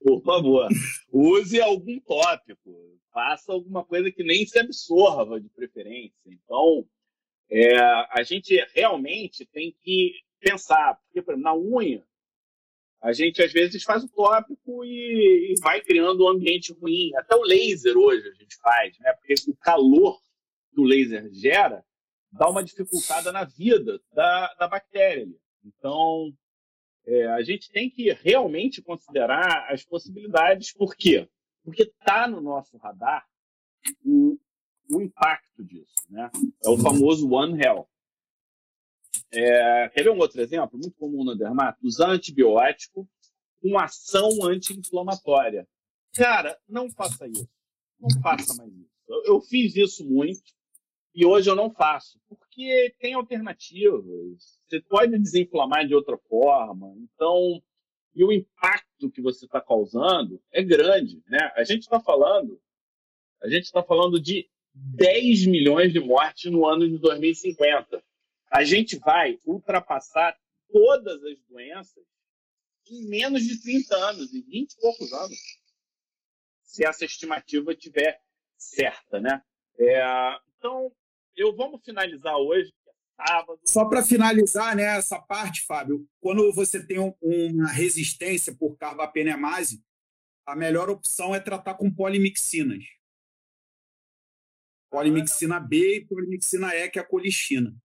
Por 0.00 0.22
favor, 0.22 0.68
use 1.12 1.60
algum 1.60 2.00
tópico, 2.00 2.98
faça 3.12 3.52
alguma 3.52 3.84
coisa 3.84 4.10
que 4.10 4.24
nem 4.24 4.46
se 4.46 4.58
absorva 4.58 5.38
de 5.38 5.50
preferência. 5.50 6.16
Então, 6.26 6.88
é, 7.50 7.76
a 7.78 8.22
gente 8.22 8.56
realmente 8.74 9.44
tem 9.44 9.76
que 9.82 10.14
pensar, 10.40 10.98
porque 11.04 11.20
por 11.20 11.34
exemplo, 11.34 11.50
na 11.50 11.54
unha, 11.54 12.02
a 13.02 13.12
gente 13.12 13.42
às 13.42 13.52
vezes 13.52 13.82
faz 13.82 14.02
o 14.02 14.08
tópico 14.08 14.84
e, 14.84 15.52
e, 15.52 15.60
vai 15.60 15.80
criando 15.80 16.24
um 16.24 16.28
ambiente 16.28 16.72
ruim. 16.72 17.10
Até 17.16 17.36
o 17.36 17.42
laser 17.42 17.96
hoje 17.96 18.28
a 18.28 18.34
gente 18.34 18.56
faz, 18.56 18.98
né? 18.98 19.12
Porque 19.14 19.34
o 19.48 19.56
calor 19.56 20.18
que 20.72 20.80
o 20.80 20.84
laser 20.84 21.28
gera 21.32 21.84
dá 22.32 22.48
uma 22.48 22.62
dificultada 22.62 23.32
na 23.32 23.44
vida 23.44 24.00
da, 24.12 24.54
da 24.54 24.68
bactéria. 24.68 25.26
Então, 25.64 26.32
é, 27.06 27.26
a 27.28 27.42
gente 27.42 27.70
tem 27.70 27.88
que 27.88 28.12
realmente 28.12 28.82
considerar 28.82 29.72
as 29.72 29.84
possibilidades. 29.84 30.72
Por 30.72 30.94
quê? 30.96 31.28
Porque 31.64 31.82
está 31.82 32.26
no 32.26 32.40
nosso 32.40 32.76
radar 32.78 33.24
o, 34.04 34.38
o, 34.90 35.00
impacto 35.00 35.64
disso. 35.64 35.94
Né? 36.10 36.30
É 36.64 36.68
o 36.68 36.78
famoso 36.78 37.30
One 37.30 37.60
Health. 37.60 37.88
É, 39.32 39.88
quer 39.88 40.04
ver 40.04 40.10
um 40.10 40.18
outro 40.18 40.40
exemplo? 40.40 40.78
Muito 40.78 40.96
comum 40.96 41.24
no 41.24 41.36
dermato? 41.36 41.86
Usar 41.86 42.10
antibiótico 42.10 43.08
com 43.60 43.78
ação 43.78 44.44
anti-inflamatória. 44.44 45.66
Cara, 46.14 46.58
não 46.68 46.90
faça 46.90 47.26
isso. 47.26 47.48
Não 47.98 48.08
faça 48.22 48.54
mais 48.54 48.72
isso. 48.72 48.90
Eu, 49.08 49.24
eu 49.24 49.40
fiz 49.40 49.76
isso 49.76 50.04
muito. 50.04 50.54
E 51.14 51.24
hoje 51.24 51.48
eu 51.48 51.56
não 51.56 51.70
faço, 51.70 52.20
porque 52.28 52.94
tem 53.00 53.14
alternativas. 53.14 54.60
Você 54.66 54.80
pode 54.82 55.18
desinflamar 55.18 55.86
de 55.86 55.94
outra 55.94 56.18
forma. 56.28 56.94
Então, 56.98 57.62
e 58.14 58.22
o 58.22 58.30
impacto 58.30 59.10
que 59.10 59.22
você 59.22 59.46
está 59.46 59.60
causando 59.60 60.42
é 60.52 60.62
grande, 60.62 61.22
né? 61.26 61.52
A 61.56 61.64
gente 61.64 61.82
está 61.82 61.98
falando, 61.98 62.60
a 63.42 63.48
gente 63.48 63.64
está 63.64 63.82
falando 63.82 64.20
de 64.20 64.46
10 64.74 65.46
milhões 65.46 65.90
de 65.90 66.00
mortes 66.00 66.50
no 66.50 66.66
ano 66.66 66.86
de 66.86 66.98
2050. 66.98 68.02
A 68.56 68.64
gente 68.64 68.98
vai 68.98 69.38
ultrapassar 69.44 70.34
todas 70.72 71.22
as 71.22 71.38
doenças 71.46 72.02
em 72.88 73.06
menos 73.06 73.42
de 73.42 73.60
30 73.60 73.94
anos, 73.94 74.32
em 74.32 74.40
20 74.40 74.72
e 74.72 74.80
poucos 74.80 75.12
anos, 75.12 75.38
se 76.62 76.82
essa 76.82 77.04
estimativa 77.04 77.74
tiver 77.74 78.18
certa, 78.56 79.20
né? 79.20 79.42
É, 79.78 80.02
então, 80.56 80.90
eu 81.36 81.54
vamos 81.54 81.84
finalizar 81.84 82.34
hoje, 82.38 82.72
é 82.88 83.26
sábado. 83.26 83.60
Só 83.66 83.84
para 83.90 84.02
finalizar 84.02 84.74
né, 84.74 84.84
essa 84.84 85.20
parte, 85.20 85.62
Fábio, 85.66 86.08
quando 86.18 86.50
você 86.54 86.82
tem 86.82 86.98
um, 86.98 87.14
uma 87.20 87.68
resistência 87.68 88.56
por 88.56 88.78
carbapenemase, 88.78 89.84
a 90.46 90.56
melhor 90.56 90.88
opção 90.88 91.34
é 91.34 91.40
tratar 91.40 91.74
com 91.74 91.92
polimixinas. 91.92 92.82
Polimixina 94.88 95.60
B 95.60 95.98
e 95.98 96.06
polimixina 96.06 96.74
E, 96.74 96.88
que 96.88 96.98
é 96.98 97.02
a 97.02 97.06
colistina. 97.06 97.76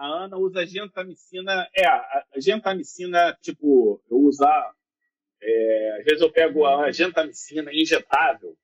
A 0.00 0.24
Ana 0.24 0.38
usa 0.38 0.66
gentamicina. 0.66 1.68
É, 1.76 1.86
a 1.86 2.24
gentamicina, 2.38 3.36
tipo, 3.42 4.02
eu 4.10 4.16
usar. 4.16 4.74
É, 5.42 5.98
às 5.98 6.04
vezes 6.04 6.22
eu 6.22 6.32
pego 6.32 6.64
a 6.66 6.90
gentamicina 6.90 7.70
injetável 7.72 8.56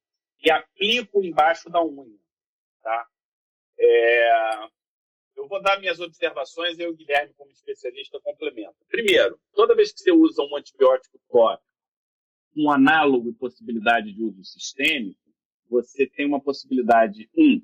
e 0.42 0.50
aplico 0.50 1.22
embaixo 1.22 1.68
da 1.68 1.84
unha. 1.84 2.18
Tá? 2.82 3.06
É, 3.78 4.68
eu 5.36 5.46
vou 5.46 5.60
dar 5.60 5.78
minhas 5.78 6.00
observações 6.00 6.78
e 6.78 6.86
o 6.86 6.96
Guilherme, 6.96 7.34
como 7.34 7.50
especialista, 7.50 8.18
complementa. 8.20 8.76
Primeiro, 8.88 9.38
toda 9.52 9.76
vez 9.76 9.92
que 9.92 10.00
você 10.00 10.12
usa 10.12 10.42
um 10.42 10.56
antibiótico 10.56 11.20
tópico, 11.28 11.68
um 12.56 12.70
análogo 12.70 13.28
e 13.28 13.34
possibilidade 13.34 14.10
de 14.10 14.22
uso 14.22 14.42
sistêmico, 14.42 15.20
você 15.68 16.06
tem 16.06 16.24
uma 16.24 16.40
possibilidade, 16.40 17.28
um, 17.36 17.58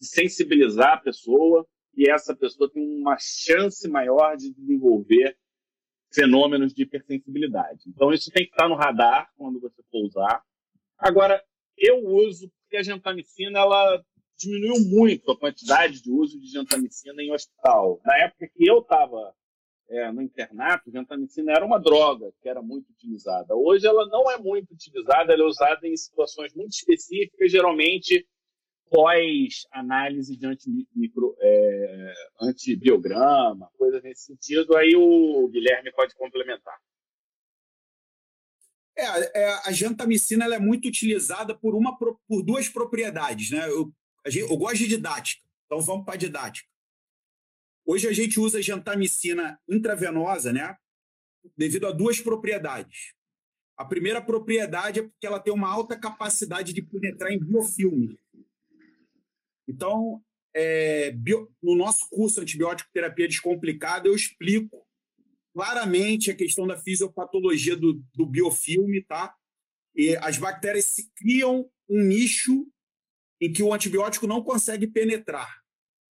de 0.00 0.06
sensibilizar 0.06 0.92
a 0.92 1.00
pessoa 1.00 1.66
e 1.96 2.10
essa 2.10 2.36
pessoa 2.36 2.70
tem 2.70 2.82
uma 2.82 3.16
chance 3.18 3.88
maior 3.88 4.36
de 4.36 4.52
desenvolver 4.52 5.36
fenômenos 6.12 6.72
de 6.72 6.82
hipersensibilidade. 6.82 7.84
Então, 7.88 8.12
isso 8.12 8.30
tem 8.30 8.44
que 8.44 8.50
estar 8.50 8.68
no 8.68 8.74
radar 8.74 9.30
quando 9.36 9.60
você 9.60 9.82
for 9.90 10.04
usar. 10.04 10.42
Agora, 10.98 11.42
eu 11.76 12.04
uso 12.06 12.50
porque 12.62 12.76
a 12.76 12.82
gentamicina 12.82 13.60
ela 13.60 14.02
diminuiu 14.38 14.80
muito 14.88 15.30
a 15.30 15.38
quantidade 15.38 16.02
de 16.02 16.10
uso 16.10 16.38
de 16.38 16.48
gentamicina 16.48 17.22
em 17.22 17.32
hospital. 17.32 18.00
Na 18.04 18.16
época 18.18 18.48
que 18.54 18.68
eu 18.68 18.80
estava 18.80 19.34
é, 19.88 20.10
no 20.12 20.20
internato, 20.20 20.90
gentamicina 20.90 21.52
era 21.52 21.64
uma 21.64 21.78
droga 21.78 22.32
que 22.42 22.48
era 22.48 22.60
muito 22.60 22.90
utilizada. 22.90 23.54
Hoje 23.54 23.86
ela 23.86 24.06
não 24.08 24.30
é 24.30 24.38
muito 24.38 24.72
utilizada, 24.72 25.32
ela 25.32 25.42
é 25.42 25.46
usada 25.46 25.86
em 25.86 25.96
situações 25.96 26.54
muito 26.54 26.72
específicas, 26.72 27.50
geralmente 27.50 28.26
pós-análise 28.90 30.36
de 30.36 30.46
antimicro, 30.46 31.36
é, 31.40 32.14
antibiograma, 32.40 33.70
coisas 33.76 34.02
nesse 34.02 34.26
sentido. 34.26 34.76
Aí 34.76 34.94
o 34.96 35.48
Guilherme 35.48 35.92
pode 35.92 36.14
complementar. 36.14 36.78
É, 38.98 39.42
é, 39.42 39.48
a 39.64 39.72
gentamicina 39.72 40.44
ela 40.44 40.54
é 40.54 40.58
muito 40.58 40.88
utilizada 40.88 41.54
por, 41.54 41.74
uma, 41.74 41.96
por 41.98 42.42
duas 42.42 42.68
propriedades. 42.68 43.50
Né? 43.50 43.68
Eu 43.68 43.92
Gente, 44.28 44.50
eu 44.50 44.56
gosto 44.56 44.78
de 44.78 44.88
didática, 44.88 45.42
então 45.64 45.80
vamos 45.80 46.04
para 46.04 46.14
a 46.14 46.16
didática. 46.18 46.68
Hoje 47.84 48.08
a 48.08 48.12
gente 48.12 48.40
usa 48.40 48.60
gentamicina 48.60 49.60
intravenosa, 49.68 50.52
né? 50.52 50.76
Devido 51.56 51.86
a 51.86 51.92
duas 51.92 52.20
propriedades. 52.20 53.14
A 53.76 53.84
primeira 53.84 54.20
propriedade 54.20 54.98
é 54.98 55.02
porque 55.04 55.26
ela 55.26 55.38
tem 55.38 55.52
uma 55.52 55.70
alta 55.70 55.96
capacidade 55.96 56.72
de 56.72 56.82
penetrar 56.82 57.30
em 57.30 57.38
biofilme. 57.38 58.18
Então, 59.68 60.22
é, 60.54 61.10
bio, 61.10 61.50
no 61.62 61.76
nosso 61.76 62.08
curso 62.08 62.40
Antibiótico 62.40 62.90
Terapia 62.92 63.28
Descomplicada, 63.28 64.08
eu 64.08 64.14
explico 64.14 64.86
claramente 65.52 66.30
a 66.30 66.34
questão 66.34 66.66
da 66.66 66.76
fisiopatologia 66.76 67.76
do, 67.76 68.02
do 68.14 68.26
biofilme, 68.26 69.02
tá? 69.02 69.34
E 69.94 70.16
as 70.16 70.36
bactérias 70.36 70.84
se 70.84 71.10
criam 71.14 71.70
um 71.88 72.02
nicho 72.02 72.66
em 73.40 73.52
que 73.52 73.62
o 73.62 73.72
antibiótico 73.72 74.26
não 74.26 74.42
consegue 74.42 74.86
penetrar. 74.86 75.62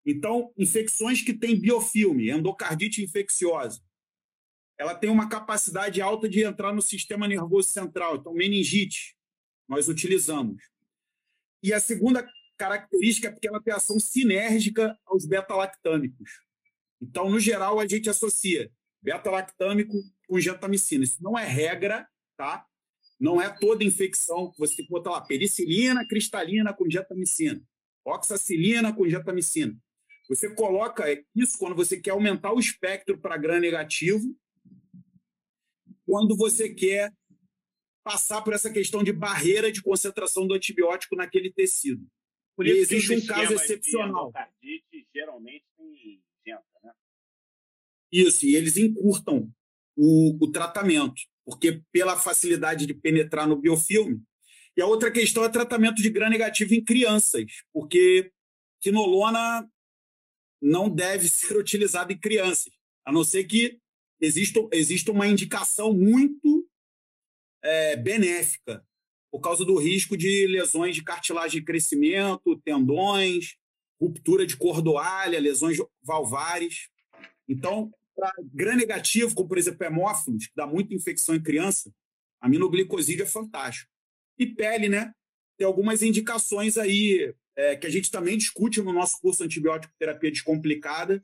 Então, 0.06 0.54
infecções 0.58 1.22
que 1.22 1.34
têm 1.34 1.60
biofilme, 1.60 2.30
endocardite 2.30 3.04
infecciosa, 3.04 3.82
ela 4.78 4.94
tem 4.94 5.10
uma 5.10 5.30
capacidade 5.30 6.02
alta 6.02 6.28
de 6.28 6.44
entrar 6.44 6.74
no 6.74 6.82
sistema 6.82 7.28
nervoso 7.28 7.70
central. 7.70 8.18
Então, 8.18 8.34
meningite, 8.34 9.16
nós 9.68 9.88
utilizamos. 9.88 10.62
E 11.64 11.74
a 11.74 11.80
segunda 11.80 12.28
característica 12.58 13.28
é 13.28 13.32
porque 13.32 13.48
ela 13.48 13.62
tem 13.62 13.74
ação 13.74 14.00
sinérgica 14.00 14.98
aos 15.06 15.26
beta-lactâmicos. 15.26 16.42
Então, 17.02 17.30
no 17.30 17.40
geral, 17.40 17.80
a 17.80 17.88
gente 17.88 18.10
associa 18.10 18.72
beta-lactâmico 19.02 19.94
com 20.28 20.40
gentamicina. 20.40 21.04
Isso 21.04 21.22
não 21.22 21.38
é 21.38 21.46
regra, 21.46 22.08
tá? 22.38 22.66
Não 23.20 23.42
é 23.42 23.50
toda 23.50 23.84
infecção 23.84 24.52
você 24.58 24.78
tem 24.78 24.86
que 24.86 24.92
botar 24.92 25.12
lá 25.12 25.22
pericilina 25.22 26.06
cristalina 26.08 26.74
com 26.74 26.90
gentamicina, 26.90 27.62
oxacilina 28.04 28.94
com 28.94 29.08
gentamicina. 29.08 29.78
Você 30.28 30.54
coloca 30.54 31.06
isso 31.36 31.58
quando 31.58 31.76
você 31.76 32.00
quer 32.00 32.12
aumentar 32.12 32.52
o 32.52 32.60
espectro 32.60 33.18
para 33.18 33.38
gram 33.38 33.60
negativo, 33.60 34.36
quando 36.06 36.36
você 36.36 36.74
quer 36.74 37.14
passar 38.04 38.42
por 38.42 38.54
essa 38.54 38.72
questão 38.72 39.04
de 39.04 39.14
barreira 39.14 39.72
de 39.72 39.82
concentração 39.82 40.48
do 40.48 40.54
antibiótico 40.54 41.16
naquele 41.16 41.52
tecido. 41.52 42.06
Por 42.56 42.66
isso 42.66 42.94
e 42.94 42.98
existe 42.98 43.14
um 43.14 43.26
caso 43.26 43.54
excepcional. 43.54 44.32
geralmente 45.14 45.66
tem 45.78 46.56
né? 46.84 46.94
Isso, 48.12 48.46
e 48.46 48.56
eles 48.56 48.78
encurtam 48.78 49.52
o, 49.96 50.38
o 50.42 50.52
tratamento, 50.52 51.22
porque 51.44 51.82
pela 51.92 52.18
facilidade 52.18 52.86
de 52.86 52.94
penetrar 52.94 53.48
no 53.48 53.58
biofilme. 53.58 54.22
E 54.78 54.82
a 54.82 54.86
outra 54.86 55.12
questão 55.12 55.44
é 55.44 55.50
tratamento 55.50 56.02
de 56.02 56.10
gram 56.10 56.30
negativo 56.30 56.74
em 56.74 56.84
crianças, 56.84 57.46
porque 57.74 58.32
quinolona 58.82 59.70
não 60.62 60.90
deve 60.90 61.28
ser 61.30 61.58
utilizado 61.58 62.14
em 62.14 62.18
crianças, 62.18 62.72
a 63.06 63.12
não 63.12 63.24
ser 63.24 63.44
que 63.46 63.80
exista, 64.22 64.60
exista 64.72 65.12
uma 65.12 65.28
indicação 65.28 65.94
muito 65.94 66.70
é, 67.62 67.98
benéfica 67.98 68.86
por 69.36 69.42
causa 69.42 69.66
do 69.66 69.78
risco 69.78 70.16
de 70.16 70.48
lesões 70.48 70.96
de 70.96 71.04
cartilagem 71.04 71.60
de 71.60 71.66
crescimento, 71.66 72.58
tendões, 72.64 73.58
ruptura 74.00 74.46
de 74.46 74.56
cordoalha, 74.56 75.42
lesões 75.42 75.78
valvares. 76.02 76.88
Então, 77.46 77.92
para 78.16 78.32
gram 78.54 78.78
negativo, 78.78 79.36
como 79.36 79.50
por 79.50 79.58
exemplo 79.58 79.86
hemófilos, 79.86 80.48
que 80.48 80.54
dá 80.56 80.66
muita 80.66 80.94
infecção 80.94 81.36
em 81.36 81.44
criança, 81.44 81.92
a 82.40 82.48
aminoglicosídeo 82.48 83.24
é 83.24 83.28
fantástico. 83.28 83.92
E 84.40 84.48
pele, 84.48 84.88
né? 84.88 85.14
Tem 85.58 85.68
algumas 85.68 86.02
indicações 86.02 86.78
aí 86.78 87.36
é, 87.58 87.76
que 87.76 87.88
a 87.88 87.90
gente 87.90 88.10
também 88.10 88.38
discute 88.38 88.82
no 88.82 88.94
nosso 88.94 89.20
curso 89.20 89.44
Antibiótico 89.44 89.94
Terapia 90.00 90.32
Descomplicada, 90.32 91.22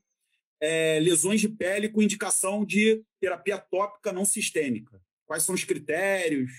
é, 0.60 1.00
lesões 1.00 1.40
de 1.40 1.48
pele 1.48 1.88
com 1.88 2.02
indicação 2.02 2.66
de 2.66 3.06
terapia 3.22 3.58
tópica 3.58 4.12
não 4.12 4.26
sistêmica. 4.26 5.02
Quais 5.26 5.44
são 5.44 5.56
os 5.56 5.64
critérios? 5.64 6.52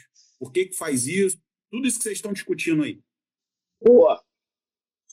Por 0.43 0.51
que, 0.51 0.67
que 0.67 0.77
faz 0.77 1.07
isso? 1.07 1.41
Tudo 1.71 1.87
isso 1.87 1.99
que 1.99 2.03
vocês 2.03 2.19
estão 2.19 2.33
discutindo 2.33 2.83
aí. 2.83 3.01
Boa. 3.81 4.21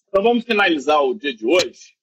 Então 0.08 0.24
vamos 0.24 0.44
finalizar 0.44 1.04
o 1.04 1.14
dia 1.14 1.32
de 1.32 1.46
hoje 1.46 1.96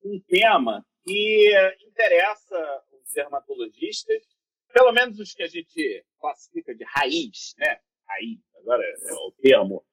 com 0.00 0.16
um 0.16 0.20
tema 0.20 0.82
que 1.04 1.52
interessa 1.86 2.82
os 2.90 3.12
dermatologistas, 3.12 4.24
pelo 4.72 4.92
menos 4.92 5.18
os 5.18 5.34
que 5.34 5.42
a 5.42 5.46
gente 5.46 6.02
classifica 6.18 6.74
de 6.74 6.84
raiz, 6.84 7.54
né? 7.58 7.80
Raiz, 8.06 8.40
agora 8.56 8.82
é 8.82 9.12
o 9.12 9.32
termo 9.42 9.84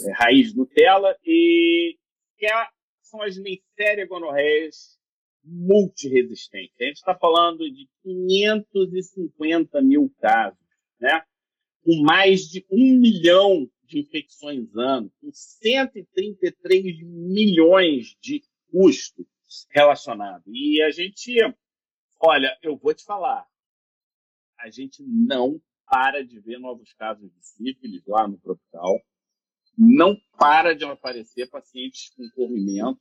é, 0.00 0.12
raiz 0.14 0.52
Nutella, 0.52 1.16
e 1.24 1.96
que 2.36 2.46
é, 2.46 2.68
são 3.02 3.22
as 3.22 3.36
Neisseria 3.36 4.04
gonorreias 4.08 4.98
multiresistentes. 5.44 6.74
A 6.80 6.84
gente 6.86 6.96
está 6.96 7.14
falando 7.14 7.70
de 7.70 7.88
550 8.02 9.80
mil 9.80 10.12
casos, 10.18 10.58
né? 10.98 11.24
Com 11.84 12.02
mais 12.02 12.48
de 12.48 12.64
um 12.70 12.98
milhão 12.98 13.70
de 13.84 14.00
infecções 14.00 14.74
ano, 14.74 15.12
com 15.20 15.30
133 15.32 17.02
milhões 17.02 18.16
de 18.20 18.42
custo 18.70 19.26
relacionado. 19.70 20.44
E 20.48 20.82
a 20.82 20.90
gente, 20.90 21.36
olha, 22.20 22.56
eu 22.62 22.76
vou 22.76 22.94
te 22.94 23.04
falar, 23.04 23.46
a 24.58 24.70
gente 24.70 25.02
não 25.02 25.60
para 25.86 26.24
de 26.24 26.40
ver 26.40 26.58
novos 26.58 26.92
casos 26.94 27.30
de 27.30 27.46
sífilis 27.46 28.02
lá 28.06 28.26
no 28.26 28.38
Tropical 28.38 28.98
não 29.76 30.16
para 30.38 30.74
de 30.74 30.84
aparecer 30.84 31.50
pacientes 31.50 32.10
com 32.10 32.28
corrimento. 32.30 33.00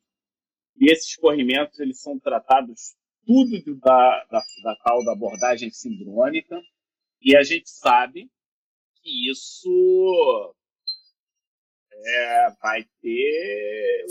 E 0.75 0.91
esses 0.91 1.15
corrimentos 1.15 1.79
eles 1.79 2.01
são 2.01 2.19
tratados 2.19 2.95
tudo 3.25 3.79
da, 3.79 4.25
da, 4.25 4.41
da 4.63 4.75
tal 4.83 5.03
da 5.05 5.13
abordagem 5.13 5.69
sindrômica. 5.69 6.59
E 7.21 7.35
a 7.37 7.43
gente 7.43 7.69
sabe 7.69 8.29
que 9.03 9.29
isso 9.29 10.55
é, 11.91 12.49
vai 12.61 12.87
ter 13.01 14.05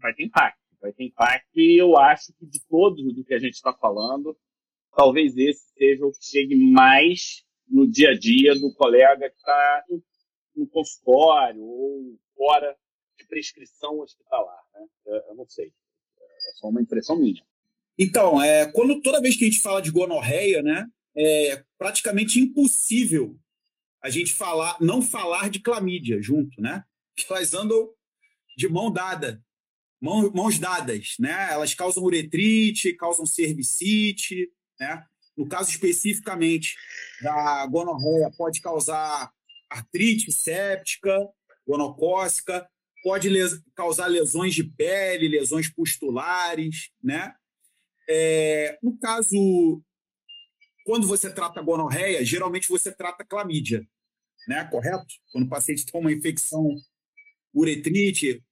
vai 0.00 0.12
ter 0.14 0.24
impacto. 0.24 0.58
Vai 0.80 0.92
ter 0.92 1.04
impacto 1.04 1.60
e 1.60 1.80
eu 1.80 1.96
acho 1.96 2.32
que 2.34 2.44
de 2.44 2.60
todos 2.66 3.14
do 3.14 3.24
que 3.24 3.34
a 3.34 3.38
gente 3.38 3.54
está 3.54 3.72
falando, 3.72 4.36
talvez 4.96 5.36
esse 5.36 5.72
seja 5.78 6.04
o 6.04 6.10
que 6.10 6.24
chegue 6.24 6.56
mais 6.56 7.44
no 7.68 7.88
dia 7.88 8.10
a 8.10 8.18
dia 8.18 8.54
do 8.54 8.74
colega 8.74 9.30
que 9.30 9.36
está 9.36 9.84
no 10.56 10.66
consultório 10.66 11.62
ou 11.62 12.18
fora 12.36 12.76
de 13.16 13.26
prescrição 13.26 14.00
hospitalar. 14.00 14.62
Né? 14.74 14.86
Eu 15.28 15.36
não 15.36 15.46
sei. 15.48 15.68
É 15.68 16.52
só 16.56 16.68
uma 16.68 16.82
impressão 16.82 17.16
minha. 17.16 17.42
Então, 17.96 18.42
é, 18.42 18.70
quando 18.72 19.00
toda 19.00 19.20
vez 19.20 19.36
que 19.36 19.44
a 19.44 19.48
gente 19.48 19.60
fala 19.60 19.80
de 19.80 19.90
gonorreia, 19.90 20.62
né, 20.62 20.86
é 21.16 21.62
praticamente 21.78 22.40
impossível 22.40 23.38
a 24.02 24.10
gente 24.10 24.34
falar, 24.34 24.76
não 24.80 25.00
falar 25.00 25.48
de 25.48 25.60
clamídia 25.60 26.20
junto, 26.20 26.60
né? 26.60 26.84
Elas 27.30 27.54
andam 27.54 27.90
de 28.56 28.68
mão 28.68 28.90
dada, 28.90 29.42
mão, 30.00 30.30
mãos 30.34 30.58
dadas, 30.58 31.14
né? 31.18 31.52
Elas 31.52 31.72
causam 31.74 32.02
uretrite, 32.02 32.94
causam 32.94 33.24
cervicite, 33.24 34.50
né? 34.78 35.04
No 35.36 35.46
caso 35.48 35.70
especificamente 35.70 36.76
da 37.22 37.64
gonorreia, 37.66 38.30
pode 38.36 38.60
causar 38.60 39.32
artrite 39.70 40.30
séptica, 40.30 41.16
gonocócica, 41.66 42.68
pode 43.02 43.28
les 43.28 43.62
causar 43.74 44.06
lesões 44.08 44.54
de 44.54 44.64
pele, 44.64 45.28
lesões 45.28 45.68
pustulares, 45.68 46.90
né? 47.02 47.34
É, 48.08 48.78
no 48.82 48.98
caso, 48.98 49.82
quando 50.84 51.06
você 51.06 51.32
trata 51.32 51.62
gonorreia, 51.62 52.24
geralmente 52.24 52.68
você 52.68 52.92
trata 52.92 53.24
clamídia, 53.24 53.86
né? 54.46 54.64
Correto? 54.64 55.06
Quando 55.32 55.46
o 55.46 55.48
paciente 55.48 55.86
tem 55.86 56.00
uma 56.00 56.12
infecção 56.12 56.74
uretrite, 57.54 58.42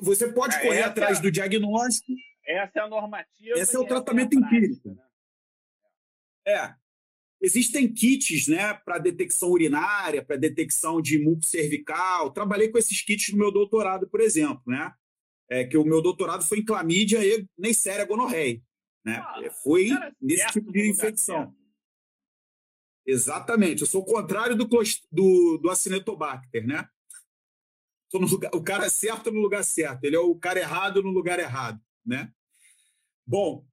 você 0.00 0.32
pode 0.32 0.56
é, 0.56 0.60
correr 0.60 0.82
atrás 0.82 1.18
é, 1.18 1.22
do 1.22 1.30
diagnóstico. 1.30 2.12
Essa 2.46 2.80
é 2.80 2.82
a 2.82 2.88
normativa. 2.88 3.58
Esse 3.58 3.76
é 3.76 3.78
o 3.78 3.86
tratamento 3.86 4.34
é 4.34 4.40
empírico. 4.40 4.88
Né? 4.88 5.02
É. 6.46 6.74
Existem 7.40 7.92
kits 7.92 8.48
né, 8.48 8.72
para 8.72 8.98
detecção 8.98 9.50
urinária, 9.50 10.24
para 10.24 10.36
detecção 10.36 11.00
de 11.00 11.18
muco 11.18 11.44
cervical. 11.44 12.32
Trabalhei 12.32 12.68
com 12.68 12.78
esses 12.78 13.02
kits 13.02 13.32
no 13.32 13.38
meu 13.38 13.52
doutorado, 13.52 14.08
por 14.08 14.20
exemplo. 14.20 14.62
Né? 14.66 14.92
É, 15.50 15.64
que 15.64 15.76
o 15.76 15.84
meu 15.84 16.00
doutorado 16.00 16.42
foi 16.44 16.58
em 16.58 16.64
clamídia 16.64 17.24
e 17.24 17.46
Neisseria 17.58 18.06
gonorreia. 18.06 18.60
Né? 19.04 19.16
Ah, 19.16 19.40
foi 19.62 19.90
nesse 20.20 20.46
tipo 20.48 20.72
de 20.72 20.88
infecção. 20.88 21.54
Exatamente. 23.06 23.82
Eu 23.82 23.86
sou 23.86 24.02
o 24.02 24.06
contrário 24.06 24.56
do, 24.56 24.68
do, 25.12 25.58
do 25.58 25.70
Acinetobacter, 25.70 26.66
né? 26.66 26.88
Lugar, 28.12 28.50
o 28.54 28.62
cara 28.62 28.88
certo 28.88 29.32
no 29.32 29.40
lugar 29.40 29.64
certo. 29.64 30.04
Ele 30.04 30.14
é 30.14 30.20
o 30.20 30.36
cara 30.36 30.60
errado 30.60 31.02
no 31.02 31.10
lugar 31.10 31.40
errado, 31.40 31.80
né? 32.06 32.32
Bom, 33.26 33.56
o 33.56 33.64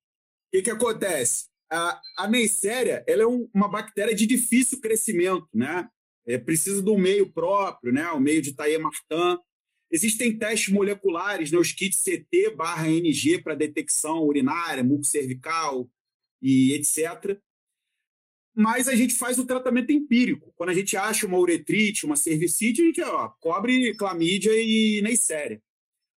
que, 0.51 0.63
que 0.63 0.71
acontece? 0.71 1.51
a, 1.71 2.01
a 2.17 2.27
Neisseria 2.27 3.03
ela 3.07 3.23
é 3.23 3.27
um, 3.27 3.49
uma 3.53 3.69
bactéria 3.69 4.13
de 4.13 4.27
difícil 4.27 4.81
crescimento, 4.81 5.47
né? 5.53 5.87
É, 6.27 6.37
precisa 6.37 6.83
de 6.83 6.89
um 6.89 6.97
meio 6.97 7.31
próprio, 7.31 7.93
né? 7.93 8.11
O 8.11 8.19
meio 8.19 8.41
de 8.41 8.53
Taillé-Martin. 8.53 9.39
Existem 9.89 10.37
testes 10.37 10.73
moleculares, 10.73 11.51
né? 11.51 11.57
os 11.57 11.71
kits 11.71 12.03
CT 12.03 12.55
barra 12.55 12.87
NG 12.89 13.41
para 13.41 13.55
detecção 13.55 14.23
urinária, 14.23 14.83
muco 14.83 15.03
cervical 15.03 15.89
e 16.41 16.73
etc. 16.73 17.37
Mas 18.61 18.87
a 18.87 18.95
gente 18.95 19.15
faz 19.15 19.39
o 19.39 19.45
tratamento 19.45 19.91
empírico. 19.91 20.53
Quando 20.55 20.69
a 20.69 20.73
gente 20.75 20.95
acha 20.95 21.25
uma 21.25 21.39
uretrite, 21.39 22.05
uma 22.05 22.15
cervicite, 22.15 22.83
a 22.83 22.85
gente 22.85 23.01
ó, 23.01 23.29
cobre 23.39 23.95
clamídia 23.95 24.51
e 24.53 25.01
Neisseria. 25.01 25.59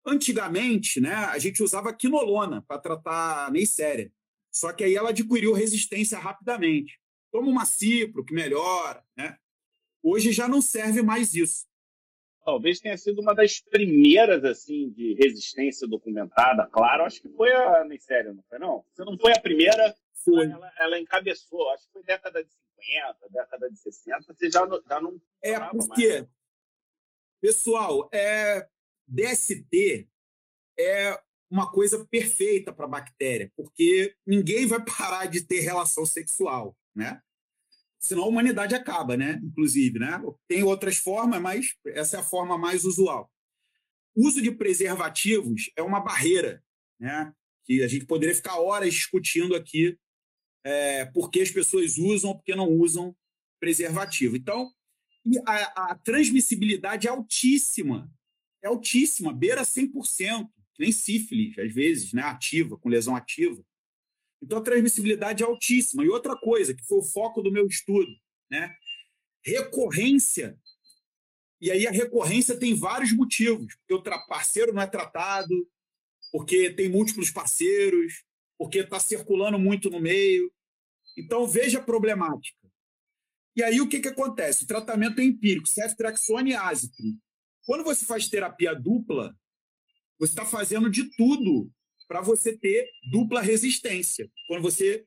Antigamente, 0.06 1.00
né, 1.00 1.14
a 1.14 1.38
gente 1.38 1.62
usava 1.62 1.94
quinolona 1.94 2.60
para 2.68 2.78
tratar 2.78 3.50
Neisseria. 3.50 4.12
Só 4.52 4.74
que 4.74 4.84
aí 4.84 4.94
ela 4.94 5.08
adquiriu 5.08 5.54
resistência 5.54 6.18
rapidamente. 6.18 7.00
Toma 7.32 7.48
uma 7.48 7.64
cipro, 7.64 8.22
que 8.22 8.34
melhora. 8.34 9.02
Né? 9.16 9.38
Hoje 10.02 10.30
já 10.30 10.46
não 10.46 10.60
serve 10.60 11.00
mais 11.00 11.34
isso. 11.34 11.64
Talvez 12.44 12.78
tenha 12.78 12.98
sido 12.98 13.22
uma 13.22 13.34
das 13.34 13.58
primeiras 13.58 14.44
assim 14.44 14.90
de 14.90 15.14
resistência 15.14 15.88
documentada, 15.88 16.66
claro. 16.66 17.04
Acho 17.04 17.22
que 17.22 17.28
foi 17.30 17.50
a 17.50 17.84
Neisseria, 17.84 18.34
não 18.34 18.44
foi 18.50 18.58
não? 18.58 18.84
Se 18.92 19.02
não 19.02 19.16
foi 19.16 19.32
a 19.32 19.40
primeira, 19.40 19.94
foi. 20.24 20.50
Ela, 20.50 20.72
ela, 20.78 20.98
encabeçou. 20.98 21.70
Acho 21.70 21.86
que 21.86 21.92
foi 21.92 22.02
década 22.04 22.42
de 22.42 22.50
50, 22.80 23.28
década 23.30 23.70
de 23.70 23.78
60. 23.78 24.34
Você 24.34 24.50
já, 24.50 24.66
já 24.88 25.00
não. 25.00 25.20
É 25.42 25.58
porque, 25.70 26.08
mais. 26.08 26.28
pessoal, 27.40 28.08
é, 28.12 28.68
DST 29.06 30.08
é 30.78 31.20
uma 31.50 31.70
coisa 31.70 32.04
perfeita 32.06 32.72
para 32.72 32.86
a 32.86 32.88
bactéria, 32.88 33.52
porque 33.56 34.16
ninguém 34.26 34.66
vai 34.66 34.82
parar 34.84 35.26
de 35.26 35.42
ter 35.42 35.60
relação 35.60 36.04
sexual, 36.04 36.76
né? 36.94 37.20
Senão 38.00 38.24
a 38.24 38.28
humanidade 38.28 38.74
acaba, 38.74 39.16
né? 39.16 39.40
Inclusive, 39.42 39.98
né? 39.98 40.20
Tem 40.46 40.62
outras 40.62 40.98
formas, 40.98 41.40
mas 41.40 41.74
essa 41.86 42.16
é 42.16 42.20
a 42.20 42.24
forma 42.24 42.58
mais 42.58 42.84
usual. 42.84 43.30
O 44.14 44.26
uso 44.26 44.42
de 44.42 44.50
preservativos 44.50 45.70
é 45.76 45.82
uma 45.82 46.00
barreira 46.00 46.62
né? 46.98 47.32
Que 47.64 47.82
a 47.82 47.88
gente 47.88 48.06
poderia 48.06 48.34
ficar 48.34 48.58
horas 48.58 48.92
discutindo 48.92 49.54
aqui 49.54 49.98
é, 50.64 51.04
por 51.04 51.30
que 51.30 51.40
as 51.40 51.50
pessoas 51.50 51.98
usam 51.98 52.30
ou 52.30 52.36
por 52.36 52.44
que 52.44 52.54
não 52.54 52.68
usam 52.68 53.14
preservativo. 53.60 54.36
Então, 54.36 54.72
a, 55.46 55.92
a 55.92 55.94
transmissibilidade 55.96 57.06
é 57.06 57.10
altíssima, 57.10 58.10
é 58.62 58.68
altíssima, 58.68 59.32
beira 59.32 59.62
100%, 59.62 60.48
nem 60.78 60.90
sífilis, 60.90 61.58
às 61.58 61.72
vezes, 61.72 62.12
né? 62.12 62.22
ativa, 62.22 62.76
com 62.76 62.88
lesão 62.88 63.14
ativa. 63.14 63.64
Então, 64.42 64.58
a 64.58 64.62
transmissibilidade 64.62 65.42
é 65.42 65.46
altíssima. 65.46 66.04
E 66.04 66.08
outra 66.08 66.36
coisa, 66.36 66.74
que 66.74 66.84
foi 66.84 66.98
o 66.98 67.04
foco 67.04 67.40
do 67.40 67.52
meu 67.52 67.66
estudo, 67.66 68.10
né? 68.50 68.74
recorrência. 69.44 70.58
E 71.60 71.70
aí 71.70 71.86
a 71.86 71.90
recorrência 71.90 72.58
tem 72.58 72.74
vários 72.74 73.12
motivos. 73.12 73.74
Porque 73.76 73.94
o 73.94 74.26
parceiro 74.26 74.72
não 74.72 74.82
é 74.82 74.86
tratado, 74.86 75.68
porque 76.32 76.70
tem 76.70 76.88
múltiplos 76.88 77.30
parceiros, 77.30 78.24
porque 78.58 78.80
está 78.80 78.98
circulando 78.98 79.58
muito 79.58 79.90
no 79.90 80.00
meio. 80.00 80.52
Então, 81.16 81.46
veja 81.46 81.78
a 81.78 81.82
problemática. 81.82 82.58
E 83.56 83.62
aí, 83.62 83.80
o 83.80 83.88
que, 83.88 84.00
que 84.00 84.08
acontece? 84.08 84.64
O 84.64 84.66
tratamento 84.66 85.20
é 85.20 85.24
empírico, 85.24 85.68
ceftriaxone 85.68 86.50
e 86.50 86.54
azithromycin. 86.54 87.20
Quando 87.64 87.84
você 87.84 88.04
faz 88.04 88.28
terapia 88.28 88.74
dupla, 88.74 89.34
você 90.18 90.32
está 90.32 90.44
fazendo 90.44 90.90
de 90.90 91.10
tudo 91.16 91.70
para 92.06 92.20
você 92.20 92.56
ter 92.56 92.88
dupla 93.10 93.40
resistência. 93.40 94.30
Quando 94.46 94.62
você 94.62 95.04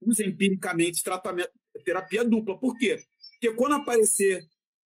usa 0.00 0.24
empiricamente 0.24 1.02
tratamento, 1.02 1.52
terapia 1.84 2.24
dupla. 2.24 2.58
Por 2.58 2.76
quê? 2.76 2.98
Porque 3.32 3.54
quando 3.54 3.74
aparecer 3.74 4.44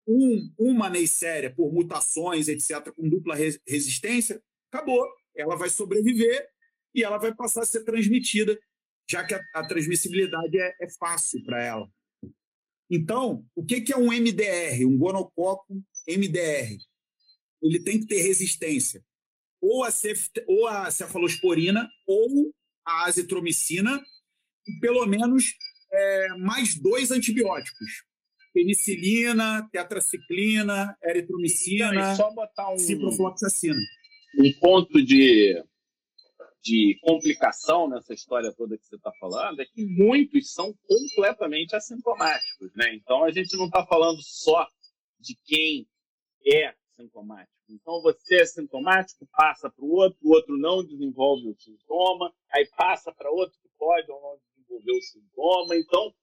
um, 0.06 0.52
uma 0.58 0.88
neisséria 0.88 1.52
por 1.54 1.72
mutações, 1.72 2.48
etc., 2.48 2.92
com 2.94 3.08
dupla 3.08 3.34
res, 3.34 3.60
resistência, 3.66 4.42
acabou. 4.70 5.06
Ela 5.34 5.56
vai 5.56 5.70
sobreviver 5.70 6.48
e 6.94 7.04
ela 7.04 7.18
vai 7.18 7.34
passar 7.34 7.62
a 7.62 7.66
ser 7.66 7.84
transmitida, 7.84 8.58
já 9.10 9.24
que 9.24 9.34
a, 9.34 9.40
a 9.54 9.66
transmissibilidade 9.66 10.56
é, 10.58 10.76
é 10.80 10.90
fácil 10.98 11.42
para 11.44 11.62
ela. 11.62 11.90
Então, 12.90 13.44
o 13.54 13.64
que, 13.64 13.80
que 13.80 13.92
é 13.92 13.96
um 13.96 14.12
MDR, 14.12 14.84
um 14.86 14.96
gonococo 14.96 15.82
MDR? 16.08 16.76
Ele 17.62 17.80
tem 17.80 18.00
que 18.00 18.06
ter 18.06 18.22
resistência 18.22 19.02
ou 19.60 19.84
a, 19.84 19.90
cef, 19.90 20.28
ou 20.46 20.66
a 20.66 20.90
cefalosporina 20.90 21.88
ou 22.06 22.54
a 22.86 23.06
azitromicina, 23.06 24.02
e 24.66 24.80
pelo 24.80 25.04
menos 25.06 25.54
é, 25.92 26.28
mais 26.38 26.74
dois 26.74 27.10
antibióticos 27.10 28.04
penicilina, 28.52 29.68
tetraciclina, 29.70 30.96
eritromicina, 31.04 32.16
só 32.16 32.32
botar 32.32 32.72
um, 32.72 32.78
ciprofloxacina. 32.78 33.78
Um 34.38 34.52
ponto 34.60 35.04
de, 35.04 35.62
de 36.62 36.98
complicação 37.02 37.88
nessa 37.88 38.12
história 38.12 38.52
toda 38.52 38.76
que 38.76 38.86
você 38.86 38.96
está 38.96 39.12
falando 39.18 39.60
é 39.60 39.64
que 39.64 39.84
muitos 39.84 40.52
são 40.52 40.74
completamente 40.86 41.74
assintomáticos, 41.74 42.70
né? 42.74 42.94
Então 42.94 43.24
a 43.24 43.30
gente 43.30 43.56
não 43.56 43.66
está 43.66 43.86
falando 43.86 44.20
só 44.22 44.66
de 45.18 45.36
quem 45.44 45.86
é 46.46 46.74
sintomático. 46.96 47.50
Então 47.68 48.02
você 48.02 48.42
é 48.42 48.44
sintomático, 48.44 49.26
passa 49.32 49.70
para 49.70 49.84
o 49.84 49.90
outro, 49.90 50.18
o 50.22 50.34
outro 50.34 50.56
não 50.58 50.84
desenvolve 50.84 51.48
o 51.48 51.56
sintoma, 51.56 52.32
aí 52.52 52.68
passa 52.76 53.12
para 53.12 53.30
outro 53.30 53.58
que 53.62 53.68
pode 53.78 54.10
ou 54.10 54.20
não 54.20 54.38
desenvolver 54.54 54.98
o 54.98 55.02
sintoma. 55.02 55.76
Então 55.76 56.14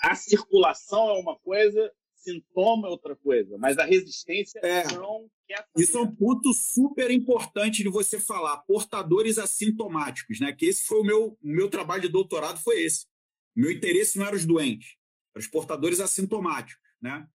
a 0.00 0.14
circulação 0.14 1.10
é 1.10 1.20
uma 1.20 1.38
coisa, 1.38 1.92
sintoma 2.18 2.88
é 2.88 2.90
outra 2.90 3.16
coisa, 3.16 3.56
mas 3.58 3.78
a 3.78 3.84
resistência 3.84 4.58
é. 4.60 4.84
não 4.94 5.28
quer. 5.46 5.64
Isso 5.76 5.96
é 5.96 6.00
um 6.00 6.14
ponto 6.14 6.52
super 6.52 7.10
importante 7.10 7.82
de 7.82 7.88
você 7.88 8.20
falar, 8.20 8.58
portadores 8.58 9.38
assintomáticos, 9.38 10.40
né? 10.40 10.52
Que 10.52 10.66
esse 10.66 10.86
foi 10.86 11.00
o 11.00 11.04
meu, 11.04 11.38
meu 11.42 11.68
trabalho 11.68 12.02
de 12.02 12.08
doutorado, 12.08 12.60
foi 12.60 12.82
esse. 12.82 13.06
Meu 13.54 13.70
interesse 13.70 14.18
não 14.18 14.26
era 14.26 14.36
os 14.36 14.44
doentes, 14.44 14.96
eram 15.34 15.40
os 15.40 15.48
portadores 15.48 16.00
assintomáticos, 16.00 16.82
né? 17.00 17.26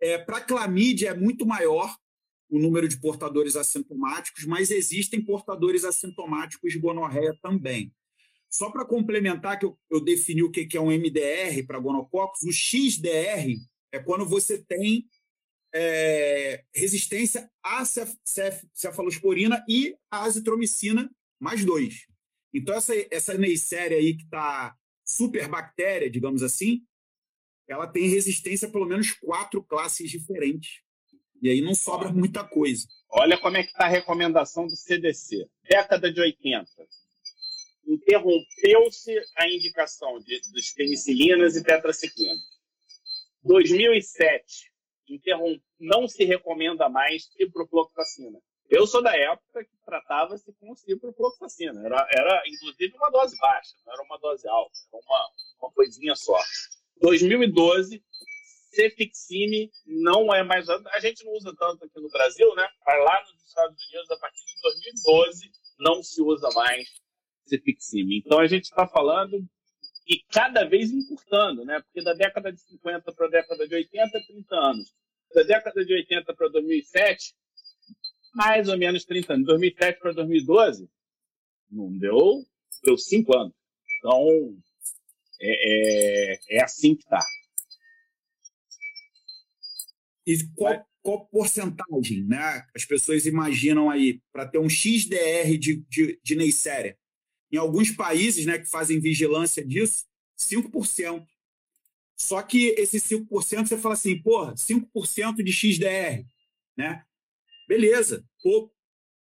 É, 0.00 0.18
Para 0.18 0.40
clamídia 0.40 1.10
é 1.10 1.14
muito 1.14 1.46
maior 1.46 1.96
o 2.48 2.58
número 2.58 2.88
de 2.88 3.00
portadores 3.00 3.56
assintomáticos, 3.56 4.44
mas 4.44 4.70
existem 4.70 5.24
portadores 5.24 5.84
assintomáticos 5.84 6.72
de 6.72 6.78
gonorreia 6.78 7.36
também. 7.42 7.92
Só 8.48 8.70
para 8.70 8.84
complementar, 8.84 9.58
que 9.58 9.66
eu, 9.66 9.78
eu, 9.90 10.00
defini 10.00 10.42
o 10.42 10.50
que, 10.50 10.68
é 10.76 10.80
um 10.80 10.90
MDR 10.90 11.66
para 11.66 11.80
gonococos, 11.80 12.42
o 12.42 12.52
XDR 12.52 13.56
é 13.92 13.98
quando 13.98 14.26
você 14.26 14.62
tem 14.62 15.08
é, 15.74 16.64
resistência 16.74 17.50
à 17.62 17.84
cef, 17.84 18.14
cef, 18.24 18.66
cefalosporina 18.72 19.64
e 19.68 19.96
à 20.10 20.24
azitromicina, 20.24 21.10
mais 21.38 21.64
dois. 21.64 22.06
Então, 22.52 22.74
essa, 22.74 22.94
essa 23.10 23.34
Neisseria 23.36 23.98
aí, 23.98 24.16
que 24.16 24.24
está 24.24 24.74
superbactéria, 25.04 26.10
digamos 26.10 26.42
assim, 26.42 26.82
ela 27.68 27.86
tem 27.86 28.08
resistência 28.08 28.68
a 28.68 28.70
pelo 28.70 28.86
menos 28.86 29.12
quatro 29.12 29.62
classes 29.62 30.10
diferentes. 30.10 30.80
E 31.42 31.50
aí 31.50 31.60
não 31.60 31.74
sobra 31.74 32.10
muita 32.10 32.42
coisa. 32.44 32.86
Olha 33.10 33.38
como 33.38 33.56
é 33.56 33.62
que 33.62 33.70
está 33.70 33.84
a 33.84 33.88
recomendação 33.88 34.66
do 34.66 34.76
CDC. 34.76 35.46
Década 35.68 36.10
de 36.12 36.20
80 36.20 36.66
interrompeu-se 37.86 39.14
a 39.36 39.48
indicação 39.48 40.18
de, 40.20 40.40
dos 40.52 40.70
penicilinas 40.72 41.56
e 41.56 41.62
tetraciclinas. 41.62 42.55
2007, 43.46 44.72
interromp... 45.08 45.60
não 45.78 46.08
se 46.08 46.24
recomenda 46.24 46.88
mais 46.88 47.26
ciprofloxacina. 47.32 48.38
Eu 48.68 48.86
sou 48.86 49.00
da 49.00 49.16
época 49.16 49.64
que 49.64 49.76
tratava-se 49.84 50.52
com 50.54 50.74
ciprofloxacina. 50.74 51.86
Era, 51.86 52.08
era, 52.12 52.42
inclusive, 52.46 52.96
uma 52.96 53.10
dose 53.10 53.36
baixa, 53.38 53.74
não 53.84 53.92
era 53.92 54.02
uma 54.02 54.18
dose 54.18 54.48
alta, 54.48 54.72
era 54.92 55.00
uma, 55.06 55.30
uma 55.62 55.72
coisinha 55.72 56.16
só. 56.16 56.38
2012, 57.00 58.02
Cefixime 58.72 59.70
não 59.86 60.34
é 60.34 60.42
mais... 60.42 60.68
A 60.68 61.00
gente 61.00 61.24
não 61.24 61.32
usa 61.32 61.54
tanto 61.56 61.84
aqui 61.84 62.00
no 62.00 62.10
Brasil, 62.10 62.52
né? 62.56 62.68
Mas 62.84 63.04
lá 63.04 63.22
nos 63.22 63.46
Estados 63.46 63.76
Unidos, 63.88 64.10
a 64.10 64.18
partir 64.18 64.44
de 64.44 64.60
2012, 64.60 65.50
não 65.78 66.02
se 66.02 66.20
usa 66.20 66.48
mais 66.54 66.88
Cefixime. 67.46 68.18
Então 68.18 68.40
a 68.40 68.46
gente 68.46 68.64
está 68.64 68.88
falando 68.88 69.46
e 70.06 70.20
cada 70.30 70.64
vez 70.64 70.92
encurtando, 70.92 71.64
né? 71.64 71.80
Porque 71.80 72.02
da 72.02 72.14
década 72.14 72.52
de 72.52 72.60
50 72.60 73.12
para 73.12 73.26
a 73.26 73.30
década 73.30 73.66
de 73.66 73.74
80, 73.74 74.10
30 74.26 74.56
anos. 74.56 74.94
Da 75.34 75.42
década 75.42 75.84
de 75.84 75.92
80 75.92 76.34
para 76.34 76.48
2007, 76.48 77.34
mais 78.32 78.68
ou 78.68 78.78
menos 78.78 79.04
30 79.04 79.34
anos. 79.34 79.46
2007 79.46 79.98
para 79.98 80.12
2012, 80.12 80.88
não 81.68 81.98
deu, 81.98 82.44
deu 82.84 82.96
5 82.96 83.36
anos. 83.36 83.54
Então, 83.98 84.56
é, 85.40 86.34
é, 86.34 86.58
é 86.58 86.62
assim 86.62 86.94
que 86.94 87.02
está. 87.02 87.18
E 90.24 90.36
qual, 90.54 90.86
qual 91.02 91.26
porcentagem, 91.26 92.24
né? 92.24 92.64
As 92.74 92.84
pessoas 92.84 93.26
imaginam 93.26 93.90
aí, 93.90 94.20
para 94.32 94.46
ter 94.46 94.58
um 94.58 94.68
XDR 94.68 95.58
de, 95.58 95.84
de, 95.88 96.20
de 96.22 96.36
Neisseria? 96.36 96.96
Em 97.56 97.58
alguns 97.58 97.90
países 97.90 98.44
né, 98.44 98.58
que 98.58 98.68
fazem 98.68 99.00
vigilância 99.00 99.64
disso, 99.64 100.04
5%. 100.38 101.26
Só 102.18 102.42
que 102.42 102.74
esses 102.76 103.02
5% 103.02 103.66
você 103.66 103.78
fala 103.78 103.94
assim, 103.94 104.20
porra, 104.20 104.54
5% 104.54 105.42
de 105.42 105.50
XDR, 105.50 106.26
né? 106.76 107.02
Beleza, 107.66 108.22
pouco. 108.42 108.74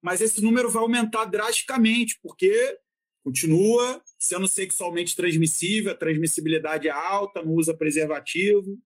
Mas 0.01 0.21
esse 0.21 0.41
número 0.41 0.71
vai 0.71 0.81
aumentar 0.81 1.25
drasticamente, 1.25 2.21
porque 2.23 2.79
continua 3.25 4.01
sendo 4.17 4.47
sexualmente 4.47 5.17
transmissível, 5.17 5.91
a 5.91 5.97
transmissibilidade 5.97 6.87
é 6.87 6.93
alta, 6.93 7.43
não 7.43 7.55
usa 7.55 7.77
preservativo, 7.77 8.79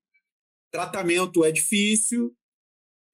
tratamento 0.73 1.45
é 1.45 1.53
difícil, 1.53 2.35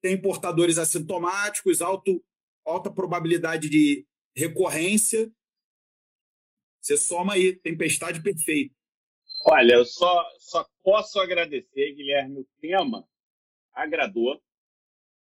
tem 0.01 0.16
portadores 0.16 0.78
assintomáticos, 0.78 1.83
alto, 1.83 2.24
alta 2.64 2.89
probabilidade 2.89 3.68
de 3.68 4.07
recorrência, 4.37 5.28
você 6.81 6.97
soma 6.97 7.35
aí, 7.35 7.55
tempestade 7.55 8.22
perfeita. 8.22 8.74
Olha, 9.47 9.74
eu 9.74 9.85
só, 9.85 10.24
só 10.39 10.66
posso 10.83 11.18
agradecer, 11.18 11.95
Guilherme, 11.95 12.41
o 12.41 12.49
tema 12.61 13.07
agradou, 13.72 14.41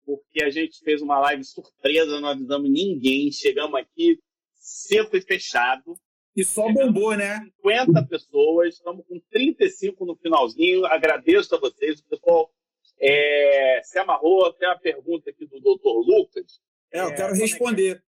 porque 0.05 0.43
a 0.43 0.49
gente 0.49 0.79
fez 0.79 1.01
uma 1.01 1.19
live 1.19 1.43
surpresa, 1.43 2.19
não 2.19 2.29
avisamos 2.29 2.69
ninguém, 2.69 3.31
chegamos 3.31 3.79
aqui, 3.79 4.19
sempre 4.55 5.21
fechado. 5.21 5.99
E 6.35 6.43
só 6.43 6.71
bombou, 6.71 7.17
né? 7.17 7.39
50 7.57 8.05
pessoas, 8.05 8.75
estamos 8.75 9.05
com 9.07 9.19
35 9.31 10.05
no 10.05 10.15
finalzinho. 10.15 10.85
Agradeço 10.85 11.55
a 11.55 11.59
vocês. 11.59 11.99
O 11.99 12.05
pessoal 12.05 12.53
é, 12.99 13.81
se 13.83 13.97
amarrou. 13.97 14.53
Tem 14.53 14.67
uma 14.67 14.77
pergunta 14.77 15.31
aqui 15.31 15.47
do 15.47 15.59
doutor 15.59 15.99
Lucas. 16.05 16.61
É, 16.91 17.01
eu 17.01 17.15
quero 17.15 17.33
é, 17.33 17.37
responder. 17.37 18.03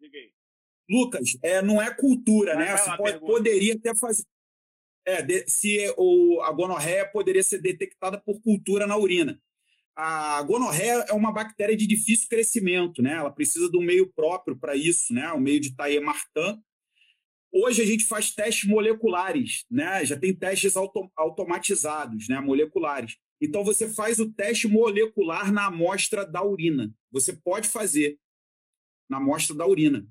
É 0.00 0.08
que... 0.08 0.32
Lucas, 0.92 1.38
é, 1.42 1.62
não 1.62 1.80
é 1.80 1.92
cultura, 1.94 2.54
né? 2.54 2.76
Você 2.76 2.96
pode, 2.98 3.20
poderia 3.20 3.74
até 3.74 3.94
fazer. 3.94 4.24
É, 5.06 5.22
de, 5.22 5.48
se 5.48 5.92
o, 5.96 6.40
a 6.42 6.52
gonorreia 6.52 7.08
poderia 7.08 7.42
ser 7.42 7.60
detectada 7.62 8.20
por 8.20 8.40
cultura 8.42 8.86
na 8.86 8.96
urina. 8.96 9.40
a 9.96 10.42
gonorreia 10.42 11.04
é 11.08 11.12
uma 11.12 11.32
bactéria 11.32 11.76
de 11.76 11.86
difícil 11.86 12.28
crescimento, 12.28 13.00
né? 13.00 13.14
Ela 13.14 13.30
precisa 13.30 13.70
de 13.70 13.78
um 13.78 13.82
meio 13.82 14.12
próprio 14.12 14.56
para 14.56 14.76
isso, 14.76 15.14
né? 15.14 15.32
O 15.32 15.40
meio 15.40 15.60
de 15.60 15.74
Thayer-Martin. 15.74 16.60
Hoje 17.50 17.82
a 17.82 17.86
gente 17.86 18.04
faz 18.04 18.30
testes 18.34 18.68
moleculares, 18.68 19.64
né? 19.70 20.04
Já 20.04 20.18
tem 20.18 20.34
testes 20.34 20.76
auto 20.76 21.10
automatizados, 21.16 22.28
né? 22.28 22.38
Moleculares. 22.40 23.16
Então 23.40 23.64
você 23.64 23.88
faz 23.88 24.20
o 24.20 24.30
teste 24.30 24.68
molecular 24.68 25.50
na 25.50 25.66
amostra 25.66 26.24
da 26.24 26.44
urina. 26.44 26.94
Você 27.10 27.32
pode 27.32 27.66
fazer 27.66 28.18
na 29.10 29.16
amostra 29.16 29.56
da 29.56 29.66
urina. 29.66 30.06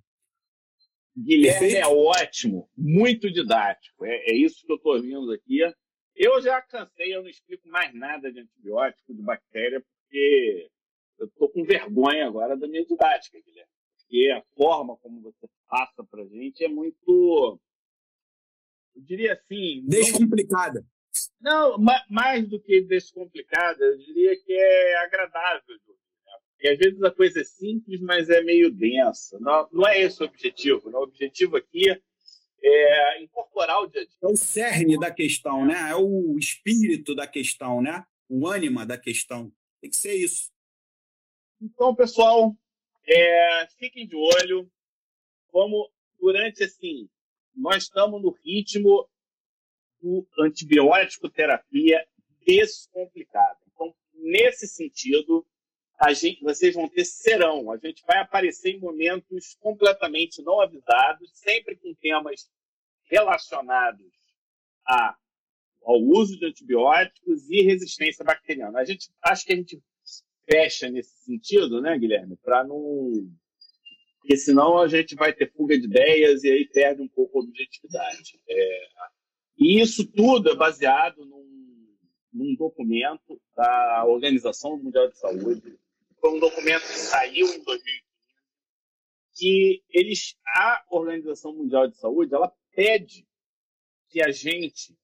Guilherme 1.18 1.60
Perfeito? 1.60 1.86
é 1.86 1.88
ótimo, 1.88 2.70
muito 2.78 3.32
didático. 3.32 4.06
É, 4.06 4.32
é 4.32 4.36
isso 4.36 4.66
que 4.66 4.72
eu 4.72 4.78
estou 4.78 4.96
ouvindo 4.96 5.32
aqui. 5.32 5.60
Eu 6.16 6.42
já 6.42 6.62
cansei, 6.62 7.14
eu 7.14 7.22
não 7.22 7.30
explico 7.30 7.68
mais 7.68 7.94
nada 7.94 8.32
de 8.32 8.40
antibiótico, 8.40 9.14
de 9.14 9.22
bactéria, 9.22 9.82
porque 9.82 10.70
eu 11.20 11.28
estou 11.28 11.50
com 11.50 11.64
vergonha 11.64 12.28
agora 12.28 12.58
da 12.58 12.68
minha 12.68 12.86
didática, 12.86 13.40
Guilherme. 13.40 13.72
Porque 13.98 14.32
a 14.32 14.44
forma 14.56 14.98
como 14.98 15.22
você 15.22 15.48
passa 15.68 16.04
para 16.04 16.26
gente 16.26 16.64
é 16.64 16.68
muito, 16.68 17.60
eu 18.96 19.02
diria 19.04 19.34
assim... 19.34 19.84
Descomplicada. 19.86 20.86
Não, 21.40 21.78
mais 22.10 22.48
do 22.48 22.62
que 22.62 22.82
descomplicada, 22.82 23.84
eu 23.84 23.98
diria 23.98 24.36
que 24.42 24.54
é 24.54 24.96
agradável. 24.98 25.62
Né? 25.68 25.96
Porque 26.62 26.70
às 26.70 26.78
vezes 26.78 27.02
a 27.02 27.10
coisa 27.10 27.42
é 27.42 27.44
simples, 27.44 28.00
mas 28.02 28.30
é 28.30 28.44
meio 28.44 28.72
densa. 28.72 29.40
Não, 29.40 29.68
não 29.72 29.88
é 29.88 30.00
esse 30.00 30.22
o 30.22 30.28
objetivo. 30.28 30.92
Né? 30.92 30.98
O 31.00 31.02
objetivo 31.02 31.58
aqui 31.58 31.90
é, 32.64 33.24
incorporar 33.24 33.82
o 33.82 33.88
dia 33.88 34.02
a 34.02 34.06
dia. 34.06 34.18
É 34.22 34.28
o 34.28 34.38
cerne 34.38 35.00
da 35.00 35.10
questão, 35.10 35.66
né? 35.66 35.90
É 35.90 35.96
o 35.96 36.38
espírito 36.38 37.16
da 37.16 37.26
questão, 37.26 37.82
né? 37.82 38.06
O 38.30 38.48
ânima 38.48 38.86
da 38.86 38.96
questão. 38.96 39.52
Tem 39.82 39.90
que 39.90 39.96
ser 39.96 40.14
isso. 40.14 40.52
Então, 41.60 41.96
pessoal, 41.96 42.56
é, 43.08 43.68
fiquem 43.80 44.06
de 44.06 44.16
olho. 44.16 44.72
Vamos, 45.52 45.90
durante 46.20 46.64
assim, 46.64 47.10
nós 47.56 47.86
estamos 47.86 48.22
no 48.22 48.38
ritmo 48.46 49.10
do 50.00 50.28
antibiótico 50.38 51.28
terapia 51.28 52.06
descomplicada. 52.46 53.58
Então, 53.74 53.96
nesse 54.14 54.68
sentido, 54.68 55.44
a 56.02 56.14
gente, 56.14 56.42
vocês 56.42 56.74
vão 56.74 56.90
ter 56.90 57.06
serão. 57.06 57.72
A 57.72 57.78
gente 57.78 58.04
vai 58.08 58.18
aparecer 58.18 58.72
em 58.72 58.80
momentos 58.80 59.56
completamente 59.60 60.42
não 60.42 60.60
avisados, 60.60 61.30
sempre 61.36 61.76
com 61.76 61.94
temas 61.94 62.50
relacionados 63.04 64.12
a, 64.88 65.16
ao 65.84 66.00
uso 66.02 66.40
de 66.40 66.48
antibióticos 66.48 67.48
e 67.52 67.62
resistência 67.62 68.26
bacteriana. 68.26 68.80
A 68.80 68.84
gente 68.84 69.12
acho 69.22 69.46
que 69.46 69.54
a 69.54 69.56
gente 69.56 69.80
fecha 70.50 70.90
nesse 70.90 71.24
sentido, 71.24 71.80
né, 71.80 71.96
Guilherme? 72.00 72.36
Para 72.38 72.64
não. 72.64 73.12
Porque 74.22 74.38
senão 74.38 74.80
a 74.80 74.88
gente 74.88 75.14
vai 75.14 75.32
ter 75.32 75.52
fuga 75.52 75.78
de 75.78 75.86
ideias 75.86 76.44
e 76.44 76.50
aí 76.50 76.68
perde 76.68 77.04
um 77.04 77.08
pouco 77.08 77.38
a 77.38 77.44
objetividade. 77.44 78.42
É... 78.50 78.88
E 79.56 79.80
isso 79.80 80.12
tudo 80.12 80.50
é 80.50 80.56
baseado 80.56 81.24
num, 81.26 81.96
num 82.34 82.56
documento 82.56 83.40
da 83.56 84.04
Organização 84.08 84.78
Mundial 84.78 85.08
de 85.08 85.20
Saúde, 85.20 85.80
foi 86.22 86.36
um 86.36 86.40
documento 86.40 86.84
que 86.84 87.00
saiu 87.00 87.48
em 87.48 87.64
2015, 87.64 88.02
que 89.34 89.84
eles, 89.90 90.36
a 90.46 90.86
Organização 90.92 91.54
Mundial 91.54 91.88
de 91.88 91.98
Saúde, 91.98 92.36
ela 92.36 92.54
pede 92.74 93.28
que 94.10 94.24
a 94.24 94.32
gente 94.32 94.96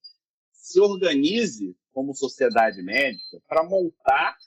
se 0.51 0.79
organize 0.79 1.75
como 1.91 2.13
sociedade 2.13 2.83
médica 2.83 3.41
para 3.47 3.63
montar 3.63 4.37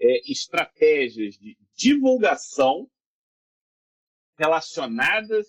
é, 0.00 0.30
estratégias 0.30 1.34
de 1.34 1.58
divulgação 1.76 2.90
relacionadas 4.38 5.46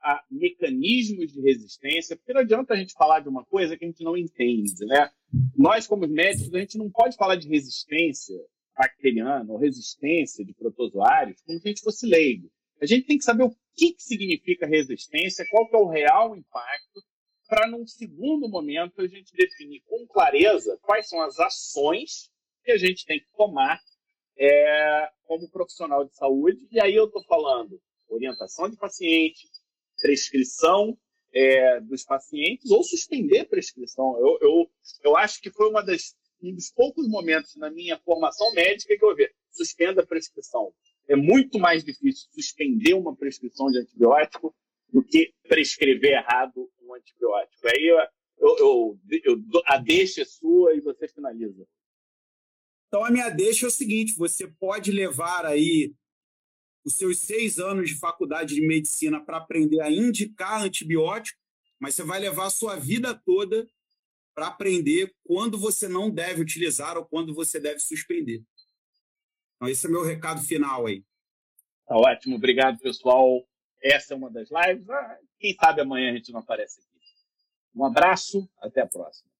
a 0.00 0.22
mecanismos 0.30 1.32
de 1.32 1.40
resistência, 1.40 2.14
porque 2.14 2.34
não 2.34 2.42
adianta 2.42 2.74
a 2.74 2.76
gente 2.76 2.92
falar 2.92 3.20
de 3.20 3.28
uma 3.28 3.44
coisa 3.46 3.76
que 3.76 3.84
a 3.84 3.88
gente 3.88 4.04
não 4.04 4.16
entende, 4.16 4.84
né? 4.84 5.10
Nós, 5.56 5.86
como 5.86 6.06
médicos, 6.06 6.54
a 6.54 6.58
gente 6.58 6.76
não 6.76 6.90
pode 6.90 7.16
falar 7.16 7.36
de 7.36 7.48
resistência 7.48 8.36
bacteriana 8.76 9.50
ou 9.52 9.58
resistência 9.58 10.44
de 10.44 10.52
protozoários 10.54 11.40
como 11.42 11.58
se 11.58 11.68
a 11.68 11.70
gente 11.70 11.82
fosse 11.82 12.06
leigo. 12.06 12.50
A 12.80 12.86
gente 12.86 13.06
tem 13.06 13.18
que 13.18 13.24
saber 13.24 13.44
o 13.44 13.56
que, 13.74 13.92
que 13.92 14.02
significa 14.02 14.66
resistência, 14.66 15.46
qual 15.50 15.68
que 15.68 15.76
é 15.76 15.78
o 15.78 15.88
real 15.88 16.36
impacto, 16.36 17.02
para 17.48 17.66
num 17.68 17.86
segundo 17.86 18.48
momento 18.48 19.00
a 19.00 19.06
gente 19.06 19.32
definir 19.36 19.82
com 19.86 20.06
clareza 20.06 20.78
quais 20.82 21.08
são 21.08 21.20
as 21.22 21.38
ações 21.38 22.30
que 22.64 22.72
a 22.72 22.78
gente 22.78 23.04
tem 23.04 23.20
que 23.20 23.26
tomar 23.36 23.80
é, 24.36 25.08
como 25.24 25.50
profissional 25.50 26.04
de 26.04 26.14
saúde. 26.14 26.66
E 26.70 26.80
aí 26.80 26.94
eu 26.94 27.04
estou 27.04 27.22
falando 27.24 27.80
orientação 28.08 28.68
de 28.68 28.76
paciente, 28.76 29.48
prescrição 30.00 30.96
é, 31.32 31.80
dos 31.80 32.04
pacientes 32.04 32.70
ou 32.70 32.82
suspender 32.82 33.44
prescrição. 33.44 34.16
Eu, 34.18 34.38
eu, 34.40 34.70
eu 35.02 35.16
acho 35.16 35.40
que 35.40 35.50
foi 35.50 35.68
uma 35.68 35.82
das 35.82 36.14
um 36.50 36.54
dos 36.54 36.70
poucos 36.70 37.08
momentos 37.08 37.56
na 37.56 37.70
minha 37.70 37.98
formação 37.98 38.52
médica 38.52 38.96
que 38.96 39.04
eu 39.04 39.14
vi, 39.14 39.30
suspenda 39.50 40.02
a 40.02 40.06
prescrição. 40.06 40.72
É 41.08 41.16
muito 41.16 41.58
mais 41.58 41.84
difícil 41.84 42.28
suspender 42.32 42.94
uma 42.94 43.14
prescrição 43.14 43.66
de 43.70 43.78
antibiótico 43.78 44.54
do 44.92 45.02
que 45.02 45.34
prescrever 45.48 46.12
errado 46.12 46.70
um 46.82 46.94
antibiótico. 46.94 47.66
Aí 47.68 47.84
eu, 47.86 47.98
eu, 48.38 48.98
eu, 49.10 49.20
eu 49.24 49.62
a 49.66 49.76
deixa 49.78 50.22
é 50.22 50.24
sua 50.24 50.74
e 50.74 50.80
você 50.80 51.08
finaliza. 51.08 51.66
Então 52.88 53.04
a 53.04 53.10
minha 53.10 53.28
deixa 53.28 53.66
é 53.66 53.68
o 53.68 53.72
seguinte: 53.72 54.14
você 54.16 54.46
pode 54.46 54.92
levar 54.92 55.44
aí 55.44 55.92
os 56.84 56.96
seus 56.96 57.18
seis 57.20 57.58
anos 57.58 57.88
de 57.88 57.98
faculdade 57.98 58.54
de 58.54 58.66
medicina 58.66 59.24
para 59.24 59.38
aprender 59.38 59.80
a 59.80 59.90
indicar 59.90 60.62
antibiótico, 60.62 61.38
mas 61.78 61.94
você 61.94 62.04
vai 62.04 62.20
levar 62.20 62.46
a 62.46 62.50
sua 62.50 62.76
vida 62.76 63.14
toda 63.24 63.66
para 64.34 64.48
aprender 64.48 65.14
quando 65.24 65.58
você 65.58 65.88
não 65.88 66.10
deve 66.10 66.42
utilizar 66.42 66.96
ou 66.96 67.04
quando 67.04 67.34
você 67.34 67.60
deve 67.60 67.80
suspender. 67.80 68.42
Então, 69.56 69.68
esse 69.68 69.86
é 69.86 69.90
meu 69.90 70.02
recado 70.02 70.42
final 70.42 70.86
aí. 70.86 71.04
Tá 71.86 71.96
ótimo, 71.96 72.36
obrigado, 72.36 72.78
pessoal. 72.78 73.46
Essa 73.82 74.14
é 74.14 74.16
uma 74.16 74.30
das 74.30 74.48
lives. 74.50 74.88
Ah, 74.88 75.18
quem 75.38 75.54
sabe 75.54 75.80
amanhã 75.80 76.10
a 76.10 76.16
gente 76.16 76.32
não 76.32 76.40
aparece 76.40 76.80
aqui. 76.80 76.88
Um 77.74 77.84
abraço, 77.84 78.48
até 78.60 78.80
a 78.80 78.86
próxima. 78.86 79.33